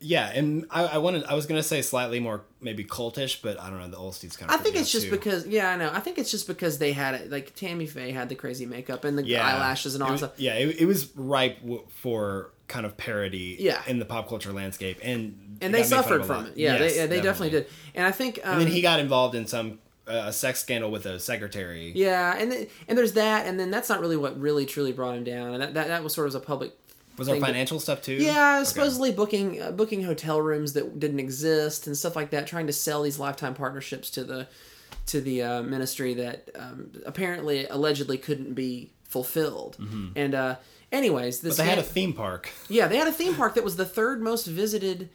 yeah, 0.00 0.28
and 0.34 0.66
I, 0.70 0.84
I 0.84 0.98
wanted 0.98 1.24
I 1.24 1.34
was 1.34 1.46
gonna 1.46 1.62
say 1.62 1.80
slightly 1.80 2.20
more 2.20 2.42
maybe 2.60 2.84
cultish, 2.84 3.40
but 3.40 3.58
I 3.58 3.70
don't 3.70 3.78
know 3.78 3.88
the 3.88 3.96
Osteens 3.96 4.36
kind 4.36 4.50
of. 4.50 4.60
I 4.60 4.62
think 4.62 4.76
it's 4.76 4.92
just 4.92 5.10
because 5.10 5.46
yeah, 5.46 5.70
I 5.70 5.76
know. 5.76 5.90
I 5.92 6.00
think 6.00 6.18
it's 6.18 6.30
just 6.30 6.46
because 6.46 6.78
they 6.78 6.92
had 6.92 7.14
it. 7.14 7.30
Like 7.30 7.54
Tammy 7.54 7.86
Faye 7.86 8.10
had 8.10 8.28
the 8.28 8.34
crazy 8.34 8.66
makeup 8.66 9.04
and 9.04 9.16
the 9.16 9.24
yeah 9.24 9.46
eyelashes 9.46 9.94
and 9.94 10.02
all 10.02 10.10
that 10.10 10.18
stuff. 10.18 10.32
Yeah, 10.36 10.54
it, 10.54 10.82
it 10.82 10.86
was 10.86 11.14
ripe 11.16 11.58
for 11.88 12.50
kind 12.68 12.86
of 12.86 12.96
parody. 12.96 13.56
Yeah. 13.60 13.82
in 13.86 13.98
the 13.98 14.04
pop 14.04 14.28
culture 14.28 14.52
landscape, 14.52 14.98
and 15.02 15.58
And 15.60 15.72
they 15.74 15.80
got 15.82 15.90
made 15.90 15.96
fun 15.96 16.02
suffered 16.02 16.24
from 16.26 16.46
it. 16.46 16.56
Yeah, 16.56 16.76
Yes, 16.78 16.92
they, 16.94 16.98
yeah, 17.00 17.06
they 17.06 17.20
definitely. 17.20 17.50
did. 17.50 17.66
And 17.94 18.06
I 18.06 18.10
think 18.10 18.40
um, 18.44 18.52
And 18.52 18.60
then 18.62 18.68
he 18.68 18.80
got 18.82 19.00
involved 19.00 19.34
in 19.34 19.46
some 19.46 19.78
uh, 20.06 20.30
sex 20.30 20.60
scandal 20.60 20.90
with 20.90 21.06
a 21.06 21.18
secretary. 21.18 21.92
Yeah, 21.94 22.36
and 22.36 22.50
th- 22.52 22.70
and 22.88 22.98
there's 22.98 23.12
that, 23.14 23.46
and 23.46 23.58
then 23.58 23.70
that's 23.70 23.88
not 23.88 24.00
really 24.00 24.16
what 24.16 24.38
really 24.38 24.66
truly 24.66 24.92
brought 24.92 25.14
him 25.16 25.24
down, 25.24 25.54
and 25.54 25.62
that 25.62 25.74
that, 25.74 25.88
that 25.88 26.02
was 26.04 26.12
sort 26.14 26.28
of 26.28 26.34
a 26.34 26.40
public. 26.40 26.72
Was 27.16 27.26
there 27.28 27.36
thing 27.36 27.40
that- 27.42 27.46
financial 27.46 27.78
stuff 27.80 28.02
too? 28.02 28.14
Yeah, 28.14 28.56
Okay. 28.56 28.64
supposedly 28.64 29.12
booking 29.12 29.62
uh, 29.62 29.70
booking 29.70 30.02
hotel 30.02 30.40
rooms 30.42 30.72
that 30.74 30.98
didn't 30.98 31.20
exist 31.20 31.86
and 31.86 31.96
stuff 31.96 32.16
like 32.16 32.30
that, 32.30 32.46
trying 32.46 32.66
to 32.66 32.72
sell 32.72 33.02
these 33.02 33.18
lifetime 33.18 33.54
partnerships 33.54 34.10
to 34.10 34.24
the 34.24 34.46
to 35.06 35.20
the 35.20 35.42
uh, 35.42 35.62
ministry 35.62 36.12
that 36.14 36.48
um, 36.58 36.90
apparently 37.06 37.66
allegedly 37.66 38.18
couldn't 38.18 38.54
be 38.54 38.90
fulfilled. 39.04 39.76
And 40.16 40.34
uh, 40.34 40.56
anyways, 40.94 41.40
this. 41.40 41.56
But 41.56 41.64
they 41.64 41.68
had 41.68 41.78
a 41.78 41.82
theme 41.82 42.12
park. 42.12 42.50
yeah, 42.68 42.86
they 42.88 42.96
had 42.96 43.08
a 43.08 43.12
theme 43.12 43.34
park 43.34 43.54
that 43.54 43.64
was 43.64 43.76
the 43.76 43.84
third 43.84 44.22
most 44.22 44.46
visited 44.46 45.10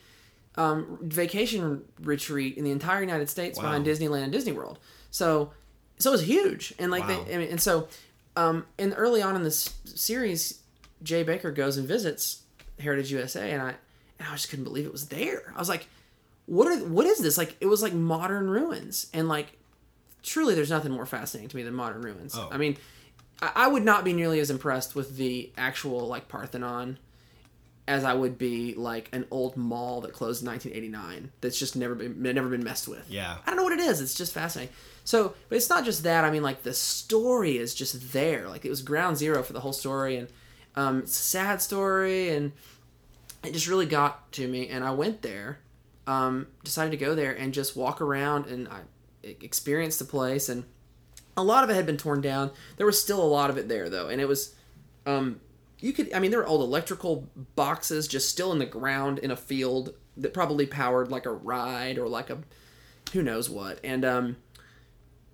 um, 0.55 0.99
vacation 1.01 1.83
retreat 2.01 2.57
in 2.57 2.63
the 2.63 2.71
entire 2.71 3.01
United 3.01 3.29
States 3.29 3.57
Wow. 3.57 3.63
behind 3.63 3.85
Disneyland 3.85 4.23
and 4.23 4.31
Disney 4.31 4.51
World. 4.51 4.79
So, 5.11 5.51
so 5.97 6.09
it 6.11 6.13
was 6.13 6.23
huge, 6.23 6.73
and 6.79 6.91
like 6.91 7.07
Wow. 7.07 7.23
they, 7.25 7.35
I 7.35 7.37
mean, 7.37 7.49
and 7.49 7.61
so, 7.61 7.87
um, 8.35 8.65
and 8.77 8.93
early 8.97 9.21
on 9.21 9.35
in 9.35 9.43
this 9.43 9.73
series, 9.85 10.59
Jay 11.01 11.23
Bakker 11.23 11.53
goes 11.53 11.77
and 11.77 11.87
visits 11.87 12.43
Heritage 12.79 13.11
USA, 13.11 13.51
and 13.51 13.61
I, 13.61 13.69
and 14.19 14.27
I 14.29 14.31
just 14.33 14.49
couldn't 14.49 14.65
believe 14.65 14.85
it 14.85 14.91
was 14.91 15.07
there. 15.07 15.53
I 15.55 15.59
was 15.59 15.69
like, 15.69 15.87
what 16.45 16.67
are, 16.67 16.77
what 16.87 17.05
is 17.05 17.19
this? 17.19 17.37
Like, 17.37 17.55
it 17.61 17.65
was 17.67 17.81
like 17.81 17.93
modern 17.93 18.49
ruins, 18.49 19.07
and 19.13 19.27
like, 19.29 19.47
truly, 20.23 20.55
there's 20.55 20.69
nothing 20.69 20.91
more 20.91 21.05
fascinating 21.05 21.49
to 21.49 21.55
me 21.55 21.63
than 21.63 21.73
modern 21.73 22.01
ruins. 22.01 22.35
Oh. 22.37 22.49
I 22.51 22.57
mean, 22.57 22.77
I, 23.41 23.67
would 23.67 23.83
not 23.83 24.03
be 24.03 24.13
nearly 24.13 24.39
as 24.39 24.49
impressed 24.49 24.95
with 24.95 25.17
the 25.17 25.51
actual 25.57 26.07
like 26.07 26.27
Parthenon 26.27 26.97
as 27.87 28.03
I 28.03 28.13
would 28.13 28.37
be 28.37 28.75
like 28.75 29.09
an 29.13 29.25
old 29.31 29.57
mall 29.57 30.01
that 30.01 30.13
closed 30.13 30.43
in 30.43 30.49
1989 30.49 31.31
that's 31.41 31.57
just 31.57 31.75
never 31.75 31.95
been 31.95 32.21
never 32.21 32.49
been 32.49 32.63
messed 32.63 32.87
with. 32.87 33.09
Yeah. 33.09 33.37
I 33.43 33.49
don't 33.49 33.57
know 33.57 33.63
what 33.63 33.73
it 33.73 33.79
is. 33.79 34.01
It's 34.01 34.13
just 34.13 34.33
fascinating. 34.33 34.73
So, 35.05 35.33
but 35.47 35.55
it's 35.55 35.69
not 35.69 35.85
just 35.85 36.03
that. 36.03 36.23
I 36.23 36.31
mean, 36.31 36.43
like 36.43 36.63
the 36.63 36.73
story 36.73 37.57
is 37.57 37.73
just 37.73 38.13
there. 38.13 38.47
Like 38.47 38.65
it 38.65 38.69
was 38.69 38.81
ground 38.81 39.17
zero 39.17 39.41
for 39.41 39.53
the 39.53 39.59
whole 39.61 39.73
story, 39.73 40.17
and 40.17 40.27
um, 40.75 40.99
it's 40.99 41.19
a 41.19 41.23
sad 41.23 41.61
story, 41.61 42.29
and 42.29 42.51
it 43.43 43.53
just 43.53 43.67
really 43.67 43.85
got 43.85 44.31
to 44.33 44.47
me. 44.47 44.67
And 44.67 44.83
I 44.83 44.91
went 44.91 45.21
there, 45.21 45.59
um, 46.05 46.47
decided 46.63 46.91
to 46.91 46.97
go 46.97 47.15
there 47.15 47.33
and 47.33 47.53
just 47.53 47.75
walk 47.75 48.01
around 48.01 48.45
and 48.45 48.67
I 48.67 48.81
experienced 49.23 49.99
the 49.99 50.05
place. 50.05 50.49
And 50.49 50.65
a 51.39 51.43
lot 51.43 51.63
of 51.63 51.69
it 51.69 51.75
had 51.75 51.85
been 51.85 51.97
torn 51.97 52.21
down. 52.21 52.51
There 52.77 52.85
was 52.85 53.01
still 53.01 53.21
a 53.21 53.25
lot 53.27 53.49
of 53.49 53.57
it 53.57 53.67
there 53.67 53.89
though, 53.89 54.09
and 54.09 54.19
it 54.21 54.27
was 54.27 54.53
um, 55.05 55.39
you 55.79 55.93
could 55.93 56.13
i 56.13 56.19
mean 56.19 56.29
there 56.29 56.39
were 56.41 56.47
old 56.47 56.61
electrical 56.61 57.27
boxes 57.55 58.07
just 58.07 58.27
still 58.29 58.51
in 58.51 58.59
the 58.59 58.65
ground 58.65 59.17
in 59.19 59.31
a 59.31 59.35
field 59.35 59.93
that 60.17 60.33
probably 60.33 60.65
powered 60.65 61.09
like 61.09 61.25
a 61.25 61.31
ride 61.31 61.97
or 61.97 62.07
like 62.09 62.29
a 62.29 62.37
who 63.13 63.23
knows 63.23 63.49
what 63.49 63.79
and 63.83 64.03
um 64.03 64.35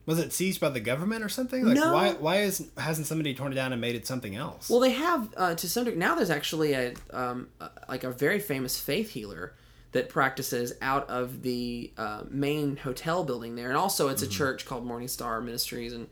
Was 0.06 0.20
it 0.20 0.32
seized 0.32 0.62
by 0.62 0.70
the 0.70 0.80
government 0.80 1.24
or 1.24 1.30
something? 1.30 1.66
Like 1.66 1.76
No. 1.78 1.92
why 1.94 2.12
why 2.14 2.36
is 2.42 2.70
hasn't 2.78 3.08
somebody 3.08 3.34
torn 3.34 3.52
it 3.54 3.56
down 3.56 3.72
and 3.74 3.82
made 3.82 3.96
it 3.96 4.06
something 4.06 4.36
else? 4.36 4.70
well 4.70 4.80
they 4.80 4.92
have 4.92 5.34
uh, 5.36 5.56
to 5.56 5.68
some 5.68 5.84
degree 5.86 6.00
now 6.00 6.14
there's 6.14 6.30
actually 6.30 6.74
a 6.74 6.94
um 7.12 7.48
a- 7.60 7.72
like 7.90 8.04
a 8.04 8.12
very 8.12 8.40
famous 8.40 8.80
faith 8.80 9.10
healer 9.10 9.56
that 9.96 10.10
practices 10.10 10.74
out 10.82 11.10
of 11.10 11.42
the 11.42 11.90
uh, 11.98 12.24
main 12.30 12.76
hotel 12.76 13.24
building 13.24 13.56
there 13.56 13.70
and 13.70 13.78
also 13.78 14.10
it's 14.10 14.22
a 14.22 14.28
church 14.28 14.66
called 14.66 14.86
morning 14.86 15.08
star 15.08 15.40
ministries 15.40 15.94
and 15.94 16.08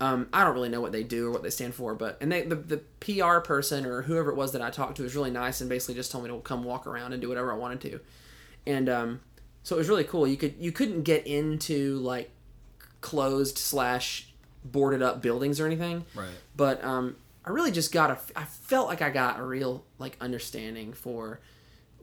um, 0.00 0.28
I 0.32 0.44
don't 0.44 0.54
really 0.54 0.68
know 0.68 0.80
what 0.80 0.92
they 0.92 1.02
do 1.02 1.26
or 1.26 1.32
what 1.32 1.42
they 1.42 1.50
stand 1.50 1.74
for, 1.74 1.94
but 1.94 2.16
and 2.20 2.30
they 2.30 2.42
the, 2.42 2.54
the 2.54 2.76
PR 3.00 3.40
person 3.40 3.84
or 3.84 4.02
whoever 4.02 4.30
it 4.30 4.36
was 4.36 4.52
that 4.52 4.62
I 4.62 4.70
talked 4.70 4.96
to 4.98 5.02
was 5.02 5.16
really 5.16 5.30
nice 5.30 5.60
and 5.60 5.68
basically 5.68 5.96
just 5.96 6.12
told 6.12 6.24
me 6.24 6.30
to 6.30 6.38
come 6.38 6.62
walk 6.62 6.86
around 6.86 7.12
and 7.12 7.20
do 7.20 7.28
whatever 7.28 7.52
I 7.52 7.56
wanted 7.56 7.80
to, 7.80 8.00
and 8.64 8.88
um, 8.88 9.20
so 9.64 9.74
it 9.74 9.78
was 9.80 9.88
really 9.88 10.04
cool. 10.04 10.24
You 10.26 10.36
could 10.36 10.54
you 10.60 10.70
couldn't 10.70 11.02
get 11.02 11.26
into 11.26 11.96
like 11.96 12.30
closed 13.00 13.58
slash 13.58 14.32
boarded 14.64 15.02
up 15.02 15.20
buildings 15.20 15.58
or 15.58 15.66
anything, 15.66 16.04
Right. 16.14 16.28
But 16.54 16.84
um, 16.84 17.16
I 17.44 17.50
really 17.50 17.72
just 17.72 17.90
got 17.90 18.10
a 18.10 18.18
I 18.38 18.44
felt 18.44 18.86
like 18.86 19.02
I 19.02 19.10
got 19.10 19.40
a 19.40 19.42
real 19.42 19.84
like 19.98 20.16
understanding 20.20 20.92
for 20.92 21.40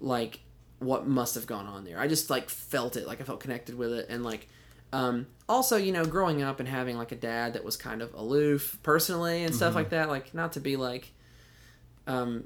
like 0.01 0.41
what 0.79 1.07
must 1.07 1.35
have 1.35 1.47
gone 1.47 1.67
on 1.67 1.83
there. 1.85 1.99
I 1.99 2.07
just 2.07 2.29
like 2.29 2.49
felt 2.49 2.95
it, 2.97 3.07
like 3.07 3.21
I 3.21 3.23
felt 3.23 3.39
connected 3.39 3.75
with 3.75 3.93
it, 3.93 4.07
and 4.09 4.23
like 4.23 4.47
um, 4.93 5.27
also 5.47 5.77
you 5.77 5.91
know 5.91 6.05
growing 6.05 6.41
up 6.41 6.59
and 6.59 6.69
having 6.69 6.97
like 6.97 7.11
a 7.11 7.15
dad 7.15 7.53
that 7.53 7.63
was 7.63 7.77
kind 7.77 8.01
of 8.01 8.13
aloof 8.13 8.77
personally 8.83 9.43
and 9.43 9.53
stuff 9.55 9.75
like 9.75 9.89
that. 9.89 10.09
Like 10.09 10.33
not 10.33 10.53
to 10.53 10.59
be 10.59 10.75
like 10.75 11.11
um, 12.07 12.45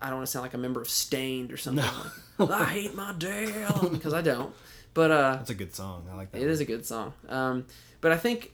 I 0.00 0.08
don't 0.08 0.16
want 0.16 0.26
to 0.26 0.30
sound 0.30 0.42
like 0.42 0.54
a 0.54 0.58
member 0.58 0.80
of 0.80 0.88
Staind 0.88 1.52
or 1.52 1.56
something. 1.56 1.84
Like, 2.36 2.50
I 2.50 2.64
hate 2.64 2.94
my 2.94 3.14
dad 3.16 3.68
because 3.92 4.12
I 4.12 4.20
don't. 4.20 4.52
But 4.92 5.10
uh, 5.10 5.36
That's 5.36 5.50
a 5.50 5.54
good 5.54 5.74
song. 5.74 6.08
I 6.10 6.16
like 6.16 6.32
that. 6.32 6.42
it 6.42 6.48
is 6.48 6.60
a 6.60 6.64
good 6.64 6.84
song. 6.84 7.12
Um, 7.28 7.66
but 8.00 8.12
I 8.12 8.16
think 8.16 8.52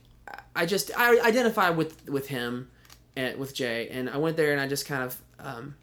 I 0.55 0.65
just 0.65 0.91
I 0.97 1.19
identify 1.19 1.71
with 1.71 2.07
with 2.07 2.27
him 2.27 2.69
and 3.15 3.37
with 3.39 3.53
Jay, 3.55 3.89
and 3.89 4.09
I 4.09 4.17
went 4.17 4.37
there 4.37 4.51
and 4.51 4.61
I 4.61 4.67
just 4.67 4.85
kind 4.85 5.03
of 5.03 5.17
um, 5.39 5.75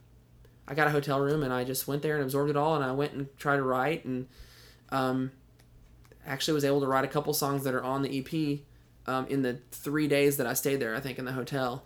I 0.69 0.75
got 0.75 0.87
a 0.87 0.91
hotel 0.91 1.19
room 1.19 1.43
and 1.43 1.53
I 1.53 1.65
just 1.65 1.89
went 1.89 2.03
there 2.03 2.15
and 2.17 2.23
absorbed 2.23 2.51
it 2.51 2.57
all, 2.57 2.75
and 2.77 2.85
I 2.85 2.93
went 2.93 3.15
and 3.15 3.27
tried 3.39 3.57
to 3.57 3.63
write 3.63 4.05
and 4.05 4.27
um, 4.91 5.33
actually 6.27 6.55
was 6.55 6.65
able 6.65 6.81
to 6.83 6.87
write 6.87 7.05
a 7.05 7.09
couple 7.09 7.33
songs 7.33 7.65
that 7.65 7.75
are 7.75 7.83
on 7.83 8.03
the 8.03 8.19
EP 8.19 8.61
um, 9.07 9.27
in 9.29 9.41
the 9.43 9.61
three 9.73 10.07
days 10.09 10.37
that 10.37 10.47
I 10.47 10.53
stayed 10.53 10.77
there. 10.81 10.95
I 10.95 11.01
think 11.01 11.19
in 11.19 11.25
the 11.25 11.33
hotel, 11.33 11.85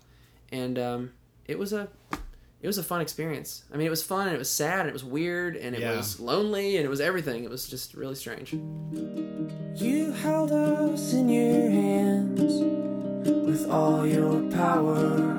and 0.51 0.79
um, 0.79 1.13
it 1.47 1.59
was 1.59 1.73
a 1.73 1.89
it 2.61 2.67
was 2.69 2.79
a 2.79 2.83
fun 2.85 3.01
experience. 3.01 3.65
I 3.73 3.77
mean, 3.77 3.87
it 3.89 3.91
was 3.91 4.05
fun 4.05 4.27
and 4.29 4.37
it 4.37 4.39
was 4.39 4.49
sad 4.51 4.81
and 4.81 4.89
it 4.89 4.93
was 4.93 5.03
weird 5.03 5.57
and 5.57 5.75
it 5.75 5.81
Yeah. 5.81 5.97
was 5.97 6.21
lonely 6.21 6.77
and 6.77 6.85
it 6.87 6.89
was 6.89 7.01
everything. 7.01 7.43
It 7.43 7.51
was 7.51 7.67
just 7.69 7.95
really 7.95 8.15
strange. 8.15 8.53
You 8.53 10.13
held 10.13 10.53
us 10.53 11.13
in 11.13 11.29
your 11.29 11.69
hands 11.71 12.63
with 13.25 13.69
all 13.69 14.07
your 14.07 14.49
power. 14.53 15.39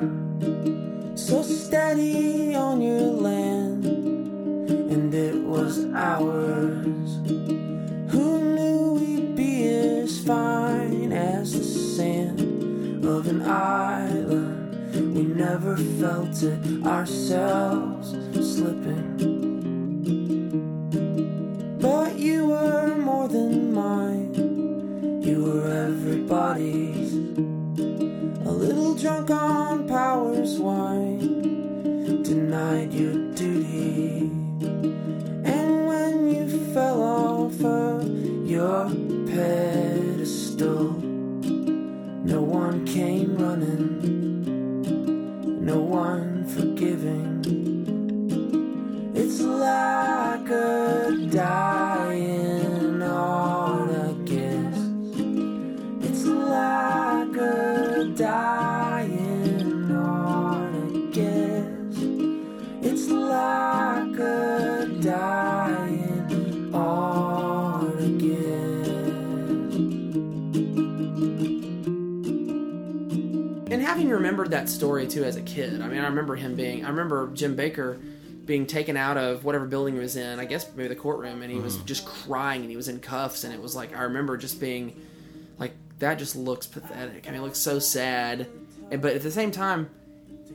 So 1.26 1.42
steady 1.42 2.54
on 2.54 2.82
your 2.82 3.00
land, 3.00 3.86
and 3.86 5.14
it 5.16 5.36
was 5.36 5.86
ours. 5.96 7.18
Who 8.12 8.42
knew 8.54 9.00
we'd 9.00 9.34
be 9.34 9.70
as 9.70 10.22
fine 10.26 11.14
as 11.14 11.54
the 11.54 11.64
sand 11.64 13.06
of 13.06 13.28
an 13.28 13.42
island? 13.42 15.16
We 15.16 15.24
never 15.24 15.78
felt 15.78 16.44
it 16.44 16.86
ourselves 16.86 18.10
slipping. 18.34 19.16
But 21.80 22.20
you 22.20 22.48
were 22.48 22.98
more 22.98 23.30
than 23.30 23.74
mine. 23.74 25.22
You 25.24 25.42
were 25.46 25.70
everybody's. 25.88 27.14
A 28.46 28.52
little 28.52 28.94
drunk 28.94 29.32
on 29.32 29.88
power's 29.88 30.60
wine. 30.60 31.13
Denied 32.54 32.94
your 32.94 33.18
duty. 33.34 34.30
And 35.44 35.88
when 35.88 36.30
you 36.30 36.46
fell 36.72 37.02
off 37.02 37.60
of 37.64 38.08
your 38.48 38.92
pedestal, 39.26 40.92
no 42.24 42.42
one 42.44 42.86
came 42.86 43.36
running. 43.38 44.06
No 45.66 45.80
one 45.80 46.46
forgiving. 46.46 47.42
It's 49.16 49.40
like 49.40 50.48
a 50.52 51.28
dying 51.32 53.02
art. 53.02 53.90
It's 56.04 56.26
like 56.26 57.36
a 57.36 58.14
dying 58.16 58.83
and 73.74 73.82
having 73.82 74.10
remembered 74.10 74.52
that 74.52 74.70
story 74.70 75.08
too 75.08 75.24
as 75.24 75.36
a 75.36 75.42
kid 75.42 75.82
i 75.82 75.88
mean 75.88 76.00
i 76.00 76.08
remember 76.08 76.36
him 76.36 76.56
being 76.56 76.86
i 76.86 76.90
remember 76.90 77.30
jim 77.34 77.56
bakker 77.56 78.00
being 78.46 78.66
taken 78.66 78.98
out 78.98 79.18
of 79.18 79.46
whatever 79.46 79.66
building 79.66 79.94
he 79.94 80.00
was 80.00 80.16
in 80.16 80.40
i 80.40 80.46
guess 80.46 80.70
maybe 80.76 80.90
the 80.90 80.96
courtroom 80.96 81.42
and 81.42 81.52
he 81.52 81.60
was 81.60 81.78
mm-hmm. 81.78 81.86
just 81.86 82.06
crying 82.06 82.62
and 82.62 82.70
he 82.70 82.76
was 82.76 82.88
in 82.88 83.00
cuffs 83.00 83.44
and 83.44 83.54
it 83.54 83.62
was 83.62 83.76
like 83.76 83.96
i 83.96 84.04
remember 84.04 84.38
just 84.38 84.60
being 84.60 85.00
like 85.58 85.74
that 86.00 86.20
just 86.20 86.36
looks 86.36 86.68
pathetic. 86.68 87.28
I 87.28 87.32
mean 87.32 87.40
it 87.40 87.44
looks 87.44 87.60
so 87.60 87.80
sad. 87.80 88.48
And, 88.92 89.02
but 89.02 89.16
at 89.16 89.22
the 89.22 89.32
same 89.32 89.52
time 89.52 89.90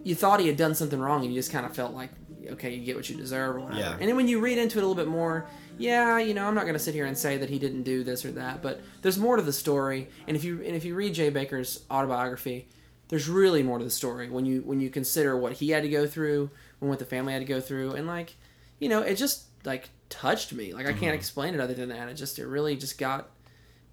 you 0.05 0.15
thought 0.15 0.41
he 0.41 0.47
had 0.47 0.57
done 0.57 0.75
something 0.75 0.99
wrong 0.99 1.23
and 1.25 1.33
you 1.33 1.39
just 1.39 1.51
kind 1.51 1.67
of 1.67 1.75
felt 1.75 1.95
like 1.95 2.11
okay 2.51 2.75
you 2.75 2.85
get 2.85 2.97
what 2.97 3.09
you 3.11 3.17
deserve 3.17 3.57
or 3.57 3.61
whatever. 3.61 3.81
Yeah. 3.81 3.93
and 3.93 4.09
then 4.09 4.17
when 4.17 4.29
you 4.29 4.41
read 4.41 4.59
into 4.59 4.79
it 4.79 4.85
a 4.85 4.87
little 4.87 4.95
bit 5.03 5.11
more 5.11 5.47
yeah 5.77 6.19
you 6.19 6.35
know 6.35 6.47
i'm 6.47 6.55
not 6.55 6.63
going 6.63 6.75
to 6.75 6.79
sit 6.79 6.95
here 6.95 7.05
and 7.05 7.17
say 7.17 7.37
that 7.37 7.51
he 7.51 7.59
didn't 7.59 7.83
do 7.83 8.05
this 8.05 8.25
or 8.25 8.33
that 8.33 8.63
but 8.63 8.81
there's 9.03 9.19
more 9.19 9.37
to 9.37 9.43
the 9.43 9.53
story. 9.53 10.09
And 10.27 10.37
if 10.37 10.45
you 10.45 10.63
and 10.63 10.77
if 10.77 10.85
you 10.85 10.95
read 10.95 11.15
jay 11.15 11.31
bakker's 11.31 11.83
autobiography 11.91 12.69
there's 13.09 13.29
really 13.29 13.63
more 13.63 13.79
to 13.79 13.85
the 13.85 13.91
story 13.91 14.29
when 14.29 14.45
you 14.47 14.61
when 14.63 14.81
you 14.81 14.91
consider 14.91 15.37
what 15.37 15.53
he 15.55 15.71
had 15.71 15.83
to 15.83 15.89
go 15.89 16.07
through 16.07 16.51
and 16.81 16.89
what 16.91 16.99
the 16.99 17.05
family 17.05 17.33
had 17.33 17.41
to 17.41 17.45
go 17.47 17.61
through. 17.61 17.93
And 17.93 18.07
like 18.07 18.37
you 18.79 18.89
know 18.89 19.01
it 19.03 19.15
just 19.17 19.45
like 19.65 19.91
touched 20.11 20.53
me. 20.53 20.73
Like 20.73 20.87
i 20.87 20.93
can't 20.93 21.15
explain 21.15 21.55
it 21.55 21.61
other 21.61 21.75
than 21.75 21.89
that. 21.91 22.09
It 22.09 22.15
just 22.15 22.39
it 22.39 22.47
really 22.47 22.77
just 22.77 22.99
got 22.99 23.29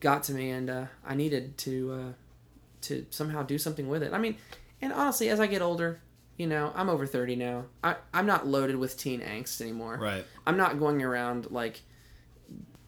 got 0.01 0.23
to 0.23 0.33
me 0.33 0.49
and 0.51 0.69
uh, 0.69 0.85
i 1.05 1.15
needed 1.15 1.57
to 1.59 1.91
uh, 1.93 2.13
to 2.81 3.05
somehow 3.09 3.41
do 3.43 3.57
something 3.57 3.87
with 3.87 4.03
it. 4.03 4.13
I 4.13 4.17
mean 4.17 4.35
and 4.81 4.91
honestly 4.93 5.29
as 5.29 5.39
i 5.39 5.47
get 5.47 5.61
older 5.61 6.01
you 6.37 6.45
know 6.45 6.71
i'm 6.75 6.89
over 6.89 7.05
30 7.07 7.37
now. 7.37 7.63
I, 7.83 7.95
i'm 8.13 8.25
not 8.25 8.45
loaded 8.45 8.75
with 8.75 8.97
teen 8.97 9.21
angst 9.21 9.61
anymore. 9.61 9.97
Right. 9.99 10.25
i'm 10.45 10.57
not 10.57 10.77
going 10.79 11.01
around 11.01 11.49
like 11.49 11.81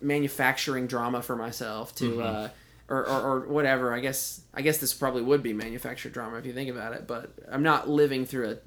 manufacturing 0.02 0.88
drama 0.88 1.22
for 1.22 1.36
myself 1.36 1.96
to 1.96 2.12
Mm-hmm. 2.12 2.22
uh 2.22 2.50
or, 2.90 3.06
or, 3.08 3.22
or 3.22 3.48
whatever 3.48 3.94
i 3.94 4.00
guess 4.00 4.42
i 4.54 4.62
guess 4.62 4.78
this 4.78 4.94
probably 4.94 5.22
would 5.22 5.44
be 5.44 5.54
manufactured 5.54 6.14
drama 6.14 6.38
if 6.38 6.46
you 6.46 6.54
think 6.54 6.70
about 6.70 6.94
it 6.94 7.06
but 7.08 7.32
i'm 7.52 7.64
not 7.64 7.90
living 7.90 8.26
through 8.26 8.50
a 8.52 8.58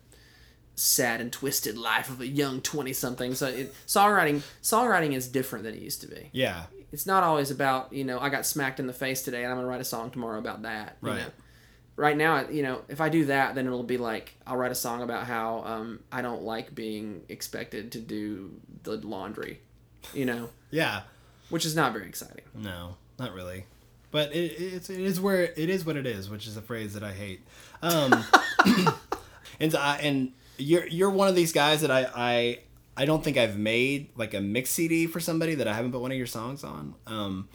sad 0.75 1.21
and 1.21 1.33
twisted 1.33 1.77
life 1.77 2.09
of 2.09 2.21
a 2.21 2.27
young 2.27 2.61
20 2.61 2.93
something 2.93 3.35
so 3.35 3.47
it, 3.47 3.75
songwriting 3.87 4.43
songwriting 4.63 5.13
is 5.15 5.29
different 5.29 5.65
than 5.65 5.75
it 5.75 5.81
used 5.83 6.01
to 6.01 6.07
be 6.07 6.31
Yeah. 6.33 6.65
it's 6.93 7.07
not 7.07 7.23
always 7.23 7.51
about 7.51 7.93
you 7.93 8.05
know 8.05 8.19
I 8.19 8.29
got 8.31 8.47
smacked 8.47 8.81
in 8.81 8.87
the 8.87 8.93
face 8.93 9.23
today 9.23 9.43
and 9.43 9.53
I'm 9.53 9.59
gonna 9.59 9.69
write 9.69 9.81
a 9.81 9.85
song 9.85 10.11
tomorrow 10.11 10.39
about 10.39 10.63
that. 10.63 10.97
you 11.03 11.09
Right. 11.09 11.19
know. 11.19 11.31
Right 11.97 12.17
now, 12.17 12.49
you 12.49 12.63
know, 12.63 12.81
if 12.89 12.99
I 13.03 13.11
do 13.11 13.27
that, 13.27 13.55
then 13.55 13.67
it'll 13.67 13.83
be 13.83 13.99
like 13.99 14.33
I'll 14.47 14.57
write 14.57 14.73
a 14.73 14.77
song 14.77 15.03
about 15.03 15.27
how 15.27 15.63
um, 15.67 16.01
I 16.11 16.23
don't 16.23 16.43
like 16.43 16.75
being 16.75 17.23
expected 17.29 17.93
to 17.93 17.99
do 18.01 18.53
the 18.85 18.97
laundry, 18.97 19.61
you 20.15 20.25
know, 20.25 20.49
Yeah. 20.71 21.03
which 21.51 21.67
is 21.67 21.77
not 21.77 21.93
very 21.93 22.07
exciting. 22.07 22.45
No, 22.55 22.97
not 23.19 23.35
really. 23.35 23.67
But 24.11 24.35
it, 24.35 24.53
it's 24.61 24.91
it 24.91 25.01
is 25.01 25.21
where 25.21 25.43
it 25.45 25.71
is 25.71 25.85
what 25.87 25.97
it 25.97 26.07
is, 26.07 26.29
which 26.29 26.47
is 26.47 26.57
a 26.57 26.63
phrase 26.63 26.95
that 26.95 27.03
I 27.05 27.13
hate. 27.13 27.41
Um, 27.83 28.25
and 29.61 29.75
I, 29.75 29.99
and 29.99 30.33
you're 30.59 30.87
you're 30.87 31.11
one 31.11 31.29
of 31.29 31.35
these 31.37 31.53
guys 31.53 31.83
that 31.83 31.91
I 31.91 32.09
I 32.15 32.59
I 32.97 33.05
don't 33.05 33.23
think 33.23 33.37
I've 33.37 33.57
made 33.57 34.09
like 34.17 34.35
a 34.35 34.41
mix 34.41 34.71
CD 34.71 35.07
for 35.07 35.21
somebody 35.21 35.55
that 35.57 35.69
I 35.69 35.75
haven't 35.75 35.93
put 35.93 36.01
one 36.01 36.11
of 36.11 36.19
your 36.19 36.27
songs 36.27 36.65
on. 36.65 36.95
Um, 37.07 37.49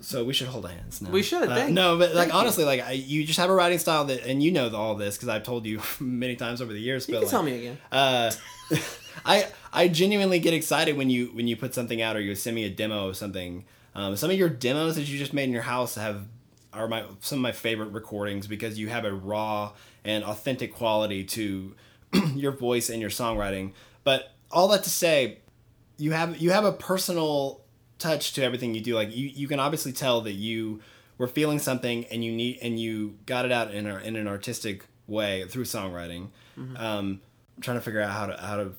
so 0.00 0.24
we 0.24 0.32
should 0.32 0.48
hold 0.48 0.68
hands. 0.68 1.00
No. 1.00 1.10
We 1.10 1.22
should, 1.22 1.48
Uh, 1.48 1.68
no, 1.68 1.98
but 1.98 2.14
like 2.14 2.28
thank 2.28 2.32
you. 2.32 2.38
honestly, 2.38 2.64
like 2.64 2.80
I, 2.80 2.92
you 2.92 3.24
just 3.24 3.38
have 3.38 3.50
a 3.50 3.54
writing 3.54 3.78
style 3.78 4.04
that, 4.06 4.24
and 4.26 4.42
you 4.42 4.52
know 4.52 4.74
all 4.74 4.94
this 4.94 5.16
because 5.16 5.28
I've 5.28 5.42
told 5.42 5.66
you 5.66 5.80
many 6.00 6.36
times 6.36 6.60
over 6.62 6.72
the 6.72 6.80
years. 6.80 7.08
You 7.08 7.14
but 7.14 7.18
can 7.20 7.24
like, 7.26 7.30
tell 7.30 7.42
me 7.42 7.58
again. 7.58 7.78
uh, 7.92 8.30
I 9.24 9.46
I 9.72 9.88
genuinely 9.88 10.38
get 10.38 10.54
excited 10.54 10.96
when 10.96 11.10
you 11.10 11.26
when 11.28 11.48
you 11.48 11.56
put 11.56 11.74
something 11.74 12.00
out 12.00 12.16
or 12.16 12.20
you 12.20 12.34
send 12.34 12.54
me 12.54 12.64
a 12.64 12.70
demo 12.70 13.08
of 13.08 13.16
something. 13.16 13.64
Um, 13.94 14.16
some 14.16 14.30
of 14.30 14.36
your 14.36 14.48
demos 14.48 14.96
that 14.96 15.02
you 15.02 15.18
just 15.18 15.32
made 15.32 15.44
in 15.44 15.52
your 15.52 15.62
house 15.62 15.94
have 15.96 16.26
are 16.72 16.86
my 16.86 17.04
some 17.20 17.38
of 17.38 17.42
my 17.42 17.52
favorite 17.52 17.90
recordings 17.92 18.46
because 18.46 18.78
you 18.78 18.88
have 18.88 19.04
a 19.04 19.12
raw 19.12 19.72
and 20.04 20.24
authentic 20.24 20.74
quality 20.74 21.24
to 21.24 21.74
your 22.34 22.52
voice 22.52 22.88
and 22.88 23.00
your 23.00 23.10
songwriting. 23.10 23.72
But 24.04 24.32
all 24.50 24.68
that 24.68 24.84
to 24.84 24.90
say, 24.90 25.38
you 25.96 26.12
have 26.12 26.38
you 26.38 26.50
have 26.50 26.64
a 26.64 26.72
personal 26.72 27.60
touch 27.98 28.32
to 28.34 28.42
everything 28.42 28.74
you 28.74 28.80
do. 28.80 28.94
Like 28.94 29.14
you 29.14 29.28
you 29.28 29.48
can 29.48 29.60
obviously 29.60 29.92
tell 29.92 30.20
that 30.22 30.32
you 30.32 30.80
were 31.18 31.28
feeling 31.28 31.58
something 31.58 32.06
and 32.06 32.24
you 32.24 32.32
need 32.32 32.58
and 32.62 32.80
you 32.80 33.18
got 33.26 33.44
it 33.44 33.52
out 33.52 33.72
in 33.74 33.86
a, 33.86 33.98
in 33.98 34.16
an 34.16 34.26
artistic 34.26 34.86
way 35.06 35.44
through 35.48 35.64
songwriting. 35.64 36.28
Um, 36.76 37.20
I'm 37.56 37.62
trying 37.62 37.76
to 37.76 37.82
figure 37.82 38.00
out 38.00 38.10
how 38.10 38.26
to 38.26 38.36
how 38.40 38.56
to 38.56 38.72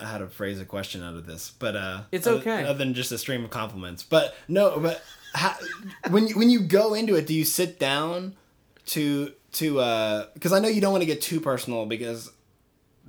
how 0.00 0.18
to 0.18 0.28
phrase 0.28 0.60
a 0.60 0.64
question 0.64 1.02
out 1.02 1.14
of 1.14 1.26
this, 1.26 1.52
but 1.58 1.76
uh, 1.76 2.02
It's 2.12 2.26
okay. 2.26 2.64
other 2.64 2.78
than 2.78 2.94
just 2.94 3.12
a 3.12 3.18
stream 3.18 3.44
of 3.44 3.50
compliments. 3.50 4.02
But 4.02 4.34
no, 4.48 4.78
but 4.78 5.02
how, 5.34 5.54
when 6.10 6.28
you, 6.28 6.36
when 6.36 6.50
you 6.50 6.60
go 6.60 6.94
into 6.94 7.14
it, 7.14 7.26
do 7.26 7.34
you 7.34 7.44
sit 7.44 7.78
down 7.78 8.36
to 8.86 9.32
to 9.52 10.26
because 10.34 10.52
I 10.52 10.58
know 10.58 10.68
you 10.68 10.80
don't 10.80 10.92
want 10.92 11.02
to 11.02 11.06
get 11.06 11.22
too 11.22 11.40
personal 11.40 11.86
because 11.86 12.30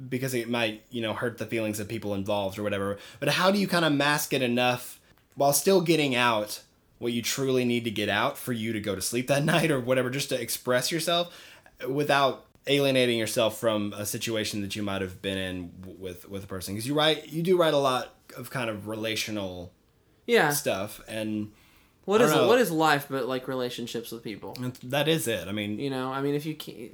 because 0.10 0.34
it 0.34 0.50
might 0.50 0.84
you 0.90 1.02
know 1.02 1.14
hurt 1.14 1.38
the 1.38 1.46
feelings 1.46 1.80
of 1.80 1.88
people 1.88 2.14
involved 2.14 2.58
or 2.58 2.64
whatever. 2.64 2.98
But 3.20 3.30
how 3.30 3.52
do 3.52 3.60
you 3.60 3.68
kind 3.68 3.86
of 3.86 3.94
mask 3.94 4.34
it 4.34 4.42
enough 4.42 5.00
while 5.36 5.54
still 5.54 5.82
getting 5.82 6.16
out 6.16 6.62
what 7.00 7.14
you 7.14 7.22
truly 7.22 7.64
need 7.64 7.84
to 7.84 7.92
get 7.92 8.10
out 8.10 8.38
for 8.38 8.54
you 8.54 8.74
to 8.74 8.80
go 8.80 8.96
to 8.96 9.02
sleep 9.02 9.28
that 9.28 9.44
night 9.54 9.70
or 9.70 9.80
whatever, 9.80 10.10
just 10.10 10.30
to 10.30 10.42
express 10.42 10.92
yourself 10.92 11.36
without 11.88 12.47
alienating 12.68 13.18
yourself 13.18 13.60
from 13.60 13.94
a 13.94 14.06
situation 14.06 14.62
that 14.62 14.76
you 14.76 14.84
might 14.84 15.02
have 15.02 15.22
been 15.22 15.38
in 15.38 15.72
with 16.00 16.28
with 16.30 16.44
a 16.44 16.48
person 16.48 16.74
because 16.74 16.88
you 16.88 16.94
write 16.94 17.28
you 17.30 17.42
do 17.44 17.58
write 17.58 17.74
a 17.74 17.78
lot 17.78 18.14
of 18.36 18.50
kind 18.50 18.70
of 18.70 18.88
relational 18.88 19.72
Yeah. 20.26 20.50
stuff 20.52 21.02
and 21.08 21.52
What 22.06 22.22
is 22.22 22.32
know. 22.32 22.48
what 22.48 22.60
is 22.60 22.72
life 22.72 23.08
but 23.10 23.28
like 23.28 23.48
relationships 23.48 24.12
with 24.12 24.24
people? 24.24 24.56
that 24.84 25.08
is 25.08 25.28
it 25.28 25.48
i 25.48 25.52
mean 25.52 25.80
You 25.80 25.90
know, 25.90 26.12
I 26.12 26.22
mean, 26.22 26.36
if 26.36 26.46
you 26.46 26.56
can't, 26.56 26.92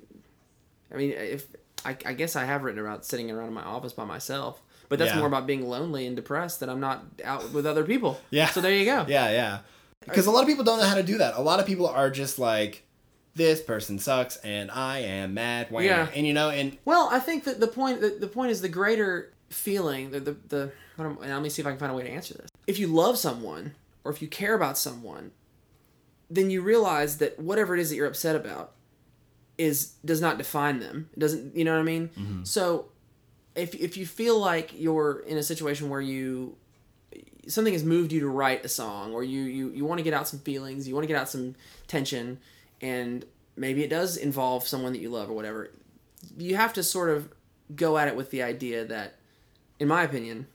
I 0.93 0.97
mean, 0.97 1.11
if 1.11 1.47
I, 1.86 1.97
I 2.05 2.13
guess 2.13 2.36
I 2.36 2.45
have 2.45 2.63
written 2.63 2.80
about 2.80 3.05
sitting 3.05 3.30
around 3.32 3.47
in 3.49 3.53
my 3.53 3.63
office 3.63 3.91
by 3.93 4.05
myself, 4.05 4.61
but 4.89 4.99
that's 4.99 5.11
Yeah. 5.11 5.17
more 5.19 5.28
about 5.28 5.45
being 5.47 5.67
lonely 5.67 6.05
and 6.07 6.15
depressed 6.15 6.59
that 6.61 6.69
I'm 6.69 6.80
not 6.80 7.03
out 7.26 7.51
with 7.51 7.65
other 7.65 7.84
people. 7.84 8.19
Yeah. 8.30 8.47
So 8.47 8.61
there 8.61 8.71
you 8.74 8.86
go. 8.86 9.05
Yeah, 9.09 9.30
yeah. 9.32 9.59
Because 10.05 10.26
a 10.28 10.32
lot 10.32 10.41
of 10.43 10.47
people 10.47 10.63
don't 10.63 10.80
know 10.80 10.86
how 10.86 10.95
to 10.95 11.03
do 11.03 11.17
that. 11.17 11.36
A 11.36 11.41
lot 11.41 11.59
of 11.59 11.65
people 11.65 11.88
are 11.88 12.09
just 12.09 12.38
like, 12.39 12.84
this 13.36 13.61
person 13.61 13.99
sucks, 13.99 14.38
and 14.38 14.69
I 14.69 14.99
am 14.99 15.34
mad. 15.34 15.71
Wham. 15.71 15.84
Yeah. 15.86 16.07
And 16.15 16.27
you 16.27 16.34
know, 16.34 16.49
and 16.49 16.77
Well, 16.86 17.09
I 17.11 17.19
think 17.19 17.45
that 17.45 17.59
the 17.59 17.67
point 17.67 18.01
the, 18.01 18.17
the 18.19 18.27
point 18.27 18.51
is 18.51 18.61
the 18.61 18.69
greater 18.69 19.34
feeling 19.49 20.11
the 20.11 20.19
the, 20.19 20.38
the 20.49 20.71
what 20.95 21.05
am- 21.05 21.17
and 21.21 21.31
let 21.31 21.41
me 21.41 21.49
see 21.49 21.61
if 21.61 21.67
I 21.67 21.71
can 21.71 21.79
find 21.79 21.91
a 21.91 21.95
way 21.95 22.03
to 22.03 22.09
answer 22.09 22.36
this. 22.36 22.49
If 22.67 22.79
you 22.79 22.88
love 22.88 23.17
someone 23.17 23.73
or 24.03 24.11
if 24.11 24.21
you 24.21 24.27
care 24.27 24.53
about 24.53 24.77
someone, 24.77 25.31
then 26.29 26.49
you 26.49 26.61
realize 26.61 27.17
that 27.17 27.39
whatever 27.39 27.75
it 27.75 27.79
is 27.79 27.89
that 27.89 27.95
you're 27.95 28.07
upset 28.07 28.36
about 28.36 28.73
is 29.57 29.93
does 30.05 30.21
not 30.21 30.38
define 30.38 30.79
them. 30.79 31.09
It 31.13 31.19
doesn't 31.19 31.55
you 31.55 31.63
know 31.63 31.73
what 31.73 31.79
I 31.79 31.84
mean? 31.84 32.09
Mm-hmm. 32.09 32.43
So 32.43 32.89
if 33.55 33.73
if 33.75 33.97
you 33.97 34.05
feel 34.05 34.39
like 34.39 34.71
you're 34.79 35.19
in 35.27 35.38
a 35.38 35.43
situation 35.43 35.89
where 35.89 36.01
you 36.01 36.55
something 37.47 37.73
has 37.73 37.84
moved 37.84 38.11
you 38.11 38.21
to 38.21 38.27
write 38.29 38.63
a 38.63 38.69
song 38.69 39.13
or 39.13 39.23
you 39.23 39.41
you, 39.41 39.69
you 39.71 39.86
want 39.86 39.99
to 39.99 40.03
get 40.03 40.13
out 40.13 40.27
some 40.27 40.39
feelings, 40.39 40.88
you 40.88 40.93
want 40.93 41.03
to 41.03 41.07
get 41.07 41.17
out 41.17 41.29
some 41.29 41.55
tension 41.88 42.39
and 42.84 43.25
maybe 43.55 43.81
it 43.84 43.89
does 43.89 44.17
involve 44.17 44.67
someone 44.67 44.91
that 44.91 44.99
you 44.99 45.09
love 45.09 45.29
or 45.29 45.34
whatever. 45.34 45.71
You 46.38 46.57
have 46.57 46.73
to 46.73 46.84
sort 46.84 47.09
of 47.09 47.29
go 47.75 47.97
at 47.97 48.09
it 48.09 48.15
with 48.15 48.29
the 48.29 48.43
idea 48.43 48.86
that, 48.86 49.15
in 49.79 49.88
my 49.88 50.03
opinion, 50.03 50.47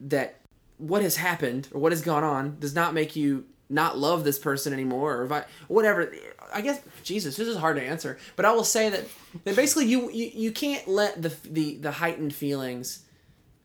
that 0.00 0.40
what 0.78 1.02
has 1.02 1.16
happened 1.16 1.68
or 1.72 1.80
what 1.80 1.92
has 1.92 2.00
gone 2.00 2.24
on 2.24 2.58
does 2.60 2.74
not 2.74 2.94
make 2.94 3.16
you 3.16 3.44
not 3.68 3.98
love 3.98 4.22
this 4.22 4.38
person 4.38 4.72
anymore 4.72 5.20
or 5.20 5.26
vi- 5.26 5.44
whatever. 5.66 6.12
I 6.54 6.60
guess 6.60 6.80
Jesus, 7.02 7.36
this 7.36 7.48
is 7.48 7.56
hard 7.56 7.76
to 7.76 7.82
answer, 7.82 8.18
but 8.36 8.44
I 8.44 8.52
will 8.52 8.64
say 8.64 8.88
that 8.90 9.04
that 9.44 9.56
basically 9.56 9.86
you 9.86 10.10
you, 10.10 10.30
you 10.32 10.52
can't 10.52 10.86
let 10.86 11.20
the 11.22 11.34
the 11.44 11.76
the 11.76 11.90
heightened 11.92 12.34
feelings 12.34 13.04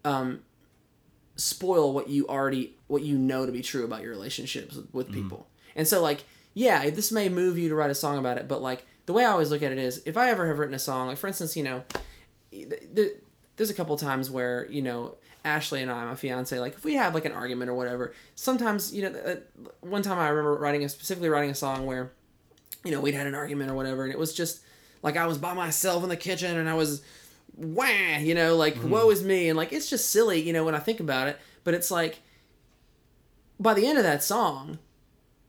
um 0.05 0.41
spoil 1.36 1.93
what 1.93 2.09
you 2.09 2.28
already 2.28 2.75
what 2.88 3.03
you 3.03 3.17
know 3.17 3.45
to 3.45 3.51
be 3.51 3.61
true 3.61 3.84
about 3.86 4.01
your 4.01 4.11
relationships 4.11 4.75
with, 4.75 4.93
with 4.93 5.11
people. 5.11 5.47
And 5.75 5.88
so 5.88 6.01
like 6.01 6.23
yeah, 6.58 6.89
this 6.89 7.12
may 7.12 7.30
move 7.30 7.60
you 7.60 7.70
to 7.70 7.76
write 7.76 7.91
a 7.91 7.95
song 7.95 8.18
about 8.18 8.39
it, 8.39 8.47
but 8.47 8.64
like 8.64 8.84
the 9.05 9.14
way 9.14 9.24
I 9.24 9.30
always 9.30 9.51
look 9.51 9.62
at 9.62 9.72
it 9.72 9.78
is 9.78 10.01
if 10.08 10.18
I 10.18 10.32
ever 10.32 10.47
have 10.47 10.58
written 10.58 10.74
a 10.74 10.80
song, 10.80 11.08
like 11.08 11.20
for 11.20 11.28
instance, 11.28 11.55
you 11.55 11.62
know, 11.62 11.84
th- 12.51 12.95
th- 12.95 13.12
there's 13.55 13.70
a 13.70 13.76
couple 13.76 13.95
times 13.95 14.32
where 14.32 14.66
you 14.72 14.82
know 14.82 15.18
Ashley 15.45 15.84
and 15.84 15.91
I, 15.91 16.05
my 16.05 16.16
fiance, 16.16 16.60
like 16.60 16.74
if 16.74 16.84
we 16.84 16.95
have 16.95 17.14
like 17.14 17.26
an 17.26 17.32
argument 17.32 17.70
or 17.70 17.76
whatever, 17.76 18.12
sometimes 18.34 18.91
you 18.91 19.03
know, 19.03 19.20
uh, 19.20 19.36
one 19.82 20.01
time 20.01 20.18
I 20.18 20.30
remember 20.30 20.55
writing 20.55 20.84
a 20.84 20.89
specifically 20.89 21.30
writing 21.30 21.51
a 21.51 21.55
song 21.55 21.86
where, 21.86 22.12
you 22.84 22.89
know, 22.89 23.01
we'd 23.01 23.14
had 23.14 23.28
an 23.28 23.36
argument 23.36 23.70
or 23.70 23.76
whatever, 23.76 24.03
and 24.03 24.12
it 24.12 24.18
was 24.18 24.34
just 24.34 24.62
like 25.03 25.16
I 25.16 25.28
was 25.28 25.38
by 25.38 25.53
myself 25.53 26.01
in 26.01 26.10
the 26.10 26.18
kitchen 26.18 26.58
and 26.58 26.68
I 26.68 26.74
was, 26.74 27.03
wah, 27.55 28.18
you 28.18 28.34
know, 28.34 28.55
like 28.55 28.84
woe 28.84 29.12
is 29.12 29.24
me, 29.24 29.47
and 29.47 29.58
like 29.58 29.72
it's 29.72 29.91
just 29.91 30.10
silly, 30.10 30.41
you 30.41 30.53
know, 30.53 30.66
when 30.66 30.74
I 30.74 30.80
think 30.80 30.99
about 30.99 31.28
it, 31.28 31.38
but 31.64 31.76
it's 31.76 31.91
like, 31.91 32.18
by 33.60 33.76
the 33.76 33.86
end 33.86 33.99
of 33.99 34.03
that 34.05 34.24
song, 34.24 34.80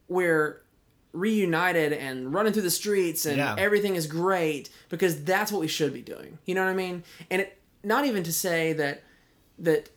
we're 0.07 0.61
reunited 1.13 1.93
and 1.93 2.33
running 2.33 2.53
through 2.53 2.63
the 2.63 2.71
streets 2.71 3.25
and 3.27 3.39
Yeah. 3.39 3.55
everything 3.59 3.95
is 3.97 4.07
great 4.07 4.69
because 4.89 5.25
that's 5.25 5.51
what 5.51 5.61
we 5.61 5.69
should 5.69 5.93
be 5.93 6.03
doing. 6.03 6.39
You 6.45 6.55
know 6.55 6.65
what 6.65 6.71
I 6.71 6.75
mean? 6.75 7.03
And 7.31 7.43
it 7.43 7.59
not 7.83 8.05
even 8.05 8.23
to 8.25 8.33
say 8.33 8.73
that 8.75 9.03
that 9.59 9.89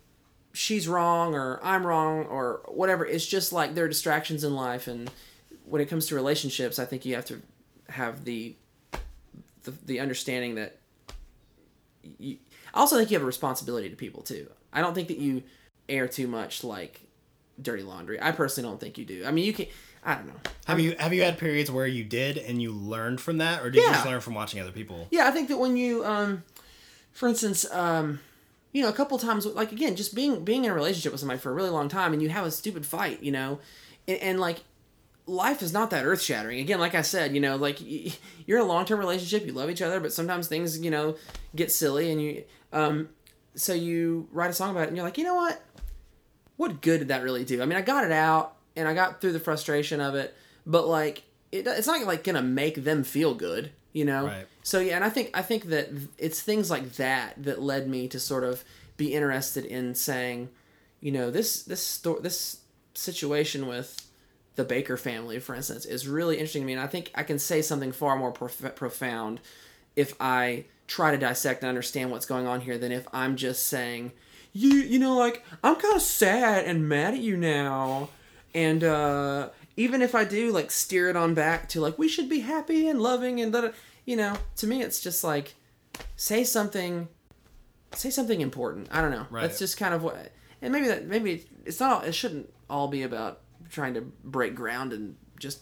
she's 0.53 0.87
wrong 0.87 1.35
or 1.35 1.59
I'm 1.63 1.85
wrong 1.85 2.25
or 2.25 2.61
whatever. 2.67 3.05
It's 3.05 3.25
just 3.25 3.51
like 3.53 3.75
there 3.75 3.85
are 3.85 3.89
distractions 3.89 4.43
in 4.43 4.55
life 4.55 4.87
and 4.87 5.09
when 5.65 5.81
it 5.81 5.85
comes 5.87 6.07
to 6.07 6.15
relationships, 6.15 6.79
I 6.79 6.85
think 6.85 7.05
you 7.05 7.15
have 7.15 7.25
to 7.25 7.41
have 7.89 8.25
the 8.25 8.55
the, 9.63 9.71
the 9.85 9.99
understanding 9.99 10.55
that 10.55 10.77
you, 12.17 12.37
I 12.73 12.79
also 12.79 12.97
think 12.97 13.11
you 13.11 13.15
have 13.15 13.23
a 13.23 13.27
responsibility 13.27 13.89
to 13.89 13.95
people 13.95 14.21
too. 14.23 14.49
I 14.73 14.81
don't 14.81 14.93
think 14.95 15.07
that 15.09 15.17
you 15.17 15.43
air 15.89 16.07
too 16.07 16.27
much 16.27 16.63
like 16.63 17.01
dirty 17.61 17.83
laundry. 17.83 18.19
I 18.21 18.31
personally 18.31 18.69
don't 18.69 18.79
think 18.79 18.97
you 18.97 19.05
do. 19.05 19.23
I 19.25 19.31
mean, 19.31 19.45
you 19.45 19.53
can 19.53 19.67
I 20.03 20.15
don't 20.15 20.27
know. 20.27 20.33
Have 20.65 20.79
you 20.79 20.95
have 20.97 21.13
you 21.13 21.21
had 21.23 21.37
periods 21.37 21.69
where 21.69 21.87
you 21.87 22.03
did 22.03 22.37
and 22.37 22.61
you 22.61 22.71
learned 22.71 23.21
from 23.21 23.37
that, 23.39 23.61
or 23.61 23.69
did 23.69 23.83
you 23.83 23.89
just 23.89 24.05
learn 24.05 24.21
from 24.21 24.33
watching 24.33 24.59
other 24.59 24.71
people? 24.71 25.07
Yeah, 25.11 25.27
I 25.27 25.31
think 25.31 25.49
that 25.49 25.57
when 25.57 25.77
you, 25.77 26.05
um, 26.05 26.43
for 27.11 27.27
instance, 27.27 27.69
um, 27.71 28.19
you 28.71 28.81
know, 28.81 28.89
a 28.89 28.93
couple 28.93 29.17
times, 29.17 29.45
like 29.45 29.71
again, 29.71 29.95
just 29.95 30.15
being 30.15 30.43
being 30.43 30.65
in 30.65 30.71
a 30.71 30.73
relationship 30.73 31.11
with 31.11 31.19
somebody 31.19 31.39
for 31.39 31.51
a 31.51 31.53
really 31.53 31.69
long 31.69 31.89
time, 31.89 32.13
and 32.13 32.21
you 32.21 32.29
have 32.29 32.45
a 32.45 32.51
stupid 32.51 32.85
fight, 32.85 33.21
you 33.21 33.31
know, 33.31 33.59
and, 34.07 34.17
and 34.19 34.39
like 34.39 34.63
life 35.27 35.61
is 35.61 35.73
not 35.73 35.89
that 35.91 36.05
earth 36.05 36.21
shattering. 36.21 36.59
Again, 36.59 36.79
like 36.79 36.95
I 36.95 37.01
said, 37.01 37.33
you 37.33 37.41
know, 37.41 37.55
like 37.55 37.79
you're 37.81 38.57
in 38.59 38.63
a 38.63 38.67
long 38.67 38.85
term 38.85 38.99
relationship, 38.99 39.45
you 39.45 39.53
love 39.53 39.69
each 39.69 39.81
other, 39.81 39.99
but 39.99 40.13
sometimes 40.13 40.47
things, 40.47 40.79
you 40.79 40.91
know, 40.91 41.15
get 41.55 41.71
silly, 41.71 42.11
and 42.11 42.21
you, 42.21 42.43
um, 42.71 43.09
so 43.55 43.73
you 43.73 44.27
write 44.31 44.49
a 44.49 44.53
song 44.53 44.71
about 44.71 44.83
it, 44.83 44.87
and 44.87 44.97
you're 44.97 45.05
like, 45.05 45.17
you 45.17 45.23
know 45.23 45.35
what, 45.35 45.61
what 46.57 46.81
good 46.81 46.99
did 46.99 47.07
that 47.09 47.23
really 47.23 47.43
do? 47.43 47.61
I 47.61 47.65
mean, 47.65 47.77
I 47.77 47.81
got 47.81 48.05
it 48.05 48.11
out, 48.11 48.55
and 48.75 48.87
I 48.87 48.93
got 48.93 49.21
through 49.21 49.33
the 49.33 49.39
frustration 49.39 50.01
of 50.01 50.15
it, 50.15 50.35
but 50.65 50.87
like, 50.87 51.23
it, 51.51 51.67
it's 51.67 51.87
not 51.87 52.01
like 52.05 52.23
gonna 52.23 52.41
make 52.41 52.83
them 52.83 53.03
feel 53.03 53.33
good, 53.33 53.71
you 53.93 54.05
know. 54.05 54.27
Right. 54.27 54.47
So 54.63 54.79
yeah, 54.79 54.95
and 54.95 55.03
I 55.03 55.09
think 55.09 55.31
I 55.33 55.41
think 55.41 55.65
that 55.65 55.89
it's 56.17 56.41
things 56.41 56.69
like 56.69 56.93
that 56.93 57.43
that 57.43 57.61
led 57.61 57.87
me 57.87 58.07
to 58.09 58.19
sort 58.19 58.43
of 58.43 58.63
be 58.97 59.13
interested 59.13 59.65
in 59.65 59.95
saying, 59.95 60.49
you 60.99 61.11
know, 61.11 61.31
this 61.31 61.63
this 61.63 61.85
sto- 61.85 62.19
this 62.19 62.61
situation 62.93 63.67
with 63.67 64.07
the 64.55 64.65
Bakker 64.65 64.99
family, 64.99 65.39
for 65.39 65.55
instance, 65.55 65.85
is 65.85 66.07
really 66.07 66.35
interesting 66.35 66.63
to 66.63 66.65
me, 66.67 66.73
and 66.73 66.81
I 66.81 66.87
think 66.87 67.11
I 67.15 67.23
can 67.23 67.39
say 67.39 67.61
something 67.61 67.91
far 67.91 68.17
more 68.17 68.31
prof- 68.31 68.75
profound 68.75 69.39
if 69.95 70.13
I 70.19 70.65
try 70.87 71.11
to 71.11 71.17
dissect 71.17 71.63
and 71.63 71.69
understand 71.69 72.11
what's 72.11 72.25
going 72.25 72.47
on 72.47 72.61
here 72.61 72.77
than 72.77 72.91
if 72.91 73.07
I'm 73.13 73.35
just 73.37 73.67
saying, 73.67 74.11
you 74.53 74.69
you 74.69 74.99
know, 74.99 75.17
like 75.17 75.43
I'm 75.63 75.75
kind 75.75 75.95
of 75.95 76.01
sad 76.01 76.65
and 76.65 76.87
mad 76.87 77.13
at 77.13 77.21
you 77.21 77.37
now, 77.37 78.09
and 78.53 78.83
uh, 78.83 79.49
even 79.77 80.01
if 80.01 80.15
I 80.15 80.23
do 80.25 80.51
like 80.51 80.71
steer 80.71 81.09
it 81.09 81.15
on 81.15 81.33
back 81.33 81.69
to 81.69 81.81
like 81.81 81.97
we 81.97 82.07
should 82.07 82.29
be 82.29 82.41
happy 82.41 82.87
and 82.87 83.01
loving 83.01 83.39
and 83.39 83.53
that, 83.53 83.73
you 84.05 84.15
know, 84.15 84.35
to 84.57 84.67
me 84.67 84.81
it's 84.81 84.99
just 84.99 85.23
like 85.23 85.55
say 86.15 86.43
something, 86.43 87.07
say 87.93 88.09
something 88.09 88.41
important. 88.41 88.87
I 88.91 89.01
don't 89.01 89.11
know. 89.11 89.27
Right. 89.29 89.41
That's 89.41 89.59
just 89.59 89.77
kind 89.77 89.93
of 89.93 90.03
what, 90.03 90.31
and 90.61 90.71
maybe 90.71 90.87
that 90.87 91.07
maybe 91.07 91.45
it's 91.65 91.79
not. 91.79 92.05
It 92.07 92.13
shouldn't 92.13 92.51
all 92.69 92.87
be 92.87 93.03
about 93.03 93.39
trying 93.69 93.93
to 93.95 94.01
break 94.01 94.55
ground 94.55 94.93
and 94.93 95.15
just. 95.39 95.61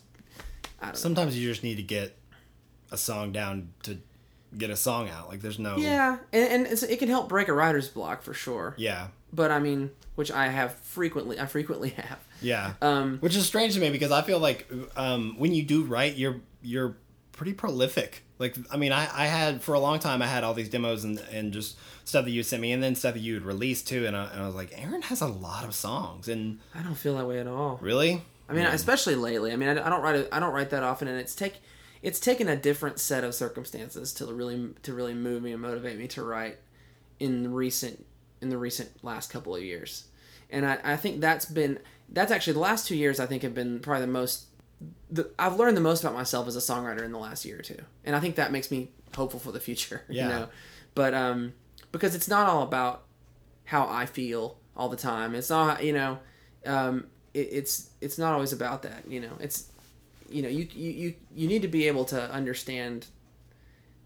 I 0.81 0.85
don't 0.85 0.93
know. 0.95 0.99
Sometimes 0.99 1.37
you 1.37 1.49
just 1.49 1.63
need 1.63 1.75
to 1.75 1.83
get 1.83 2.17
a 2.91 2.97
song 2.97 3.31
down 3.31 3.69
to 3.83 3.97
get 4.57 4.69
a 4.69 4.75
song 4.75 5.09
out. 5.09 5.29
Like 5.29 5.41
there's 5.41 5.59
no 5.59 5.77
Yeah, 5.77 6.17
and, 6.33 6.65
and 6.67 6.83
it 6.83 6.99
can 6.99 7.09
help 7.09 7.29
break 7.29 7.47
a 7.47 7.53
writer's 7.53 7.87
block 7.87 8.23
for 8.23 8.33
sure. 8.33 8.75
yeah 8.77 9.07
But 9.31 9.51
I 9.51 9.59
mean, 9.59 9.91
which 10.15 10.31
I 10.31 10.47
have 10.47 10.73
frequently. 10.75 11.39
I 11.39 11.45
frequently 11.45 11.89
have. 11.97 12.19
yeah. 12.41 12.73
Um, 12.81 13.17
Which 13.19 13.35
is 13.35 13.45
strange 13.45 13.73
to 13.75 13.79
me 13.79 13.89
because 13.89 14.11
I 14.11 14.21
feel 14.21 14.39
like 14.39 14.69
um, 14.95 15.35
when 15.37 15.53
you 15.53 15.63
do 15.63 15.83
write, 15.83 16.15
you're 16.15 16.37
you're 16.61 16.97
pretty 17.31 17.53
prolific. 17.53 18.23
Like 18.37 18.55
I 18.71 18.77
mean, 18.77 18.91
I, 18.91 19.03
I 19.03 19.25
had 19.27 19.61
for 19.61 19.73
a 19.75 19.79
long 19.79 19.99
time 19.99 20.21
I 20.21 20.27
had 20.27 20.43
all 20.43 20.53
these 20.53 20.69
demos 20.69 21.03
and, 21.03 21.19
and 21.31 21.53
just 21.53 21.77
stuff 22.05 22.25
that 22.25 22.31
you 22.31 22.41
sent 22.43 22.61
me, 22.61 22.71
and 22.71 22.81
then 22.81 22.95
stuff 22.95 23.13
that 23.13 23.19
you 23.19 23.35
would 23.35 23.43
release 23.45 23.81
too, 23.83 24.05
and 24.05 24.15
I, 24.15 24.25
and 24.31 24.41
I 24.41 24.45
was 24.45 24.55
like, 24.55 24.71
Aaron 24.75 25.01
has 25.03 25.21
a 25.21 25.27
lot 25.27 25.63
of 25.63 25.75
songs, 25.75 26.27
and 26.27 26.59
I 26.73 26.81
don't 26.81 26.95
feel 26.95 27.15
that 27.17 27.27
way 27.27 27.39
at 27.39 27.47
all. 27.47 27.77
really, 27.81 28.21
I 28.47 28.53
mean, 28.53 28.65
especially 28.65 29.15
lately. 29.15 29.51
I 29.51 29.57
mean, 29.57 29.69
I, 29.69 29.85
I 29.85 29.89
don't 29.89 30.01
write. 30.01 30.15
A, 30.15 30.35
I 30.35 30.39
don't 30.39 30.53
write 30.53 30.69
that 30.71 30.83
often, 30.83 31.07
and 31.07 31.19
it's 31.19 31.35
take. 31.35 31.61
It's 32.01 32.19
taken 32.19 32.47
a 32.47 32.55
different 32.55 32.99
set 32.99 33.23
of 33.25 33.35
circumstances 33.35 34.13
to 34.13 34.25
really 34.33 34.69
to 34.83 34.93
really 34.93 35.13
move 35.13 35.43
me 35.43 35.51
and 35.51 35.61
motivate 35.61 35.97
me 35.97 36.07
to 36.09 36.23
write 36.23 36.57
in 37.19 37.53
recent 37.53 38.05
in 38.41 38.49
the 38.49 38.57
recent 38.57 39.03
last 39.03 39.29
couple 39.31 39.55
of 39.55 39.63
years, 39.63 40.05
and 40.49 40.65
I, 40.65 40.79
I 40.83 40.95
think 40.95 41.21
that's 41.21 41.45
been 41.45 41.79
that's 42.11 42.31
actually 42.31 42.53
the 42.53 42.59
last 42.59 42.87
two 42.87 42.95
years 42.95 43.19
I 43.19 43.25
think 43.25 43.43
have 43.43 43.53
been 43.53 43.79
probably 43.79 44.05
the 44.05 44.11
most. 44.11 44.45
The, 45.11 45.29
I've 45.37 45.57
learned 45.57 45.75
the 45.75 45.81
most 45.81 46.03
about 46.03 46.13
myself 46.13 46.47
as 46.47 46.55
a 46.55 46.59
songwriter 46.59 47.03
in 47.03 47.11
the 47.11 47.17
last 47.17 47.45
year 47.45 47.59
or 47.59 47.61
two, 47.61 47.81
and 48.05 48.15
I 48.15 48.19
think 48.19 48.35
that 48.35 48.51
makes 48.51 48.71
me 48.71 48.91
hopeful 49.15 49.39
for 49.39 49.51
the 49.51 49.59
future. 49.59 50.03
Yeah. 50.09 50.23
You 50.23 50.29
know, 50.29 50.49
but 50.95 51.13
um, 51.13 51.53
because 51.91 52.15
it's 52.15 52.27
not 52.27 52.47
all 52.47 52.63
about 52.63 53.03
how 53.65 53.87
I 53.87 54.05
feel 54.05 54.57
all 54.75 54.89
the 54.89 54.97
time. 54.97 55.35
It's 55.35 55.49
not 55.49 55.83
you 55.83 55.93
know, 55.93 56.19
um, 56.65 57.07
it, 57.33 57.49
it's 57.51 57.89
it's 58.01 58.17
not 58.17 58.33
always 58.33 58.53
about 58.53 58.83
that. 58.83 59.03
You 59.07 59.21
know, 59.21 59.33
it's 59.39 59.71
you 60.29 60.41
know 60.41 60.49
you 60.49 60.67
you 60.73 60.91
you, 60.91 61.13
you 61.35 61.47
need 61.47 61.61
to 61.61 61.67
be 61.67 61.87
able 61.87 62.05
to 62.05 62.31
understand. 62.31 63.07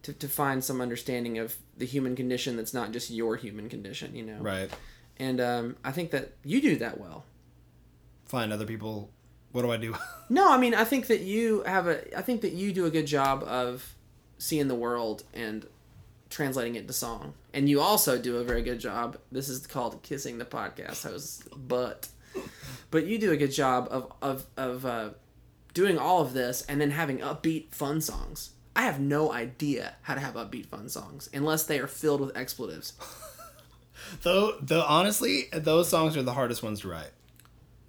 To, 0.04 0.12
to 0.12 0.28
find 0.28 0.62
some 0.62 0.82
understanding 0.82 1.38
of 1.38 1.56
the 1.78 1.86
human 1.86 2.16
condition 2.16 2.56
that's 2.58 2.74
not 2.74 2.92
just 2.92 3.10
your 3.10 3.36
human 3.36 3.70
condition, 3.70 4.16
you 4.16 4.24
know. 4.24 4.38
right? 4.40 4.70
And 5.18 5.40
um, 5.40 5.76
I 5.84 5.92
think 5.92 6.12
that 6.12 6.34
you 6.44 6.62
do 6.62 6.76
that 6.78 7.00
well. 7.00 7.24
Find 8.26 8.52
other 8.52 8.66
people. 8.66 9.12
What 9.52 9.62
do 9.62 9.72
I 9.72 9.78
do? 9.78 9.96
No, 10.30 10.52
I 10.52 10.58
mean 10.58 10.74
I 10.74 10.84
think 10.84 11.08
that 11.08 11.22
you 11.22 11.62
have 11.64 11.86
a 11.88 12.18
I 12.18 12.22
think 12.24 12.42
that 12.42 12.54
you 12.54 12.74
do 12.74 12.86
a 12.86 12.90
good 12.90 13.06
job 13.06 13.44
of 13.44 13.96
seeing 14.40 14.68
the 14.68 14.74
world 14.76 15.24
and 15.34 15.68
translating 16.32 16.76
it 16.76 16.88
to 16.88 16.94
song. 16.94 17.36
And 17.54 17.70
you 17.70 17.80
also 17.80 18.18
do 18.18 18.38
a 18.38 18.44
very 18.44 18.64
good 18.64 18.80
job. 18.80 19.18
This 19.32 19.48
is 19.50 19.68
called 19.68 20.02
kissing 20.02 20.40
the 20.40 20.46
podcast 20.46 21.04
host 21.04 21.48
butt. 21.68 22.08
But 22.90 23.06
you 23.06 23.20
do 23.20 23.32
a 23.32 23.38
good 23.38 23.52
job 23.52 23.88
of 23.92 24.12
of 24.24 24.46
of 24.58 24.86
uh, 24.88 25.10
doing 25.76 26.00
all 26.00 26.22
of 26.22 26.34
this 26.34 26.64
and 26.64 26.82
then 26.82 26.90
having 26.92 27.20
upbeat 27.20 27.72
fun 27.76 28.02
songs. 28.02 28.52
I 28.76 28.84
have 28.84 29.00
no 29.00 29.32
idea 29.32 29.96
how 30.02 30.16
to 30.16 30.20
have 30.20 30.34
upbeat 30.36 30.66
fun 30.66 30.90
songs 30.90 31.30
unless 31.34 31.66
they 31.66 31.80
are 31.80 31.88
filled 31.88 32.22
with 32.22 32.36
expletives. 32.36 32.94
Though, 34.24 34.58
though 34.62 34.84
honestly, 34.84 35.46
those 35.54 35.88
songs 35.88 36.18
are 36.18 36.24
the 36.24 36.34
hardest 36.34 36.62
ones 36.62 36.82
to 36.82 36.90
write. 36.90 37.12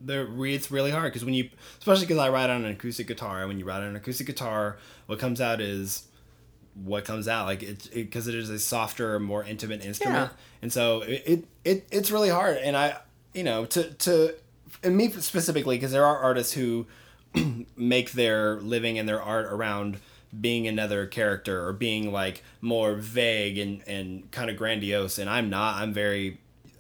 They're 0.01 0.29
it's 0.47 0.71
really 0.71 0.91
hard 0.91 1.13
because 1.13 1.25
when 1.25 1.35
you, 1.35 1.49
especially 1.79 2.07
because 2.07 2.19
I 2.19 2.29
write 2.29 2.51
on 2.51 2.65
an 2.65 2.71
acoustic 2.71 3.07
guitar, 3.07 3.41
and 3.41 3.49
when 3.49 3.59
you 3.59 3.65
write 3.65 3.79
on 3.79 3.89
an 3.89 3.97
acoustic 3.97 4.27
guitar, 4.27 4.77
what 5.07 5.19
comes 5.19 5.41
out 5.41 5.61
is 5.61 6.05
what 6.75 7.05
comes 7.05 7.27
out. 7.27 7.47
Like 7.47 7.63
it's 7.63 7.89
because 7.89 8.29
it, 8.29 8.35
is 8.35 8.49
a 8.51 8.59
softer, 8.59 9.19
more 9.19 9.45
intimate 9.45 9.85
instrument, 9.85 10.31
Yeah. 10.31 10.37
and 10.63 10.73
so 10.73 11.03
it, 11.03 11.23
it 11.27 11.45
it 11.65 11.87
it's 11.91 12.11
really 12.11 12.29
hard. 12.31 12.59
And 12.59 12.77
I, 12.77 12.99
you 13.33 13.43
know, 13.43 13.65
to 13.67 13.93
to 13.93 14.35
and 14.83 14.97
me 14.97 15.11
specifically 15.11 15.77
because 15.77 15.93
there 15.93 16.05
are 16.05 16.19
artists 16.19 16.53
who 16.53 16.87
make 17.77 18.13
their 18.13 18.61
living 18.61 18.99
and 18.99 19.09
their 19.09 19.23
art 19.23 19.47
around 19.47 19.99
being 20.41 20.67
another 20.67 21.07
character 21.07 21.67
or 21.67 21.73
being 21.73 22.13
like 22.13 22.43
more 22.61 22.95
vague 22.95 23.59
and, 23.59 23.83
and 23.87 24.31
kind 24.31 24.51
of 24.51 24.57
grandiose 24.57 25.19
and 25.19 25.29
i'm 25.31 25.49
not 25.51 25.77
i'm 25.77 25.93
very 25.93 26.39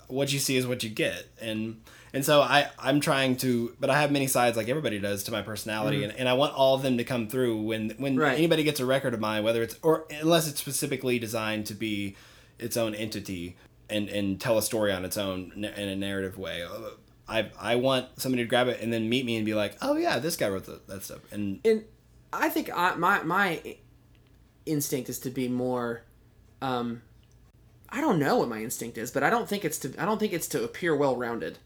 what 0.08 0.32
you 0.32 0.38
see 0.38 0.56
is 0.56 0.66
what 0.66 0.82
you 0.82 0.90
get 0.90 1.26
and 1.40 1.80
And 2.12 2.24
so 2.24 2.40
I 2.42 2.68
I'm 2.78 3.00
trying 3.00 3.36
to, 3.38 3.74
but 3.80 3.90
I 3.90 4.00
have 4.00 4.12
many 4.12 4.28
sides 4.28 4.56
like 4.56 4.68
everybody 4.68 5.00
does 5.00 5.24
to 5.24 5.32
my 5.32 5.42
personality, 5.42 6.04
and, 6.04 6.12
and 6.12 6.28
I 6.28 6.34
want 6.34 6.54
all 6.54 6.76
of 6.76 6.82
them 6.82 6.96
to 6.98 7.04
come 7.04 7.26
through 7.26 7.62
when 7.62 7.90
when 7.98 8.12
Mm-hmm. 8.12 8.20
Right. 8.22 8.38
anybody 8.38 8.62
gets 8.62 8.78
a 8.78 8.86
record 8.86 9.14
of 9.14 9.20
mine, 9.20 9.42
whether 9.42 9.62
it's 9.64 9.76
or 9.82 10.04
unless 10.22 10.46
it's 10.48 10.60
specifically 10.60 11.18
designed 11.18 11.66
to 11.66 11.74
be 11.74 12.14
its 12.60 12.76
own 12.76 12.94
entity 12.94 13.56
and 13.90 14.08
and 14.08 14.40
tell 14.40 14.56
a 14.58 14.62
story 14.62 14.92
on 14.92 15.04
its 15.04 15.16
own 15.16 15.50
in 15.56 15.88
a 15.88 15.96
narrative 15.96 16.38
way. 16.38 16.64
I 17.28 17.50
I 17.58 17.74
want 17.76 18.06
somebody 18.20 18.44
to 18.44 18.48
grab 18.48 18.68
it 18.68 18.80
and 18.80 18.92
then 18.92 19.08
meet 19.08 19.24
me 19.26 19.34
and 19.34 19.44
be 19.44 19.54
like, 19.54 19.76
oh 19.82 19.96
yeah, 19.96 20.20
this 20.20 20.36
guy 20.36 20.48
wrote 20.48 20.66
the, 20.66 20.78
that 20.86 21.02
stuff, 21.02 21.20
and 21.32 21.58
and 21.64 21.82
I 22.40 22.48
think 22.48 22.70
I, 22.74 22.94
my 22.94 23.22
my 23.22 23.76
instinct 24.66 25.08
is 25.08 25.18
to 25.20 25.30
be 25.30 25.48
more. 25.48 26.02
Um, 26.62 27.02
I 27.90 28.00
don't 28.00 28.18
know 28.18 28.38
what 28.38 28.48
my 28.48 28.62
instinct 28.62 28.98
is, 28.98 29.10
but 29.10 29.22
I 29.22 29.30
don't 29.30 29.48
think 29.48 29.64
it's 29.64 29.78
to. 29.80 29.94
I 29.98 30.04
don't 30.04 30.18
think 30.18 30.32
it's 30.32 30.48
to 30.48 30.64
appear 30.64 30.96
well 30.96 31.16
rounded. 31.16 31.58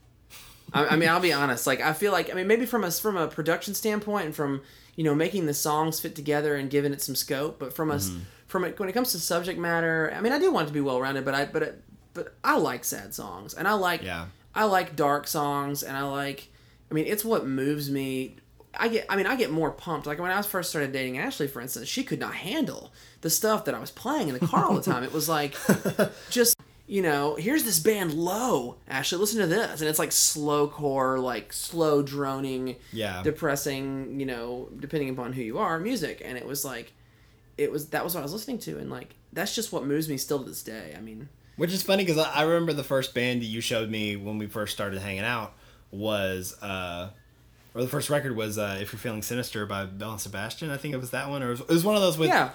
I, 0.72 0.88
I 0.88 0.96
mean, 0.96 1.08
I'll 1.08 1.20
be 1.20 1.32
honest. 1.32 1.66
Like, 1.66 1.80
I 1.80 1.92
feel 1.94 2.12
like 2.12 2.30
I 2.30 2.34
mean, 2.34 2.46
maybe 2.46 2.66
from 2.66 2.84
a 2.84 2.90
from 2.90 3.16
a 3.16 3.28
production 3.28 3.74
standpoint 3.74 4.26
and 4.26 4.34
from 4.34 4.62
you 4.96 5.04
know 5.04 5.14
making 5.14 5.46
the 5.46 5.54
songs 5.54 6.00
fit 6.00 6.14
together 6.14 6.56
and 6.56 6.68
giving 6.70 6.92
it 6.92 7.00
some 7.00 7.14
scope, 7.14 7.58
but 7.58 7.72
from 7.72 7.90
us 7.90 8.10
from 8.46 8.64
it 8.64 8.78
when 8.78 8.88
it 8.88 8.92
comes 8.92 9.12
to 9.12 9.18
subject 9.20 9.58
matter, 9.58 10.12
I 10.14 10.20
mean, 10.20 10.32
I 10.32 10.38
do 10.38 10.50
want 10.52 10.64
it 10.66 10.68
to 10.68 10.74
be 10.74 10.80
well 10.80 11.00
rounded, 11.00 11.24
but 11.24 11.34
I 11.34 11.44
but 11.46 11.62
it, 11.62 11.84
but 12.14 12.34
I 12.42 12.58
like 12.58 12.84
sad 12.84 13.14
songs 13.14 13.54
and 13.54 13.68
I 13.68 13.74
like 13.74 14.02
Yeah. 14.02 14.26
I 14.54 14.64
like 14.64 14.96
dark 14.96 15.26
songs 15.26 15.82
and 15.82 15.96
I 15.96 16.02
like 16.02 16.48
I 16.90 16.94
mean 16.94 17.06
it's 17.06 17.24
what 17.24 17.46
moves 17.46 17.90
me 17.90 18.36
I 18.78 18.88
get 18.88 19.06
I 19.08 19.16
mean 19.16 19.26
I 19.26 19.36
get 19.36 19.50
more 19.50 19.70
pumped. 19.70 20.06
Like 20.06 20.18
when 20.18 20.30
I 20.30 20.36
was 20.36 20.46
first 20.46 20.70
started 20.70 20.92
dating 20.92 21.18
Ashley 21.18 21.48
for 21.48 21.60
instance 21.60 21.88
she 21.88 22.04
could 22.04 22.20
not 22.20 22.34
handle 22.34 22.92
the 23.22 23.30
stuff 23.30 23.64
that 23.64 23.74
I 23.74 23.78
was 23.78 23.90
playing 23.90 24.28
in 24.28 24.34
the 24.34 24.46
car 24.46 24.64
all 24.64 24.74
the 24.74 24.82
time. 24.82 25.02
It 25.04 25.12
was 25.12 25.28
like 25.28 25.54
just 26.30 26.54
you 26.86 27.02
know 27.02 27.34
here's 27.34 27.64
this 27.64 27.78
band 27.80 28.14
low 28.14 28.76
Ashley 28.88 29.18
listen 29.18 29.40
to 29.40 29.46
this. 29.46 29.80
And 29.80 29.88
it's 29.90 29.98
like 29.98 30.12
slow 30.12 30.68
core 30.68 31.18
like 31.18 31.52
slow 31.52 32.02
droning 32.02 32.76
Yeah. 32.92 33.22
depressing 33.22 34.18
you 34.20 34.26
know 34.26 34.68
depending 34.78 35.10
upon 35.10 35.32
who 35.32 35.42
you 35.42 35.58
are 35.58 35.78
music. 35.80 36.22
And 36.24 36.38
it 36.38 36.46
was 36.46 36.64
like 36.64 36.92
it 37.56 37.72
was 37.72 37.88
that 37.88 38.04
was 38.04 38.14
what 38.14 38.20
I 38.20 38.22
was 38.22 38.32
listening 38.32 38.58
to. 38.60 38.78
And 38.78 38.90
like 38.90 39.14
that's 39.32 39.54
just 39.54 39.72
what 39.72 39.84
moves 39.84 40.08
me 40.08 40.16
still 40.16 40.38
to 40.38 40.48
this 40.48 40.62
day. 40.62 40.94
I 40.96 41.00
mean 41.00 41.28
Which 41.56 41.72
is 41.72 41.82
funny 41.82 42.04
because 42.04 42.18
I 42.18 42.30
I 42.32 42.42
remember 42.42 42.72
the 42.72 42.84
first 42.84 43.14
band 43.14 43.42
that 43.42 43.46
you 43.46 43.60
showed 43.60 43.90
me 43.90 44.14
when 44.16 44.38
we 44.38 44.46
first 44.46 44.72
started 44.72 45.00
hanging 45.00 45.24
out 45.24 45.54
was, 45.90 46.54
uh, 46.62 47.10
or 47.74 47.82
the 47.82 47.88
first 47.88 48.10
record 48.10 48.34
was 48.36 48.58
uh, 48.58 48.78
"If 48.80 48.92
You're 48.92 48.98
Feeling 49.00 49.22
Sinister" 49.22 49.66
by 49.66 49.84
Belle 49.84 50.12
and 50.12 50.20
Sebastian. 50.20 50.70
I 50.70 50.76
think 50.76 50.94
it 50.94 50.98
was 50.98 51.10
that 51.10 51.28
one, 51.28 51.42
or 51.42 51.48
it 51.48 51.50
was, 51.50 51.60
it 51.60 51.68
was 51.68 51.84
one 51.84 51.94
of 51.96 52.00
those 52.02 52.18
with 52.18 52.28
Yeah. 52.28 52.50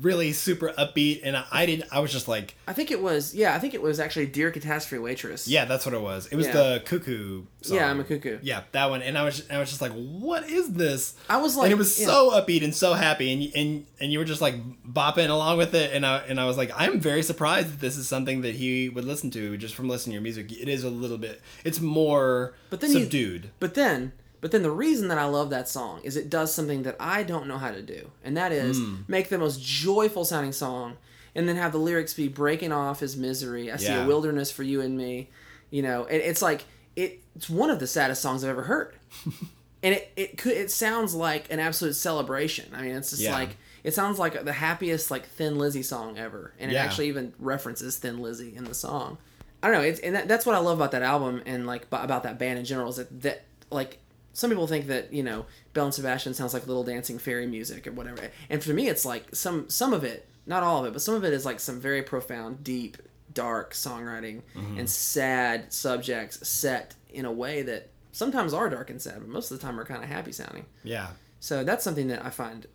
really 0.00 0.32
super 0.32 0.72
upbeat. 0.78 1.20
And 1.24 1.36
I, 1.36 1.44
I 1.52 1.66
didn't. 1.66 1.86
I 1.92 2.00
was 2.00 2.12
just 2.12 2.28
like, 2.28 2.54
I 2.66 2.72
think 2.72 2.90
it 2.90 3.00
was 3.02 3.34
yeah 3.34 3.54
I 3.54 3.58
think 3.58 3.74
it 3.74 3.82
was 3.82 4.00
actually 4.00 4.26
Dear 4.26 4.50
Catastrophe 4.50 5.02
Waitress 5.02 5.46
yeah, 5.48 5.64
that's 5.64 5.84
what 5.86 5.94
it 5.94 6.00
was. 6.00 6.26
It 6.28 6.36
was 6.36 6.46
Yeah. 6.46 6.52
the 6.52 6.82
Cuckoo. 6.84 7.44
Song. 7.62 7.76
Yeah, 7.76 7.90
I'm 7.90 7.98
a 7.98 8.04
cuckoo. 8.04 8.38
Yeah, 8.42 8.62
that 8.72 8.90
one. 8.90 9.02
And 9.02 9.18
I 9.18 9.24
was, 9.24 9.42
I 9.50 9.58
was 9.58 9.68
just 9.70 9.80
like, 9.80 9.90
what 9.92 10.48
is 10.48 10.68
this? 10.74 11.16
I 11.28 11.38
was 11.38 11.56
like, 11.56 11.64
and 11.64 11.72
it 11.72 11.78
was 11.78 11.98
yeah. 11.98 12.06
so 12.06 12.30
upbeat 12.30 12.62
and 12.62 12.72
so 12.72 12.94
happy, 12.94 13.32
and 13.32 13.42
you- 13.42 13.50
and 13.56 13.86
and 13.98 14.12
you 14.12 14.20
were 14.20 14.24
just 14.24 14.40
like 14.40 14.54
bopping 14.84 15.28
along 15.30 15.58
with 15.58 15.74
it, 15.74 15.92
and 15.92 16.06
I 16.06 16.18
and 16.18 16.38
I 16.40 16.44
was 16.44 16.56
like, 16.56 16.70
I'm 16.76 17.00
very 17.00 17.22
surprised 17.24 17.72
that 17.72 17.80
this 17.80 17.96
is 17.96 18.06
something 18.06 18.42
that 18.42 18.54
he 18.54 18.88
would 18.88 19.04
listen 19.04 19.30
to 19.32 19.56
just 19.56 19.74
from 19.74 19.88
listening 19.88 20.12
to 20.12 20.14
your 20.14 20.22
music. 20.22 20.52
It 20.52 20.68
is 20.68 20.84
a 20.84 20.90
little 20.90 21.18
bit, 21.18 21.40
it's 21.64 21.80
more 21.80 22.54
But 22.70 22.80
then 22.80 22.92
you- 22.92 23.00
subdued. 23.00 23.50
But 23.58 23.74
then, 23.74 24.12
but 24.46 24.52
then 24.52 24.62
the 24.62 24.70
reason 24.70 25.08
that 25.08 25.18
I 25.18 25.24
love 25.24 25.50
that 25.50 25.68
song 25.68 26.00
is 26.04 26.16
it 26.16 26.30
does 26.30 26.54
something 26.54 26.84
that 26.84 26.94
I 27.00 27.24
don't 27.24 27.48
know 27.48 27.58
how 27.58 27.72
to 27.72 27.82
do, 27.82 28.10
and 28.24 28.36
that 28.36 28.52
is 28.52 28.78
Hmm. 28.78 28.96
make 29.08 29.28
the 29.28 29.38
most 29.38 29.60
joyful 29.60 30.24
sounding 30.24 30.52
song, 30.52 30.98
and 31.34 31.48
then 31.48 31.56
have 31.56 31.72
the 31.72 31.78
lyrics 31.78 32.14
be 32.14 32.28
breaking 32.28 32.70
off 32.70 33.00
his 33.00 33.16
misery. 33.16 33.72
I 33.72 33.76
see 33.76 33.92
a 33.92 34.06
wilderness 34.06 34.50
for 34.52 34.62
you 34.62 34.80
and 34.80 34.96
me, 34.96 35.30
you 35.70 35.82
know, 35.82 36.04
and 36.04 36.22
it's 36.22 36.42
like 36.42 36.64
it, 36.94 37.20
it's 37.34 37.50
one 37.50 37.70
of 37.70 37.80
the 37.80 37.86
saddest 37.88 38.22
songs 38.22 38.44
I've 38.44 38.50
ever 38.50 38.62
heard, 38.62 38.94
and 39.82 39.94
it 39.94 40.12
it 40.16 40.38
could 40.38 40.52
it 40.52 40.70
sounds 40.70 41.14
like 41.14 41.52
an 41.52 41.58
absolute 41.58 41.94
celebration. 41.96 42.72
I 42.74 42.82
mean, 42.82 42.94
it's 42.96 43.10
just 43.10 43.22
Yeah. 43.22 43.32
like. 43.34 43.56
It 43.84 43.94
sounds 43.94 44.18
like 44.18 44.44
the 44.44 44.52
happiest 44.52 45.12
like 45.12 45.26
Thin 45.28 45.58
Lizzy 45.58 45.82
song 45.82 46.18
ever, 46.18 46.52
and 46.58 46.72
it 46.72 46.74
Yeah. 46.74 46.82
actually 46.84 47.06
even 47.06 47.34
references 47.38 47.96
Thin 47.98 48.18
Lizzy 48.20 48.52
in 48.56 48.64
the 48.64 48.74
song. 48.74 49.18
I 49.62 49.68
don't 49.70 49.76
know. 49.80 49.86
It's 49.86 50.00
and 50.00 50.14
that, 50.16 50.26
that's 50.26 50.44
what 50.44 50.56
I 50.56 50.58
love 50.58 50.78
about 50.78 50.90
that 50.90 51.02
album 51.02 51.40
and 51.46 51.66
like 51.68 51.88
b- 51.88 51.96
about 52.00 52.24
that 52.24 52.36
band 52.36 52.58
in 52.58 52.64
general 52.64 52.88
is 52.90 52.96
that 52.96 53.22
that 53.22 53.44
like 53.70 53.98
some 54.36 54.50
people 54.50 54.66
think 54.66 54.86
that 54.88 55.12
you 55.12 55.22
know 55.22 55.46
Belle 55.72 55.86
and 55.86 55.94
Sebastian 55.94 56.34
sounds 56.34 56.52
like 56.52 56.66
little 56.66 56.84
dancing 56.84 57.18
fairy 57.18 57.46
music 57.46 57.86
or 57.86 57.92
whatever, 57.92 58.30
and 58.50 58.62
for 58.62 58.72
me 58.74 58.88
it's 58.88 59.04
like 59.06 59.34
some 59.34 59.68
some 59.70 59.92
of 59.94 60.04
it, 60.04 60.28
not 60.44 60.62
all 60.62 60.80
of 60.80 60.86
it, 60.86 60.92
but 60.92 61.00
some 61.02 61.14
of 61.14 61.24
it 61.24 61.32
is 61.32 61.44
like 61.46 61.58
some 61.60 61.80
very 61.80 62.02
profound, 62.02 62.62
deep, 62.62 62.98
dark 63.32 63.72
songwriting 63.72 64.42
and 64.78 64.88
sad 64.90 65.72
subjects 65.72 66.46
set 66.48 66.94
in 67.08 67.24
a 67.24 67.32
way 67.32 67.62
that 67.62 67.88
sometimes 68.12 68.52
are 68.52 68.68
dark 68.70 68.90
and 68.90 69.00
sad, 69.00 69.20
but 69.20 69.28
most 69.28 69.50
of 69.50 69.58
the 69.58 69.66
time 69.66 69.78
are 69.80 69.84
kind 69.84 70.02
of 70.02 70.08
happy 70.08 70.32
sounding. 70.32 70.66
Yeah, 70.84 71.08
So 71.40 71.64
that's 71.64 71.82
something 71.84 72.08
that 72.08 72.24
I 72.24 72.30
find 72.30 72.66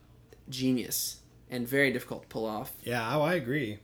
genius 0.49 1.17
and 1.49 1.67
very 1.67 1.91
difficult 1.91 2.23
to 2.23 2.27
pull 2.27 2.45
off. 2.45 2.71
yeah. 2.83 3.15
Oh, 3.15 3.21
I 3.21 3.35
agree. 3.35 3.79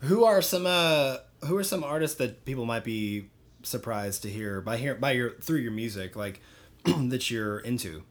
Who 0.00 0.24
are 0.24 0.42
some 0.42 0.66
uh 0.66 1.18
who 1.46 1.56
are 1.56 1.64
some 1.64 1.84
artists 1.84 2.16
that 2.18 2.44
people 2.44 2.64
might 2.64 2.84
be 2.84 3.28
surprised 3.62 4.22
to 4.22 4.28
hear 4.30 4.60
by 4.60 4.76
hear 4.76 4.94
by 4.96 5.12
your 5.12 5.30
through 5.40 5.58
your 5.58 5.70
music 5.72 6.16
like 6.16 6.40
that 7.10 7.30
you're 7.30 7.58
into, 7.60 8.02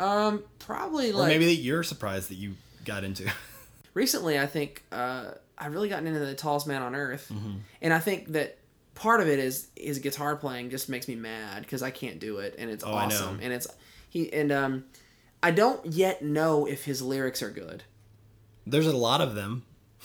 Um, 0.00 0.42
probably 0.58 1.10
or 1.10 1.14
like 1.20 1.28
maybe 1.28 1.46
that 1.46 1.60
you're 1.60 1.82
surprised 1.82 2.30
that 2.30 2.36
you 2.36 2.54
got 2.84 3.04
into. 3.04 3.30
recently 3.94 4.38
i 4.38 4.46
think 4.46 4.84
uh, 4.92 5.30
i've 5.58 5.72
really 5.74 5.88
gotten 5.88 6.06
into 6.06 6.20
the 6.20 6.34
tallest 6.34 6.66
man 6.66 6.82
on 6.82 6.94
earth 6.94 7.30
Mm-hmm. 7.34 7.56
and 7.82 7.92
i 7.92 7.98
think 7.98 8.28
that 8.32 8.58
part 8.94 9.20
of 9.20 9.26
it 9.28 9.38
is 9.40 9.68
his 9.76 9.98
guitar 9.98 10.36
playing 10.36 10.70
just 10.70 10.88
makes 10.88 11.08
me 11.08 11.16
mad 11.16 11.62
because 11.62 11.82
i 11.82 11.90
can't 11.90 12.18
do 12.20 12.38
it 12.38 12.54
and 12.58 12.70
it's 12.70 12.84
Oh, 12.84 12.92
awesome 12.92 13.40
and 13.42 13.52
it's 13.52 13.66
he 14.08 14.32
and 14.32 14.52
um 14.52 14.84
i 15.42 15.50
don't 15.50 15.84
yet 15.86 16.22
know 16.22 16.66
if 16.66 16.84
his 16.84 17.02
lyrics 17.02 17.42
are 17.42 17.50
good 17.50 17.82
There's 18.66 18.86
a 18.86 18.96
lot 18.96 19.20
of 19.20 19.34
them. 19.34 19.64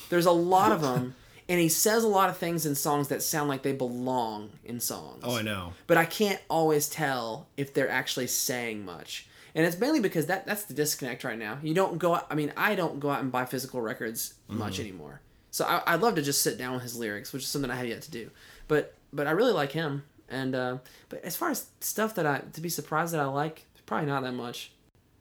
there's 0.09 0.25
a 0.25 0.31
lot 0.31 0.71
of 0.71 0.81
them 0.81 1.15
and 1.49 1.59
he 1.59 1.69
says 1.69 2.03
a 2.03 2.07
lot 2.07 2.29
of 2.29 2.37
things 2.37 2.65
in 2.65 2.75
songs 2.75 3.07
that 3.09 3.21
sound 3.21 3.49
like 3.49 3.63
they 3.63 3.73
belong 3.73 4.51
in 4.63 4.79
songs 4.79 5.21
Oh, 5.23 5.35
I 5.37 5.41
know. 5.41 5.73
but 5.87 5.97
I 5.97 6.05
can't 6.05 6.41
always 6.49 6.87
tell 6.89 7.47
if 7.57 7.73
they're 7.73 7.89
actually 7.89 8.27
saying 8.27 8.85
much. 8.85 9.27
And 9.55 9.65
it's 9.65 9.77
mainly 9.77 9.99
because 9.99 10.25
that 10.27 10.47
that's 10.47 10.63
the 10.65 10.73
disconnect 10.73 11.23
right 11.23 11.37
now. 11.37 11.59
You 11.61 11.73
don't 11.75 11.99
go 11.99 12.15
out, 12.15 12.25
I 12.31 12.35
mean, 12.35 12.51
I 12.57 12.73
don't 12.75 12.99
go 12.99 13.09
out 13.11 13.21
and 13.21 13.31
buy 13.31 13.45
physical 13.45 13.81
records 13.81 14.33
much 14.47 14.79
anymore. 14.79 15.21
So 15.51 15.65
I, 15.65 15.83
I'd 15.85 16.01
love 16.01 16.15
to 16.15 16.23
just 16.23 16.41
sit 16.41 16.57
down 16.57 16.73
with 16.73 16.81
his 16.81 16.95
lyrics, 16.95 17.31
which 17.31 17.43
is 17.43 17.49
something 17.49 17.69
I 17.69 17.75
have 17.75 17.85
yet 17.87 18.01
to 18.03 18.11
do. 18.11 18.31
But 18.67 18.95
but 19.11 19.27
I 19.27 19.31
really 19.31 19.51
like 19.53 19.71
him. 19.71 20.03
And 20.29 20.55
uh, 20.55 20.77
but 21.09 21.23
as 21.23 21.35
far 21.35 21.51
as 21.51 21.67
stuff 21.81 22.15
that 22.15 22.25
I 22.25 22.41
to 22.53 22.61
be 22.61 22.69
surprised 22.69 23.13
that 23.13 23.19
I 23.19 23.25
like, 23.25 23.65
probably 23.85 24.07
not 24.07 24.23
that 24.23 24.31
much. 24.33 24.71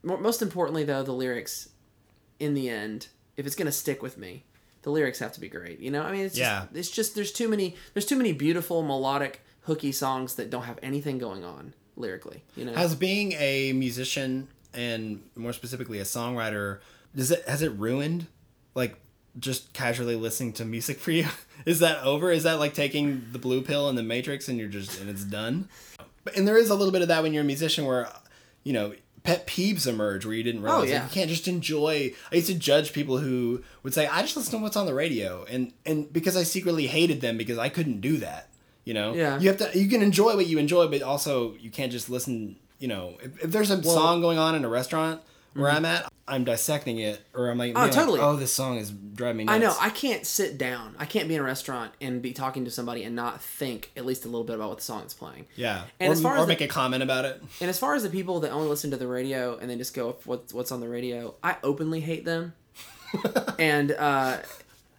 Mo- 0.02 0.16
Most 0.16 0.40
importantly, 0.40 0.84
though, 0.84 1.02
the 1.02 1.12
lyrics. 1.12 1.68
In 2.40 2.54
the 2.54 2.70
end, 2.70 3.08
if 3.36 3.44
it's 3.46 3.54
gonna 3.54 3.70
stick 3.72 4.02
with 4.02 4.16
me, 4.16 4.44
the 4.82 4.90
lyrics 4.90 5.18
have 5.20 5.32
to 5.32 5.40
be 5.40 5.48
great. 5.48 5.80
You 5.80 5.90
know, 5.90 6.02
I 6.02 6.12
mean, 6.12 6.22
it's 6.26 6.34
just, 6.34 6.40
Yeah. 6.40 6.66
it's 6.74 6.90
just 6.90 7.14
there's 7.14 7.32
too 7.32 7.48
many 7.48 7.76
there's 7.94 8.06
too 8.06 8.16
many 8.16 8.32
beautiful 8.32 8.82
melodic 8.82 9.42
hooky 9.62 9.92
songs 9.92 10.34
that 10.34 10.50
don't 10.50 10.64
have 10.64 10.78
anything 10.82 11.18
going 11.18 11.44
on 11.44 11.74
lyrically. 11.96 12.42
You 12.56 12.64
know, 12.66 12.72
as 12.72 12.94
being 12.94 13.32
a 13.32 13.72
musician 13.72 14.48
and 14.74 15.22
more 15.36 15.52
specifically 15.52 15.98
a 15.98 16.04
songwriter, 16.04 16.80
does 17.14 17.30
it 17.30 17.46
has 17.48 17.62
it 17.62 17.70
ruined 17.72 18.26
like 18.74 18.96
just 19.38 19.72
casually 19.72 20.16
listening 20.16 20.52
to 20.54 20.64
music 20.64 20.98
for 20.98 21.10
you? 21.10 21.26
Is 21.64 21.78
that 21.78 22.02
over? 22.04 22.30
Is 22.32 22.42
that 22.42 22.58
like 22.58 22.74
taking 22.74 23.24
the 23.32 23.38
blue 23.38 23.62
pill 23.62 23.88
and 23.88 23.96
the 23.96 24.02
matrix 24.02 24.48
and 24.48 24.58
you're 24.58 24.68
just 24.68 25.00
and 25.00 25.08
it's 25.08 25.24
done? 25.24 25.68
But 26.24 26.36
and 26.36 26.46
there 26.48 26.56
is 26.58 26.70
a 26.70 26.74
little 26.74 26.92
bit 26.92 27.02
of 27.02 27.08
that 27.08 27.22
when 27.22 27.32
you're 27.32 27.42
a 27.42 27.46
musician 27.46 27.84
where 27.86 28.08
you 28.64 28.72
know 28.72 28.94
pet 29.24 29.46
peeves 29.46 29.86
emerge 29.86 30.24
where 30.26 30.34
you 30.34 30.42
didn't 30.42 30.62
realize 30.62 30.82
Oh, 30.82 30.84
yeah. 30.92 31.02
like, 31.02 31.10
you 31.10 31.14
can't 31.14 31.30
just 31.30 31.46
enjoy 31.48 32.12
I 32.32 32.34
used 32.36 32.48
to 32.48 32.54
judge 32.54 32.92
people 32.92 33.18
who 33.18 33.62
would 33.82 33.94
say 33.94 34.06
I 34.06 34.22
just 34.22 34.36
listen 34.36 34.52
to 34.58 34.62
what's 34.62 34.76
on 34.76 34.86
the 34.86 34.94
radio 34.94 35.44
and 35.48 35.72
and 35.86 36.12
because 36.12 36.36
I 36.36 36.42
secretly 36.42 36.86
hated 36.88 37.20
them 37.20 37.36
because 37.38 37.58
I 37.58 37.68
couldn't 37.68 38.00
do 38.00 38.16
that 38.18 38.48
you 38.84 38.94
know 38.94 39.14
Yeah. 39.14 39.38
you 39.38 39.48
have 39.48 39.58
to 39.58 39.78
you 39.78 39.88
can 39.88 40.02
enjoy 40.02 40.34
what 40.34 40.46
you 40.46 40.58
enjoy 40.58 40.88
but 40.88 41.02
also 41.02 41.54
you 41.60 41.70
can't 41.70 41.92
just 41.92 42.10
listen 42.10 42.56
you 42.80 42.88
know 42.88 43.16
if, 43.22 43.44
if 43.44 43.50
there's 43.52 43.70
a 43.70 43.80
song 43.82 44.20
going 44.20 44.38
on 44.38 44.54
in 44.56 44.64
a 44.64 44.68
restaurant 44.68 45.20
where 45.54 45.70
i'm 45.70 45.84
at 45.84 46.10
i'm 46.28 46.44
dissecting 46.44 46.98
it 46.98 47.20
or 47.34 47.50
i'm 47.50 47.58
like, 47.58 47.74
Mm-hmm. 47.74 47.76
Oh, 47.78 47.80
being 47.82 47.90
like, 47.90 47.98
totally. 48.04 48.20
oh 48.20 48.36
this 48.36 48.52
song 48.52 48.78
is 48.78 48.90
driving 48.90 49.38
me 49.38 49.44
nuts 49.44 49.56
I 49.56 49.58
know 49.58 49.74
I 49.80 49.90
can't 49.90 50.24
sit 50.26 50.56
down. 50.58 50.94
I 50.98 51.04
can't 51.04 51.28
be 51.28 51.34
in 51.34 51.40
a 51.40 51.44
restaurant 51.44 51.92
and 52.00 52.22
be 52.22 52.32
talking 52.32 52.64
to 52.64 52.70
somebody 52.70 53.02
and 53.04 53.14
not 53.16 53.42
think 53.42 53.90
at 53.96 54.06
least 54.06 54.24
a 54.24 54.28
little 54.28 54.44
bit 54.44 54.56
about 54.56 54.68
what 54.70 54.78
the 54.78 54.84
song 54.84 55.04
is 55.04 55.12
playing. 55.14 55.46
yeah 55.56 55.84
And 56.00 56.08
or, 56.10 56.12
as 56.12 56.22
far 56.22 56.34
or 56.34 56.38
as 56.38 56.42
the- 56.44 56.48
make 56.48 56.60
a 56.60 56.68
comment 56.68 57.02
about 57.02 57.24
it 57.24 57.42
And 57.60 57.68
as 57.68 57.78
far 57.78 57.94
as 57.94 58.02
the 58.02 58.08
people 58.08 58.40
that 58.40 58.50
only 58.50 58.68
listen 58.68 58.90
to 58.92 58.96
the 58.96 59.06
radio 59.06 59.58
and 59.58 59.68
then 59.68 59.78
just 59.78 59.94
go 59.94 60.16
with 60.26 60.54
what's 60.54 60.72
on 60.72 60.80
the 60.80 60.88
radio, 60.88 61.34
I 61.42 61.56
openly 61.62 62.00
hate 62.00 62.24
them, 62.24 62.54
and 63.58 63.92
uh, 63.92 64.38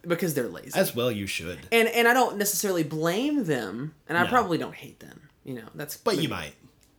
because 0.06 0.34
they're 0.34 0.48
lazy. 0.48 0.78
as 0.78 0.94
well 0.94 1.10
you 1.10 1.26
should 1.26 1.58
and 1.72 1.88
and 1.88 2.06
I 2.06 2.12
don't 2.14 2.36
necessarily 2.36 2.82
blame 2.84 3.44
them, 3.44 3.94
and 4.08 4.16
I 4.18 4.24
No. 4.24 4.28
probably 4.28 4.58
don't 4.58 4.74
hate 4.74 5.00
them. 5.00 5.22
You 5.44 5.54
know, 5.54 5.68
that's 5.74 5.96
but 5.96 6.18
you 6.22 6.28
might 6.28 6.54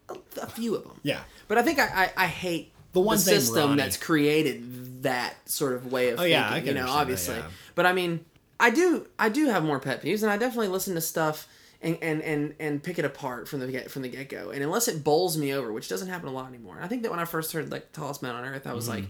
a, 0.10 0.16
a 0.42 0.48
few 0.48 0.76
of 0.76 0.84
them. 0.84 1.00
yeah 1.04 1.22
But 1.48 1.58
I 1.58 1.62
think 1.64 1.80
I, 1.80 2.12
I, 2.18 2.26
I 2.26 2.28
hate 2.28 2.72
The 2.96 3.02
ones 3.02 3.28
named 3.28 3.42
system 3.42 3.70
Ronnie. 3.70 3.78
that's 3.78 3.98
created 3.98 5.04
that 5.04 5.36
sort 5.48 5.74
of 5.74 5.92
way 5.92 6.10
of 6.10 6.16
Oh, 6.20 6.24
thinking. 6.24 6.32
yeah, 6.32 6.56
you 6.58 6.74
know, 6.74 6.82
understand 6.82 6.88
that, 6.88 6.90
obviously. 7.02 7.36
yeah. 7.36 7.48
But 7.76 7.86
I 7.86 7.94
mean, 7.94 8.26
I 8.60 8.70
do 8.72 9.06
I 9.20 9.30
do 9.30 9.46
have 9.50 9.64
more 9.64 9.80
pet 9.80 10.02
peeves, 10.02 10.24
and 10.24 10.32
I 10.32 10.38
definitely 10.38 10.70
listen 10.70 10.96
to 10.96 11.02
stuff. 11.02 11.48
and 11.82 11.98
and 12.02 12.22
and, 12.24 12.56
and 12.60 12.82
pick 12.82 12.98
it 12.98 13.06
apart 13.06 13.48
from 13.48 13.60
the 13.60 13.68
get 13.68 13.92
from 13.92 14.02
the 14.02 14.08
get 14.10 14.30
go. 14.30 14.50
And 14.50 14.64
unless 14.64 14.88
it 14.88 15.04
bowls 15.04 15.38
me 15.38 15.54
over, 15.54 15.72
which 15.72 15.88
doesn't 15.90 16.08
happen 16.08 16.28
a 16.28 16.32
lot 16.32 16.48
anymore. 16.50 16.80
I 16.82 16.88
think 16.88 17.04
that 17.04 17.12
when 17.12 17.20
I 17.20 17.26
first 17.26 17.52
heard 17.52 17.70
like 17.72 17.92
Tallest 17.92 18.24
Man 18.24 18.34
on 18.34 18.44
Earth, 18.46 18.66
I 18.66 18.74
was 18.74 18.88
like, 18.90 19.06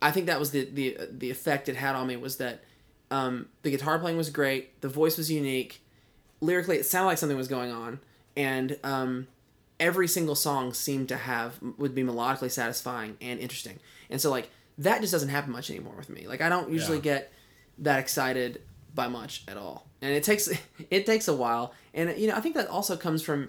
I 0.00 0.10
think 0.12 0.26
that 0.26 0.38
was 0.38 0.50
the 0.52 0.64
the 0.70 0.96
the 1.10 1.30
effect 1.30 1.68
it 1.68 1.74
had 1.76 1.96
on 1.96 2.06
me 2.06 2.16
was 2.16 2.36
that 2.36 2.62
um, 3.10 3.46
the 3.62 3.70
guitar 3.70 3.98
playing 3.98 4.16
was 4.18 4.28
great, 4.30 4.80
the 4.82 4.88
voice 4.88 5.16
was 5.16 5.30
unique, 5.30 5.80
lyrically 6.40 6.76
it 6.76 6.84
sounded 6.86 7.06
like 7.06 7.18
something 7.18 7.36
was 7.38 7.48
going 7.48 7.72
on, 7.72 7.98
and 8.36 8.78
um, 8.84 9.26
every 9.88 10.08
single 10.08 10.34
song 10.34 10.72
seemed 10.72 11.08
to 11.14 11.16
have 11.16 11.50
would 11.78 11.94
be 11.94 12.02
melodically 12.02 12.50
satisfying 12.50 13.16
and 13.20 13.38
interesting. 13.40 13.78
And 14.10 14.20
so 14.20 14.30
like 14.30 14.48
that 14.78 15.00
just 15.00 15.12
doesn't 15.12 15.28
happen 15.36 15.52
much 15.52 15.70
anymore 15.70 15.94
with 15.96 16.08
me. 16.16 16.26
Like 16.26 16.40
I 16.40 16.48
don't 16.48 16.70
usually 16.78 16.98
Yeah. 16.98 17.12
get 17.12 17.32
that 17.86 17.98
excited 18.04 18.62
by 18.94 19.08
much 19.08 19.42
at 19.48 19.56
all. 19.56 19.86
And 20.02 20.12
it 20.12 20.22
takes 20.24 20.48
it 20.96 21.04
takes 21.06 21.28
a 21.28 21.36
while. 21.44 21.74
And 21.92 22.16
you 22.18 22.26
know, 22.28 22.36
I 22.36 22.40
think 22.40 22.54
that 22.56 22.68
also 22.68 22.96
comes 22.96 23.20
from 23.22 23.48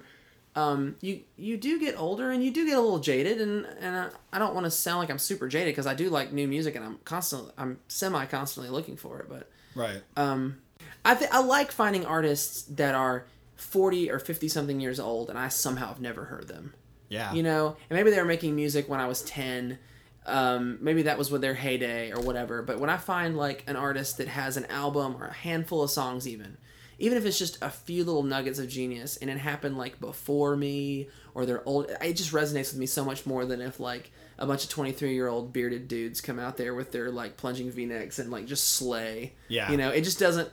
um, 0.54 0.96
you 1.00 1.20
you 1.36 1.56
do 1.56 1.78
get 1.78 1.98
older 1.98 2.30
and 2.30 2.42
you 2.44 2.50
do 2.50 2.64
get 2.66 2.76
a 2.78 2.80
little 2.80 2.98
jaded 3.10 3.40
and 3.40 3.66
and 3.80 3.94
I, 3.96 4.08
I 4.32 4.38
don't 4.38 4.54
want 4.54 4.64
to 4.64 4.70
sound 4.70 4.98
like 5.00 5.10
I'm 5.10 5.18
super 5.18 5.48
jaded 5.48 5.72
because 5.72 5.86
I 5.86 5.94
do 5.94 6.08
like 6.08 6.32
new 6.32 6.48
music 6.48 6.74
and 6.76 6.84
I'm 6.84 6.98
constantly 7.04 7.52
I'm 7.58 7.78
semi 7.88 8.24
constantly 8.26 8.70
looking 8.70 8.96
for 8.96 9.18
it, 9.20 9.26
but 9.28 9.48
Right. 9.74 10.00
um, 10.16 10.56
I 11.04 11.14
th- 11.14 11.30
I 11.30 11.40
like 11.40 11.70
finding 11.72 12.06
artists 12.06 12.62
that 12.80 12.94
are 12.94 13.26
40 13.56 14.10
or 14.10 14.18
50 14.18 14.48
something 14.48 14.80
years 14.80 15.00
old 15.00 15.30
and 15.30 15.38
I 15.38 15.48
somehow 15.48 15.88
have 15.88 16.00
never 16.00 16.24
heard 16.24 16.48
them. 16.48 16.74
yeah. 17.08 17.32
You 17.32 17.42
know, 17.42 17.76
and 17.88 17.96
maybe 17.96 18.10
they 18.10 18.18
were 18.18 18.24
making 18.24 18.54
music 18.54 18.88
when 18.88 19.00
I 19.00 19.06
was 19.06 19.22
10. 19.22 19.78
Um, 20.26 20.78
maybe 20.80 21.02
that 21.02 21.18
was 21.18 21.30
with 21.30 21.40
their 21.40 21.54
heyday 21.54 22.12
or 22.12 22.20
whatever. 22.20 22.62
But 22.62 22.80
when 22.80 22.90
I 22.90 22.96
find 22.96 23.36
like 23.36 23.64
an 23.66 23.76
artist 23.76 24.18
that 24.18 24.28
has 24.28 24.56
an 24.56 24.66
album 24.66 25.16
or 25.20 25.26
a 25.26 25.32
handful 25.32 25.82
of 25.82 25.90
songs, 25.90 26.26
even, 26.26 26.56
even 26.98 27.16
if 27.16 27.24
it's 27.24 27.38
just 27.38 27.58
a 27.62 27.70
few 27.70 28.04
little 28.04 28.22
nuggets 28.22 28.58
of 28.58 28.68
genius 28.68 29.16
and 29.18 29.30
it 29.30 29.38
happened 29.38 29.78
like 29.78 30.00
before 30.00 30.56
me 30.56 31.08
or 31.34 31.46
they're 31.46 31.66
old, 31.68 31.90
it 32.02 32.14
just 32.14 32.32
resonates 32.32 32.72
with 32.72 32.78
me 32.78 32.86
so 32.86 33.04
much 33.04 33.24
more 33.24 33.44
than 33.44 33.60
if 33.60 33.78
like 33.78 34.10
a 34.38 34.46
bunch 34.46 34.64
of 34.64 34.70
23 34.70 35.14
year 35.14 35.28
old 35.28 35.52
bearded 35.52 35.88
dudes 35.88 36.20
come 36.20 36.38
out 36.38 36.56
there 36.56 36.74
with 36.74 36.92
their 36.92 37.10
like 37.10 37.36
plunging 37.36 37.70
v 37.70 37.86
necks 37.86 38.18
and 38.18 38.30
like 38.30 38.46
just 38.46 38.70
slay. 38.70 39.34
Yeah. 39.48 39.70
You 39.70 39.76
know, 39.76 39.90
it 39.90 40.02
just 40.02 40.18
doesn't. 40.18 40.50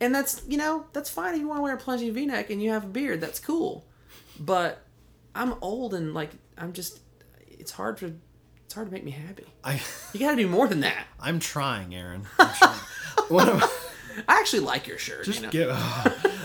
And 0.00 0.14
that's, 0.14 0.42
you 0.48 0.56
know, 0.56 0.86
that's 0.92 1.08
fine 1.08 1.34
if 1.34 1.40
you 1.40 1.48
want 1.48 1.58
to 1.58 1.62
wear 1.62 1.74
a 1.74 1.78
plunging 1.78 2.12
v 2.12 2.26
neck 2.26 2.50
and 2.50 2.62
you 2.62 2.70
have 2.70 2.84
a 2.84 2.88
beard. 2.88 3.20
That's 3.20 3.38
cool. 3.38 3.86
But 4.38 4.84
I'm 5.34 5.54
old 5.60 5.94
and 5.94 6.14
like 6.14 6.30
I'm 6.58 6.72
just 6.72 7.00
it's 7.46 7.72
hard 7.72 7.96
to 7.98 8.18
it's 8.64 8.74
hard 8.74 8.88
to 8.88 8.92
make 8.92 9.04
me 9.04 9.12
happy. 9.12 9.44
I 9.62 9.80
You 10.12 10.20
got 10.20 10.32
to 10.32 10.36
do 10.36 10.48
more 10.48 10.68
than 10.68 10.80
that. 10.80 11.06
I'm 11.20 11.38
trying, 11.38 11.94
Aaron. 11.94 12.26
I'm 12.38 12.54
trying. 12.54 12.78
One 13.28 13.48
of 13.48 13.62
I 14.28 14.38
actually 14.38 14.60
like 14.60 14.86
your 14.86 14.98
shirt. 14.98 15.24
just 15.24 15.40
you 15.40 15.46
know? 15.46 15.50
give. 15.50 15.70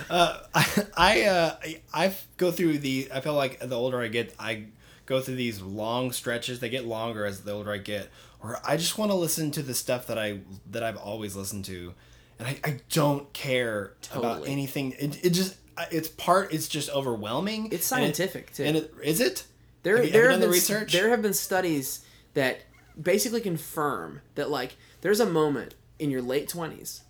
Uh, 0.10 0.40
I 0.56 0.86
I, 0.98 1.22
uh, 1.24 1.56
I 1.62 1.82
I 1.94 2.14
go 2.38 2.52
through 2.52 2.80
the. 2.80 3.10
I 3.14 3.22
feel 3.22 3.36
like 3.36 3.60
the 3.60 3.76
older 3.76 4.02
I 4.02 4.08
get, 4.08 4.34
I 4.40 4.66
go 5.06 5.22
through 5.22 5.36
these 5.36 5.62
long 5.62 6.12
stretches. 6.12 6.60
They 6.60 6.70
get 6.70 6.86
longer 6.86 7.26
as 7.26 7.42
the 7.42 7.52
older 7.52 7.72
I 7.72 7.78
get, 7.78 8.10
where 8.42 8.60
I 8.66 8.78
just 8.78 8.98
want 8.98 9.12
to 9.12 9.16
listen 9.16 9.52
to 9.52 9.62
the 9.62 9.76
stuff 9.76 10.08
that 10.08 10.18
I 10.18 10.40
that 10.72 10.82
I've 10.84 10.98
always 10.98 11.36
listened 11.36 11.66
to, 11.66 11.94
and 12.40 12.48
I, 12.48 12.60
I 12.64 12.80
don't 12.90 13.32
care 13.34 13.94
about 14.14 14.48
anything. 14.48 14.94
It, 14.98 15.24
it 15.26 15.30
just 15.32 15.56
it's 15.92 16.08
part. 16.08 16.54
It's 16.54 16.68
just 16.68 16.90
overwhelming. 16.90 17.66
It's 17.72 17.92
and 17.92 18.04
it- 18.04 18.16
scientific, 18.16 18.54
too. 18.54 18.64
And 18.64 18.78
it, 18.78 18.94
is 19.04 19.20
it? 19.22 19.44
There, 19.84 19.98
Have 19.98 20.06
you- 20.06 20.12
there 20.12 20.30
have 20.32 20.40
the 20.40 20.46
been 20.48 20.52
research? 20.54 20.92
there 20.94 21.10
have 21.10 21.22
been 21.22 21.34
studies 21.34 22.04
that 22.34 22.62
basically 23.02 23.42
confirm 23.42 24.22
that 24.36 24.50
like 24.50 24.76
there's 25.02 25.20
a 25.22 25.26
moment 25.26 25.76
in 26.00 26.10
your 26.12 26.22
late 26.22 26.50
20s 26.50 27.02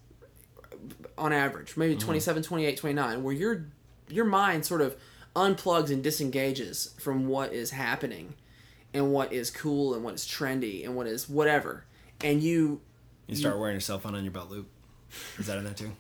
on 1.18 1.34
average, 1.34 1.76
maybe 1.78 1.94
Mm-hmm. 1.96 2.06
27, 2.06 2.44
28, 2.44 2.78
29 2.78 3.24
where 3.24 3.34
your 3.34 3.66
your 4.08 4.26
mind 4.26 4.66
sort 4.66 4.82
of 4.82 4.96
unplugs 5.36 5.90
and 5.92 6.04
disengages 6.04 6.94
from 7.00 7.28
what 7.28 7.54
is 7.54 7.72
happening 7.72 8.34
and 8.94 9.12
what 9.12 9.32
is 9.32 9.52
cool 9.52 9.94
and 9.94 10.04
what 10.04 10.16
is 10.16 10.26
trendy 10.26 10.84
and 10.86 10.96
what 10.96 11.06
is 11.08 11.30
whatever. 11.30 11.86
And 12.22 12.42
you 12.42 12.82
You 13.28 13.36
start 13.36 13.60
wearing 13.60 13.76
your 13.76 13.82
cell 13.82 14.00
phone 14.00 14.16
on 14.16 14.24
your 14.24 14.32
belt 14.32 14.50
loop. 14.50 14.68
Is 15.38 15.48
that 15.48 15.58
in 15.58 15.64
there 15.64 15.74
too? 15.74 15.92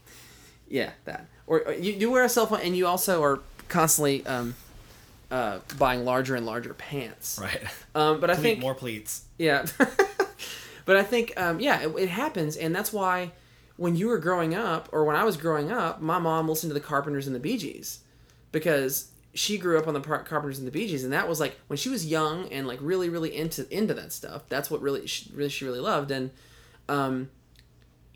Yeah, 0.68 0.92
that. 1.06 1.28
Or 1.48 1.62
or 1.62 1.74
you, 1.74 1.94
you 1.94 2.12
wear 2.12 2.24
a 2.24 2.30
cell 2.30 2.46
phone, 2.46 2.62
and 2.62 2.76
you 2.78 2.86
also 2.88 3.24
are 3.24 3.40
constantly 3.68 4.26
um, 4.26 4.56
uh, 5.32 5.60
buying 5.78 6.06
larger 6.06 6.36
and 6.36 6.46
larger 6.46 6.74
pants. 6.74 7.40
Right. 7.42 7.62
Um, 7.96 8.20
but 8.20 8.30
I 8.30 8.36
Pleat- 8.36 8.44
think 8.44 8.60
more 8.60 8.76
pleats. 8.76 9.24
yeah, 9.38 9.66
but 10.86 10.96
I 10.98 11.04
think 11.04 11.34
um, 11.38 11.60
yeah, 11.60 11.82
it, 11.82 11.96
it 11.98 12.10
happens, 12.10 12.56
and 12.56 12.76
that's 12.76 12.94
why 12.94 13.32
when 13.78 13.96
you 13.96 14.08
were 14.08 14.18
growing 14.20 14.54
up, 14.54 14.90
or 14.92 15.06
when 15.06 15.16
I 15.16 15.24
was 15.24 15.38
growing 15.38 15.72
up, 15.72 16.02
my 16.02 16.20
mom 16.20 16.48
listened 16.50 16.70
to 16.70 16.74
the 16.74 16.80
Carpenters 16.80 17.28
and 17.28 17.36
the 17.36 17.40
Bee 17.40 17.58
Gees 17.58 18.00
because 18.52 19.10
she 19.34 19.58
grew 19.58 19.78
up 19.78 19.88
on 19.88 19.94
the 19.94 20.02
Carpenters 20.02 20.58
and 20.60 20.68
the 20.68 20.72
Bee 20.72 20.88
Gees, 20.88 21.04
and 21.04 21.14
that 21.14 21.28
was 21.30 21.40
like 21.40 21.56
when 21.68 21.78
she 21.78 21.90
was 21.90 22.06
young 22.06 22.48
and 22.52 22.68
like 22.68 22.80
really, 22.82 23.10
really 23.10 23.36
into 23.36 23.66
into 23.76 23.94
that 23.96 24.12
stuff. 24.12 24.44
That's 24.50 24.70
what 24.70 24.82
really 24.82 25.08
she 25.08 25.32
really 25.34 25.50
she 25.50 25.66
really 25.66 25.80
loved, 25.80 26.12
and 26.12 26.30
um, 26.88 27.30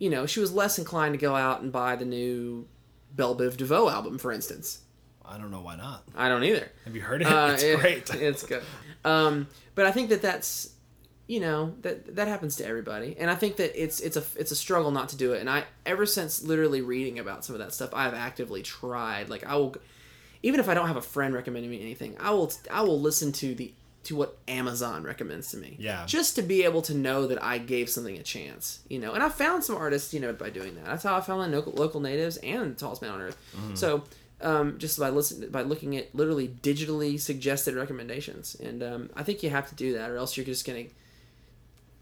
you 0.04 0.10
know, 0.10 0.26
she 0.26 0.42
was 0.42 0.52
less 0.52 0.78
inclined 0.78 1.14
to 1.14 1.18
go 1.18 1.34
out 1.34 1.62
and 1.62 1.72
buy 1.72 1.96
the 1.96 2.04
new 2.04 2.68
Bell 3.16 3.38
Biv 3.38 3.56
DeVoe 3.56 3.88
album, 3.88 4.18
for 4.18 4.34
instance. 4.34 4.82
I 5.24 5.38
don't 5.38 5.50
know 5.50 5.62
why 5.62 5.78
not. 5.78 6.04
I 6.14 6.28
don't 6.28 6.44
either. 6.44 6.70
Have 6.84 6.94
you 6.94 7.02
heard 7.02 7.22
it? 7.22 7.28
Uh, 7.28 7.52
it's 7.54 7.64
it- 7.64 7.80
great. 7.80 8.14
It's 8.22 8.44
good. 8.44 8.64
Um, 9.06 9.48
but 9.76 9.86
I 9.86 9.94
think 9.94 10.10
that 10.10 10.22
that's 10.22 10.72
you 11.26 11.40
know 11.40 11.74
that 11.84 12.18
that 12.18 12.28
happens 12.28 12.58
to 12.58 12.66
everybody, 12.66 13.16
and 13.18 13.32
I 13.32 13.36
think 13.36 13.56
that 13.56 13.82
it's 13.82 14.02
it's 14.02 14.18
a 14.18 14.24
it's 14.36 14.52
a 14.52 14.58
struggle 14.58 14.92
not 14.92 15.08
to 15.10 15.16
do 15.16 15.32
it. 15.32 15.40
And 15.40 15.50
I 15.50 15.64
ever 15.86 16.06
since 16.06 16.44
literally 16.44 16.82
reading 16.82 17.18
about 17.18 17.46
some 17.46 17.56
of 17.56 17.60
that 17.60 17.74
stuff, 17.74 17.94
I 17.94 18.04
have 18.04 18.14
actively 18.14 18.62
tried. 18.62 19.30
Like 19.30 19.46
I 19.46 19.56
will, 19.56 19.74
even 20.42 20.60
if 20.60 20.68
I 20.68 20.74
don't 20.74 20.88
have 20.88 20.98
a 20.98 21.02
friend 21.02 21.34
recommending 21.34 21.72
me 21.72 21.80
anything, 21.80 22.18
I 22.20 22.32
will 22.32 22.52
I 22.70 22.82
will 22.82 23.00
listen 23.00 23.32
to 23.32 23.56
the 23.56 23.72
to 24.04 24.16
what 24.18 24.38
Amazon 24.50 25.04
recommends 25.04 25.50
to 25.52 25.58
me. 25.58 25.78
Yeah. 25.80 26.06
Just 26.06 26.36
to 26.36 26.42
be 26.42 26.64
able 26.64 26.82
to 26.84 26.94
know 26.94 27.26
that 27.28 27.42
I 27.42 27.58
gave 27.58 27.90
something 27.90 28.18
a 28.18 28.24
chance, 28.24 28.80
you 28.90 29.00
know. 29.00 29.14
And 29.14 29.24
I 29.24 29.30
found 29.30 29.64
some 29.64 29.78
artists, 29.78 30.14
you 30.14 30.20
know, 30.20 30.34
by 30.34 30.50
doing 30.50 30.76
that. 30.76 30.86
That's 30.86 31.04
how 31.04 31.16
I 31.16 31.22
found 31.22 31.42
the 31.54 31.56
local, 31.58 31.74
local 31.74 32.00
natives 32.02 32.36
and 32.38 32.76
the 32.76 32.80
Tallest 32.80 33.02
Man 33.02 33.12
on 33.12 33.22
Earth. 33.22 33.38
Mm-hmm. 33.56 33.76
So 33.76 34.04
um, 34.42 34.78
just 34.78 35.00
by 35.00 35.10
listening, 35.10 35.50
by 35.52 35.62
looking 35.62 35.96
at 35.96 36.14
literally 36.14 36.50
digitally 36.50 37.18
suggested 37.18 37.76
recommendations, 37.76 38.56
and 38.56 38.84
um, 38.84 39.10
I 39.16 39.24
think 39.24 39.42
you 39.42 39.50
have 39.52 39.70
to 39.70 39.76
do 39.76 39.94
that, 39.94 40.10
or 40.10 40.18
else 40.18 40.36
you're 40.36 40.46
just 40.46 40.68
gonna 40.68 40.84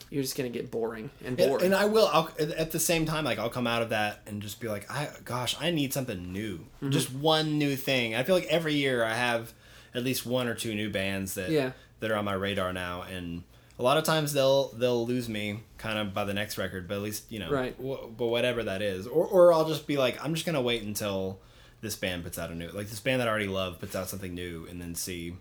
you're 0.09 0.23
just 0.23 0.35
gonna 0.35 0.49
get 0.49 0.71
boring 0.71 1.09
and 1.23 1.39
And, 1.39 1.49
boring. 1.49 1.65
and 1.65 1.75
I 1.75 1.85
will. 1.85 2.09
I'll, 2.11 2.29
at 2.57 2.71
the 2.71 2.79
same 2.79 3.05
time, 3.05 3.23
like 3.25 3.37
I'll 3.39 3.49
come 3.49 3.67
out 3.67 3.81
of 3.81 3.89
that 3.89 4.21
and 4.27 4.41
just 4.41 4.59
be 4.59 4.67
like, 4.67 4.89
I 4.91 5.09
gosh, 5.23 5.55
I 5.59 5.71
need 5.71 5.93
something 5.93 6.33
new, 6.33 6.57
Mm-hmm. 6.81 6.89
just 6.89 7.13
one 7.13 7.57
new 7.59 7.75
thing. 7.75 8.15
I 8.15 8.23
feel 8.23 8.35
like 8.35 8.47
every 8.47 8.73
year 8.73 9.03
I 9.03 9.13
have 9.13 9.53
at 9.93 10.03
least 10.03 10.25
one 10.25 10.47
or 10.47 10.55
two 10.55 10.73
new 10.73 10.89
bands 10.89 11.35
that 11.35 11.49
Yeah. 11.51 11.71
That 12.01 12.11
are 12.11 12.15
on 12.15 12.25
my 12.25 12.33
radar 12.33 12.73
now, 12.73 13.03
and 13.03 13.43
a 13.79 13.83
lot 13.83 13.97
of 13.97 14.03
times 14.03 14.33
they'll 14.33 14.67
they'll 14.73 15.07
lose 15.07 15.29
me 15.29 15.61
kind 15.77 15.97
of 15.97 16.13
by 16.13 16.23
the 16.25 16.33
next 16.33 16.57
record, 16.57 16.87
but 16.87 16.95
at 16.95 17.01
least 17.01 17.31
you 17.31 17.39
know, 17.39 17.49
Right. 17.49 17.73
wh- 17.77 18.05
but 18.15 18.27
whatever 18.27 18.61
that 18.63 18.81
is, 18.81 19.07
or 19.07 19.25
or 19.25 19.53
I'll 19.53 19.67
just 19.67 19.87
be 19.87 19.97
like, 19.97 20.23
I'm 20.23 20.33
just 20.33 20.45
gonna 20.45 20.61
wait 20.61 20.83
until 20.83 21.39
this 21.81 21.95
band 21.95 22.23
puts 22.23 22.37
out 22.37 22.51
a 22.51 22.55
new, 22.55 22.67
like 22.69 22.89
this 22.89 22.99
band 22.99 23.21
that 23.21 23.27
I 23.27 23.31
already 23.31 23.47
love 23.47 23.79
puts 23.79 23.95
out 23.95 24.07
something 24.09 24.35
new, 24.35 24.67
and 24.69 24.79
then 24.81 24.93
see 24.93 25.35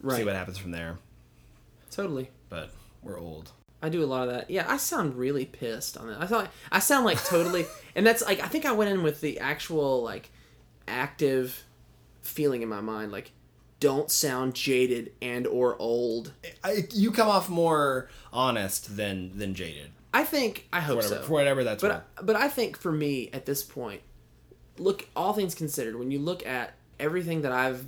right. 0.00 0.16
see 0.16 0.24
what 0.24 0.34
happens 0.34 0.58
from 0.58 0.70
there. 0.72 0.98
Totally. 1.90 2.30
But 2.48 2.70
we're 3.02 3.20
old. 3.20 3.52
I 3.82 3.88
do 3.90 4.02
a 4.02 4.06
lot 4.06 4.26
of 4.28 4.34
that. 4.34 4.50
Yeah, 4.50 4.64
I 4.66 4.78
sound 4.78 5.14
really 5.14 5.44
pissed 5.44 5.98
on 5.98 6.08
that. 6.08 6.20
I 6.20 6.26
thought 6.26 6.50
I 6.72 6.78
sound 6.78 7.04
like 7.04 7.22
totally, 7.24 7.66
and 7.94 8.06
that's 8.06 8.22
like 8.24 8.40
I 8.40 8.46
think 8.48 8.64
I 8.64 8.72
went 8.72 8.90
in 8.90 9.02
with 9.02 9.20
the 9.20 9.38
actual 9.40 10.02
like 10.02 10.30
active 10.88 11.64
feeling 12.22 12.62
in 12.62 12.68
my 12.68 12.80
mind, 12.80 13.12
like 13.12 13.32
don't 13.84 14.10
sound 14.10 14.54
jaded 14.54 15.12
and 15.20 15.46
or 15.46 15.76
old. 15.78 16.32
I, 16.64 16.86
you 16.94 17.12
come 17.12 17.28
off 17.28 17.50
more 17.50 18.08
honest 18.32 18.96
than 18.96 19.36
than 19.36 19.54
jaded. 19.54 19.90
I 20.14 20.24
think 20.24 20.66
I 20.72 20.80
hope 20.80 20.96
whatever, 20.96 21.16
so. 21.16 21.22
for 21.24 21.32
whatever 21.34 21.64
that's 21.64 21.82
worth. 21.82 22.02
But 22.16 22.24
but 22.24 22.34
I 22.34 22.48
think 22.48 22.78
for 22.78 22.90
me 22.90 23.28
at 23.34 23.44
this 23.44 23.62
point, 23.62 24.00
look 24.78 25.06
all 25.14 25.34
things 25.34 25.54
considered, 25.54 25.96
when 25.98 26.10
you 26.10 26.18
look 26.18 26.46
at 26.46 26.72
everything 26.98 27.42
that 27.42 27.52
I've 27.52 27.84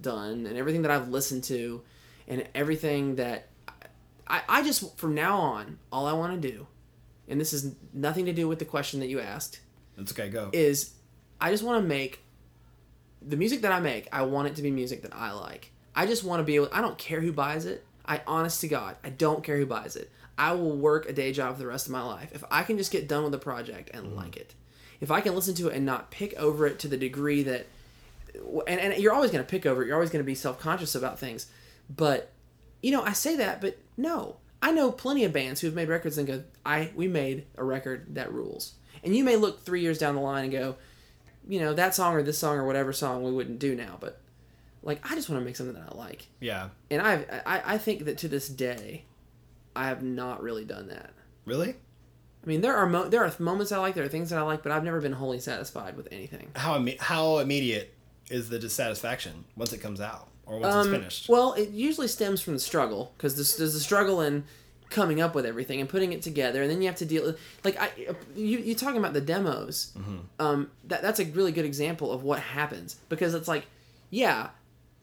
done 0.00 0.46
and 0.46 0.56
everything 0.56 0.80
that 0.80 0.90
I've 0.90 1.10
listened 1.10 1.44
to, 1.44 1.82
and 2.26 2.48
everything 2.54 3.16
that 3.16 3.48
I, 4.26 4.40
I 4.48 4.62
just 4.62 4.96
from 4.96 5.14
now 5.14 5.36
on, 5.36 5.78
all 5.92 6.06
I 6.06 6.14
want 6.14 6.40
to 6.40 6.50
do, 6.50 6.66
and 7.28 7.38
this 7.38 7.52
is 7.52 7.74
nothing 7.92 8.24
to 8.24 8.32
do 8.32 8.48
with 8.48 8.60
the 8.60 8.64
question 8.64 9.00
that 9.00 9.08
you 9.08 9.20
asked, 9.20 9.60
That's 9.94 10.12
okay. 10.12 10.30
Go. 10.30 10.48
is 10.54 10.94
I 11.38 11.50
just 11.50 11.64
want 11.64 11.82
to 11.82 11.86
make 11.86 12.22
the 13.20 13.36
music 13.36 13.62
that 13.62 13.72
I 13.72 13.80
make. 13.80 14.08
I 14.12 14.22
want 14.22 14.48
it 14.48 14.56
to 14.56 14.62
be 14.62 14.70
music 14.70 15.02
that 15.02 15.14
I 15.14 15.32
like. 15.32 15.72
I 15.94 16.06
just 16.06 16.24
want 16.24 16.40
to 16.40 16.44
be 16.44 16.56
able. 16.56 16.68
I 16.72 16.80
don't 16.80 16.98
care 16.98 17.20
who 17.20 17.32
buys 17.32 17.66
it. 17.66 17.84
I 18.06 18.22
honest 18.26 18.60
to 18.62 18.68
God, 18.68 18.96
I 19.04 19.10
don't 19.10 19.44
care 19.44 19.58
who 19.58 19.66
buys 19.66 19.96
it. 19.96 20.10
I 20.38 20.52
will 20.52 20.76
work 20.76 21.08
a 21.08 21.12
day 21.12 21.32
job 21.32 21.54
for 21.54 21.58
the 21.58 21.66
rest 21.66 21.86
of 21.86 21.92
my 21.92 22.02
life 22.02 22.30
if 22.32 22.44
I 22.50 22.62
can 22.62 22.78
just 22.78 22.92
get 22.92 23.08
done 23.08 23.24
with 23.24 23.32
the 23.32 23.38
project 23.38 23.90
and 23.92 24.16
like 24.16 24.32
mm. 24.32 24.38
it. 24.38 24.54
If 25.00 25.10
I 25.10 25.20
can 25.20 25.34
listen 25.34 25.54
to 25.56 25.68
it 25.68 25.74
and 25.74 25.84
not 25.84 26.10
pick 26.10 26.34
over 26.34 26.66
it 26.66 26.78
to 26.80 26.88
the 26.88 26.96
degree 26.96 27.42
that, 27.42 27.66
and, 28.66 28.80
and 28.80 28.96
you're 28.98 29.12
always 29.12 29.30
going 29.30 29.44
to 29.44 29.48
pick 29.48 29.66
over 29.66 29.82
it. 29.82 29.86
You're 29.86 29.96
always 29.96 30.10
going 30.10 30.24
to 30.24 30.26
be 30.26 30.34
self 30.34 30.58
conscious 30.58 30.94
about 30.94 31.18
things, 31.18 31.46
but 31.90 32.32
you 32.82 32.92
know 32.92 33.02
I 33.02 33.12
say 33.12 33.36
that, 33.36 33.60
but 33.60 33.78
no, 33.96 34.36
I 34.62 34.72
know 34.72 34.90
plenty 34.90 35.24
of 35.24 35.32
bands 35.32 35.60
who've 35.60 35.74
made 35.74 35.88
records 35.88 36.18
and 36.18 36.26
go, 36.26 36.42
I 36.64 36.90
we 36.94 37.08
made 37.08 37.46
a 37.56 37.64
record 37.64 38.14
that 38.14 38.32
rules. 38.32 38.74
And 39.04 39.14
you 39.14 39.22
may 39.22 39.36
look 39.36 39.64
three 39.64 39.82
years 39.82 39.98
down 39.98 40.14
the 40.14 40.20
line 40.20 40.44
and 40.44 40.52
go, 40.52 40.76
you 41.48 41.58
know 41.60 41.72
that 41.74 41.94
song 41.94 42.14
or 42.14 42.22
this 42.22 42.38
song 42.38 42.56
or 42.58 42.64
whatever 42.66 42.92
song 42.92 43.24
we 43.24 43.32
wouldn't 43.32 43.58
do 43.58 43.74
now, 43.74 43.96
but 43.98 44.20
like 44.82 45.00
I 45.10 45.14
just 45.16 45.28
want 45.28 45.40
to 45.40 45.44
make 45.44 45.56
something 45.56 45.74
that 45.74 45.92
I 45.92 45.96
like, 45.96 46.26
Yeah. 46.40 46.68
and 46.90 47.02
I've, 47.02 47.26
I 47.46 47.74
I 47.74 47.78
think 47.78 48.04
that 48.04 48.18
to 48.18 48.28
this 48.28 48.48
day, 48.48 49.04
I 49.74 49.86
have 49.86 50.02
not 50.02 50.42
really 50.42 50.64
done 50.64 50.88
that. 50.88 51.10
Really? 51.44 51.70
I 52.44 52.46
mean, 52.46 52.60
there 52.60 52.76
are 52.76 52.86
mo- 52.86 53.08
there 53.08 53.24
are 53.24 53.32
moments 53.40 53.72
I 53.72 53.78
like, 53.78 53.94
there 53.94 54.04
are 54.04 54.08
things 54.08 54.30
that 54.30 54.38
I 54.38 54.42
like, 54.42 54.62
but 54.62 54.70
I've 54.70 54.84
never 54.84 55.00
been 55.00 55.12
wholly 55.14 55.40
satisfied 55.40 55.96
with 55.96 56.06
anything. 56.12 56.50
How 56.54 56.78
imme- 56.78 57.00
how 57.00 57.38
immediate 57.38 57.92
is 58.30 58.48
the 58.50 58.58
dissatisfaction 58.58 59.44
once 59.56 59.72
it 59.72 59.78
comes 59.78 60.00
out 60.00 60.28
or 60.46 60.58
once 60.58 60.74
it's 60.74 60.86
Um, 60.86 60.92
finished? 60.92 61.28
Well, 61.28 61.54
it 61.54 61.70
usually 61.70 62.08
stems 62.08 62.40
from 62.40 62.52
the 62.54 62.60
struggle 62.60 63.12
because 63.16 63.34
there's, 63.36 63.56
there's 63.56 63.74
a 63.74 63.80
struggle 63.80 64.20
in 64.20 64.44
coming 64.90 65.20
up 65.20 65.34
with 65.34 65.44
everything 65.44 65.80
and 65.80 65.88
putting 65.88 66.12
it 66.12 66.22
together, 66.22 66.62
and 66.62 66.70
then 66.70 66.80
you 66.80 66.88
have 66.88 66.96
to 66.96 67.06
deal 67.06 67.24
with 67.24 67.40
like 67.64 67.80
I 67.80 67.90
you 68.34 68.58
you 68.58 68.74
talking 68.74 68.98
about 68.98 69.12
the 69.12 69.20
demos. 69.20 69.92
Um, 70.38 70.70
that 70.84 71.02
that's 71.02 71.20
a 71.20 71.24
really 71.26 71.52
good 71.52 71.64
example 71.64 72.12
of 72.12 72.22
what 72.22 72.40
happens 72.40 72.96
because 73.08 73.34
it's 73.34 73.48
like, 73.48 73.66
yeah, 74.10 74.50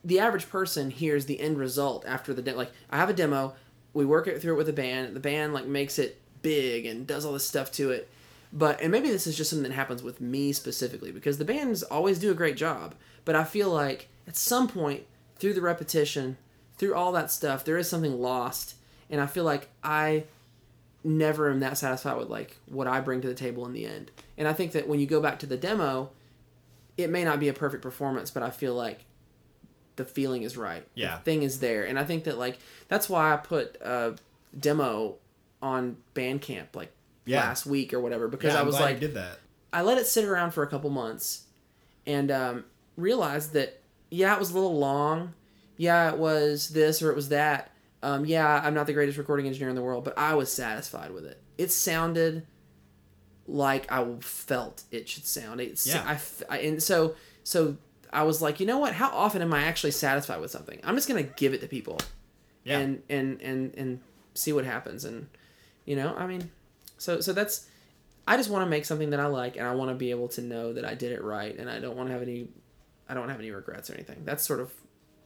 the 0.04 0.20
average 0.20 0.48
person 0.48 0.90
hears 0.90 1.26
the 1.26 1.40
end 1.40 1.58
result 1.58 2.04
after 2.06 2.32
the 2.32 2.54
like 2.54 2.70
I 2.90 2.96
have 2.96 3.10
a 3.10 3.14
demo, 3.14 3.54
we 3.92 4.04
work 4.04 4.26
it 4.28 4.40
through 4.40 4.54
it 4.54 4.58
with 4.58 4.68
a 4.68 4.72
band, 4.72 5.14
the 5.14 5.20
band 5.20 5.52
like 5.52 5.66
makes 5.66 5.98
it 5.98 6.20
big 6.42 6.86
and 6.86 7.06
does 7.06 7.24
all 7.24 7.32
this 7.32 7.46
stuff 7.46 7.72
to 7.72 7.90
it. 7.90 8.08
But 8.52 8.80
and 8.80 8.92
maybe 8.92 9.10
this 9.10 9.26
is 9.26 9.36
just 9.36 9.50
something 9.50 9.68
that 9.68 9.74
happens 9.74 10.02
with 10.02 10.20
me 10.20 10.52
specifically 10.52 11.10
because 11.10 11.38
the 11.38 11.44
bands 11.44 11.82
always 11.82 12.18
do 12.18 12.30
a 12.30 12.34
great 12.34 12.56
job, 12.56 12.94
but 13.24 13.34
I 13.34 13.44
feel 13.44 13.68
like 13.70 14.08
at 14.28 14.36
some 14.36 14.68
point 14.68 15.02
through 15.38 15.54
the 15.54 15.60
repetition, 15.60 16.36
through 16.78 16.94
all 16.94 17.10
that 17.12 17.32
stuff, 17.32 17.64
there 17.64 17.76
is 17.76 17.88
something 17.88 18.20
lost, 18.20 18.75
and 19.10 19.20
I 19.20 19.26
feel 19.26 19.44
like 19.44 19.68
I 19.82 20.24
never 21.04 21.50
am 21.50 21.60
that 21.60 21.78
satisfied 21.78 22.16
with 22.16 22.28
like 22.28 22.56
what 22.66 22.86
I 22.86 23.00
bring 23.00 23.20
to 23.20 23.28
the 23.28 23.34
table 23.34 23.64
in 23.66 23.72
the 23.72 23.86
end. 23.86 24.10
And 24.36 24.48
I 24.48 24.52
think 24.52 24.72
that 24.72 24.88
when 24.88 24.98
you 24.98 25.06
go 25.06 25.20
back 25.20 25.38
to 25.40 25.46
the 25.46 25.56
demo, 25.56 26.10
it 26.96 27.10
may 27.10 27.22
not 27.24 27.38
be 27.38 27.48
a 27.48 27.52
perfect 27.52 27.82
performance, 27.82 28.30
but 28.30 28.42
I 28.42 28.50
feel 28.50 28.74
like 28.74 29.04
the 29.96 30.04
feeling 30.04 30.42
is 30.42 30.56
right. 30.56 30.86
Yeah. 30.94 31.18
The 31.18 31.22
thing 31.22 31.42
is 31.42 31.60
there. 31.60 31.84
And 31.84 31.98
I 31.98 32.04
think 32.04 32.24
that 32.24 32.38
like 32.38 32.58
that's 32.88 33.08
why 33.08 33.32
I 33.32 33.36
put 33.36 33.76
a 33.80 34.16
demo 34.58 35.16
on 35.62 35.96
Bandcamp 36.14 36.74
like 36.74 36.92
Yeah. 37.24 37.40
last 37.40 37.66
week 37.66 37.94
or 37.94 38.00
whatever 38.00 38.28
because 38.28 38.54
yeah, 38.54 38.60
I 38.60 38.62
was 38.62 38.78
like 38.80 39.00
did 39.00 39.14
that. 39.14 39.38
I 39.72 39.82
let 39.82 39.98
it 39.98 40.06
sit 40.06 40.24
around 40.24 40.52
for 40.52 40.62
a 40.62 40.66
couple 40.66 40.90
months 40.90 41.44
and 42.06 42.30
um, 42.30 42.64
realized 42.96 43.52
that, 43.52 43.80
yeah, 44.10 44.32
it 44.34 44.38
was 44.38 44.50
a 44.50 44.54
little 44.54 44.78
long. 44.78 45.34
Yeah, 45.76 46.10
it 46.12 46.18
was 46.18 46.70
this 46.70 47.02
or 47.02 47.10
it 47.10 47.16
was 47.16 47.28
that. 47.28 47.70
Um, 48.06 48.24
yeah, 48.24 48.60
I'm 48.62 48.72
not 48.72 48.86
the 48.86 48.92
greatest 48.92 49.18
recording 49.18 49.46
engineer 49.48 49.68
in 49.68 49.74
the 49.74 49.82
world, 49.82 50.04
but 50.04 50.16
I 50.16 50.34
was 50.36 50.50
satisfied 50.52 51.10
with 51.10 51.24
it. 51.26 51.42
It 51.58 51.72
sounded 51.72 52.46
like 53.48 53.90
I 53.90 54.04
felt 54.20 54.84
it 54.92 55.08
should 55.08 55.26
sound. 55.26 55.60
It, 55.60 55.84
Yeah. 55.84 56.04
I 56.06 56.18
I- 56.54 56.58
and 56.60 56.80
so, 56.80 57.16
so 57.42 57.76
I 58.12 58.22
was 58.22 58.40
like, 58.40 58.60
you 58.60 58.66
know 58.66 58.78
what? 58.78 58.92
How 58.92 59.08
often 59.10 59.42
am 59.42 59.52
I 59.52 59.62
actually 59.62 59.90
satisfied 59.90 60.40
with 60.40 60.52
something? 60.52 60.78
I'm 60.84 60.94
just 60.94 61.08
going 61.08 61.24
to 61.24 61.32
give 61.34 61.52
it 61.52 61.60
to 61.62 61.66
people 61.66 61.98
Yeah. 62.62 62.78
and, 62.78 63.02
and, 63.10 63.42
and, 63.42 63.74
and 63.76 64.00
see 64.34 64.52
what 64.52 64.64
happens. 64.64 65.04
And, 65.04 65.26
you 65.84 65.96
know, 65.96 66.14
I 66.16 66.28
mean, 66.28 66.50
so, 66.98 67.20
so 67.20 67.32
that's, 67.32 67.66
I 68.28 68.36
just 68.36 68.50
want 68.50 68.64
to 68.64 68.70
make 68.70 68.84
something 68.84 69.10
that 69.10 69.18
I 69.20 69.26
like, 69.26 69.56
and 69.56 69.66
I 69.66 69.74
want 69.74 69.90
to 69.90 69.96
be 69.96 70.10
able 70.12 70.28
to 70.28 70.42
know 70.42 70.72
that 70.74 70.84
I 70.84 70.94
did 70.94 71.10
it 71.10 71.24
right, 71.24 71.56
and 71.58 71.68
I 71.68 71.80
don't 71.80 71.96
want 71.96 72.08
to 72.08 72.12
have 72.12 72.22
any, 72.22 72.48
I 73.08 73.14
don't 73.14 73.28
have 73.28 73.40
any 73.40 73.50
regrets 73.50 73.90
or 73.90 73.94
anything. 73.94 74.22
That's 74.24 74.44
sort 74.46 74.60
of 74.60 74.72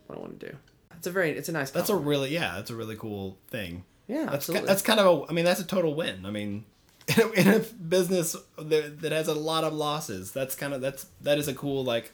what 0.07 0.16
I 0.16 0.20
want 0.22 0.41
to 0.41 0.51
do. 0.51 0.57
It's 1.01 1.07
a 1.07 1.11
very, 1.11 1.30
it's 1.30 1.48
a 1.48 1.53
nice. 1.53 1.70
That's 1.70 1.88
a 1.88 1.96
really 1.96 2.28
yeah, 2.32 2.57
that's 2.57 2.68
a 2.70 2.76
really 2.76 2.94
cool 2.96 3.38
thing. 3.48 3.84
yeah, 4.07 4.18
That's 4.26 4.28
ki- 4.28 4.34
absolutely. 4.53 4.66
that's 4.68 4.82
kind 4.82 5.01
of 5.01 5.07
a 5.07 5.30
I 5.30 5.32
mean 5.32 5.46
that's 5.46 5.61
a 5.61 5.64
total 5.66 5.94
win. 5.94 6.26
I 6.26 6.30
mean 6.30 6.66
in 7.09 7.20
a, 7.22 7.30
in 7.30 7.48
a 7.48 7.59
business 7.61 8.36
that, 8.59 9.01
that 9.01 9.11
has 9.12 9.26
a 9.28 9.34
lot 9.34 9.64
of 9.64 9.72
losses, 9.72 10.30
that's 10.32 10.55
kind 10.55 10.74
of 10.74 10.82
that's 10.82 11.07
that 11.22 11.38
is 11.38 11.48
a 11.48 11.55
cool 11.55 11.82
like 11.84 12.12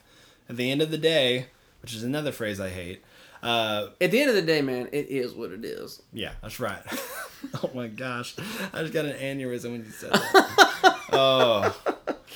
at 0.48 0.56
the 0.56 0.70
end 0.70 0.82
of 0.82 0.92
the 0.92 0.98
day, 0.98 1.46
which 1.82 1.94
is 1.94 2.04
another 2.04 2.30
phrase 2.30 2.60
I 2.60 2.68
hate. 2.70 3.02
Uh, 3.42 3.88
At 4.00 4.10
the 4.12 4.20
end 4.20 4.30
of 4.30 4.36
the 4.36 4.42
day, 4.42 4.62
man, 4.62 4.88
it 4.92 5.08
is 5.10 5.32
what 5.34 5.50
it 5.52 5.64
is. 5.64 6.00
yeah, 6.12 6.32
that's 6.42 6.58
right. 6.58 6.80
oh 7.62 7.70
my 7.74 7.88
gosh, 7.88 8.34
I 8.72 8.80
just 8.82 8.92
got 8.94 9.04
an 9.04 9.12
aneurysm 9.12 9.72
when 9.72 9.84
you 9.84 9.90
said 9.90 10.12
that. 10.12 10.96
oh, 11.12 11.76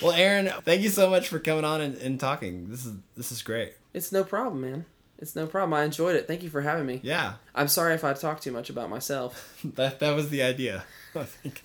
well, 0.03 0.12
Aaron, 0.12 0.51
thank 0.64 0.82
you 0.82 0.88
so 0.90 1.09
much 1.09 1.28
for 1.28 1.38
coming 1.38 1.64
on 1.64 1.80
and, 1.80 1.96
and 1.96 2.18
talking. 2.20 2.68
This 2.68 2.84
is 2.86 2.94
this 3.16 3.32
is 3.32 3.42
great. 3.42 3.74
It's 3.94 4.12
no 4.12 4.24
problem, 4.24 4.61
man. 4.61 4.84
It's 5.21 5.37
no 5.37 5.47
problem. 5.47 5.75
I 5.75 5.85
enjoyed 5.85 6.16
it. 6.16 6.27
Thank 6.27 6.43
you 6.43 6.49
for 6.49 6.62
having 6.62 6.87
me. 6.87 7.01
Yeah, 7.03 7.35
I'm 7.55 7.68
sorry 7.68 7.95
if 7.95 8.05
I 8.05 8.14
talked 8.14 8.43
too 8.43 8.53
much 8.53 8.71
about 8.71 8.89
myself. 8.89 9.55
that 9.75 10.01
that 10.01 10.16
was 10.16 10.31
the 10.31 10.43
idea. 10.43 10.85
I 11.14 11.25
think. 11.25 11.62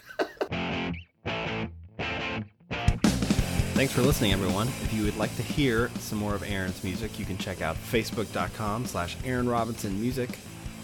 Thanks 3.76 3.94
for 3.94 4.02
listening, 4.02 4.32
everyone. 4.32 4.68
If 4.84 4.94
you 4.94 5.04
would 5.04 5.18
like 5.18 5.36
to 5.36 5.42
hear 5.42 5.90
some 6.00 6.18
more 6.18 6.34
of 6.34 6.44
Aaron's 6.44 6.82
music, 6.84 7.20
you 7.20 7.26
can 7.26 7.38
check 7.38 7.62
out 7.62 7.76
facebook.com 7.76 8.86
slash 8.86 9.18
Aaron 9.26 9.50
Robinson 9.50 10.00
Music 10.00 10.30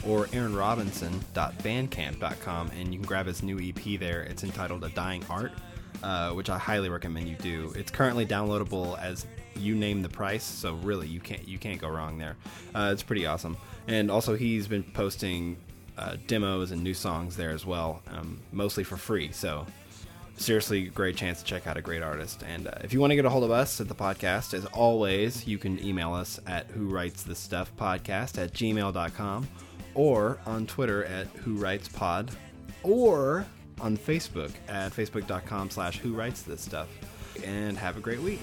or 0.05 0.26
aaronrobinson.bandcamp.com 0.28 2.72
and 2.78 2.93
you 2.93 2.99
can 2.99 3.07
grab 3.07 3.28
his 3.28 3.43
new 3.43 3.57
EP 3.59 3.97
there. 3.97 4.24
It's 4.24 4.43
entitled 4.43 4.84
A 4.84 4.89
Dying 4.89 5.24
Art, 5.30 5.53
uh, 6.03 6.32
which 6.32 6.49
I 6.49 6.57
highly 6.57 6.89
recommend 6.89 7.30
you 7.30 7.36
do. 7.36 7.72
It's 7.78 7.91
currently 7.91 8.26
downloadable 8.26 8.99
as 8.99 9.26
you 9.55 9.75
name 9.75 10.01
the 10.01 10.09
price, 10.09 10.43
so 10.43 10.75
really 10.75 11.07
you 11.07 11.19
can't 11.19 11.47
you 11.47 11.57
can't 11.57 11.79
go 11.79 11.89
wrong 11.89 12.17
there. 12.17 12.37
Uh, 12.73 12.89
it's 12.91 13.03
pretty 13.03 13.25
awesome. 13.25 13.57
And 13.87 14.11
also 14.11 14.35
he's 14.35 14.67
been 14.67 14.83
posting 14.83 15.57
uh, 15.97 16.17
demos 16.27 16.71
and 16.71 16.83
new 16.83 16.93
songs 16.93 17.35
there 17.35 17.51
as 17.51 17.65
well, 17.65 18.01
um, 18.07 18.39
mostly 18.51 18.83
for 18.83 18.97
free. 18.97 19.31
So 19.31 19.65
seriously 20.41 20.83
great 20.83 21.15
chance 21.15 21.39
to 21.39 21.45
check 21.45 21.67
out 21.67 21.77
a 21.77 21.81
great 21.81 22.01
artist 22.01 22.43
and 22.43 22.67
uh, 22.67 22.71
if 22.83 22.93
you 22.93 22.99
want 22.99 23.11
to 23.11 23.15
get 23.15 23.25
a 23.25 23.29
hold 23.29 23.43
of 23.43 23.51
us 23.51 23.79
at 23.79 23.87
the 23.87 23.95
podcast 23.95 24.53
as 24.53 24.65
always 24.67 25.47
you 25.47 25.57
can 25.57 25.83
email 25.85 26.13
us 26.13 26.39
at 26.47 26.65
who 26.71 26.87
writes 26.87 27.21
this 27.23 27.37
stuff 27.37 27.71
podcast 27.77 28.41
at 28.41 28.51
gmail.com 28.53 29.47
or 29.93 30.39
on 30.45 30.65
twitter 30.65 31.05
at 31.05 31.27
who 31.27 31.53
writes 31.55 31.87
pod 31.87 32.31
or 32.81 33.45
on 33.81 33.95
facebook 33.95 34.51
at 34.67 34.91
facebook.com 34.91 35.69
slash 35.69 35.99
who 35.99 36.13
writes 36.13 36.41
this 36.41 36.61
stuff 36.61 36.87
and 37.43 37.77
have 37.77 37.97
a 37.97 37.99
great 37.99 38.19
week 38.21 38.39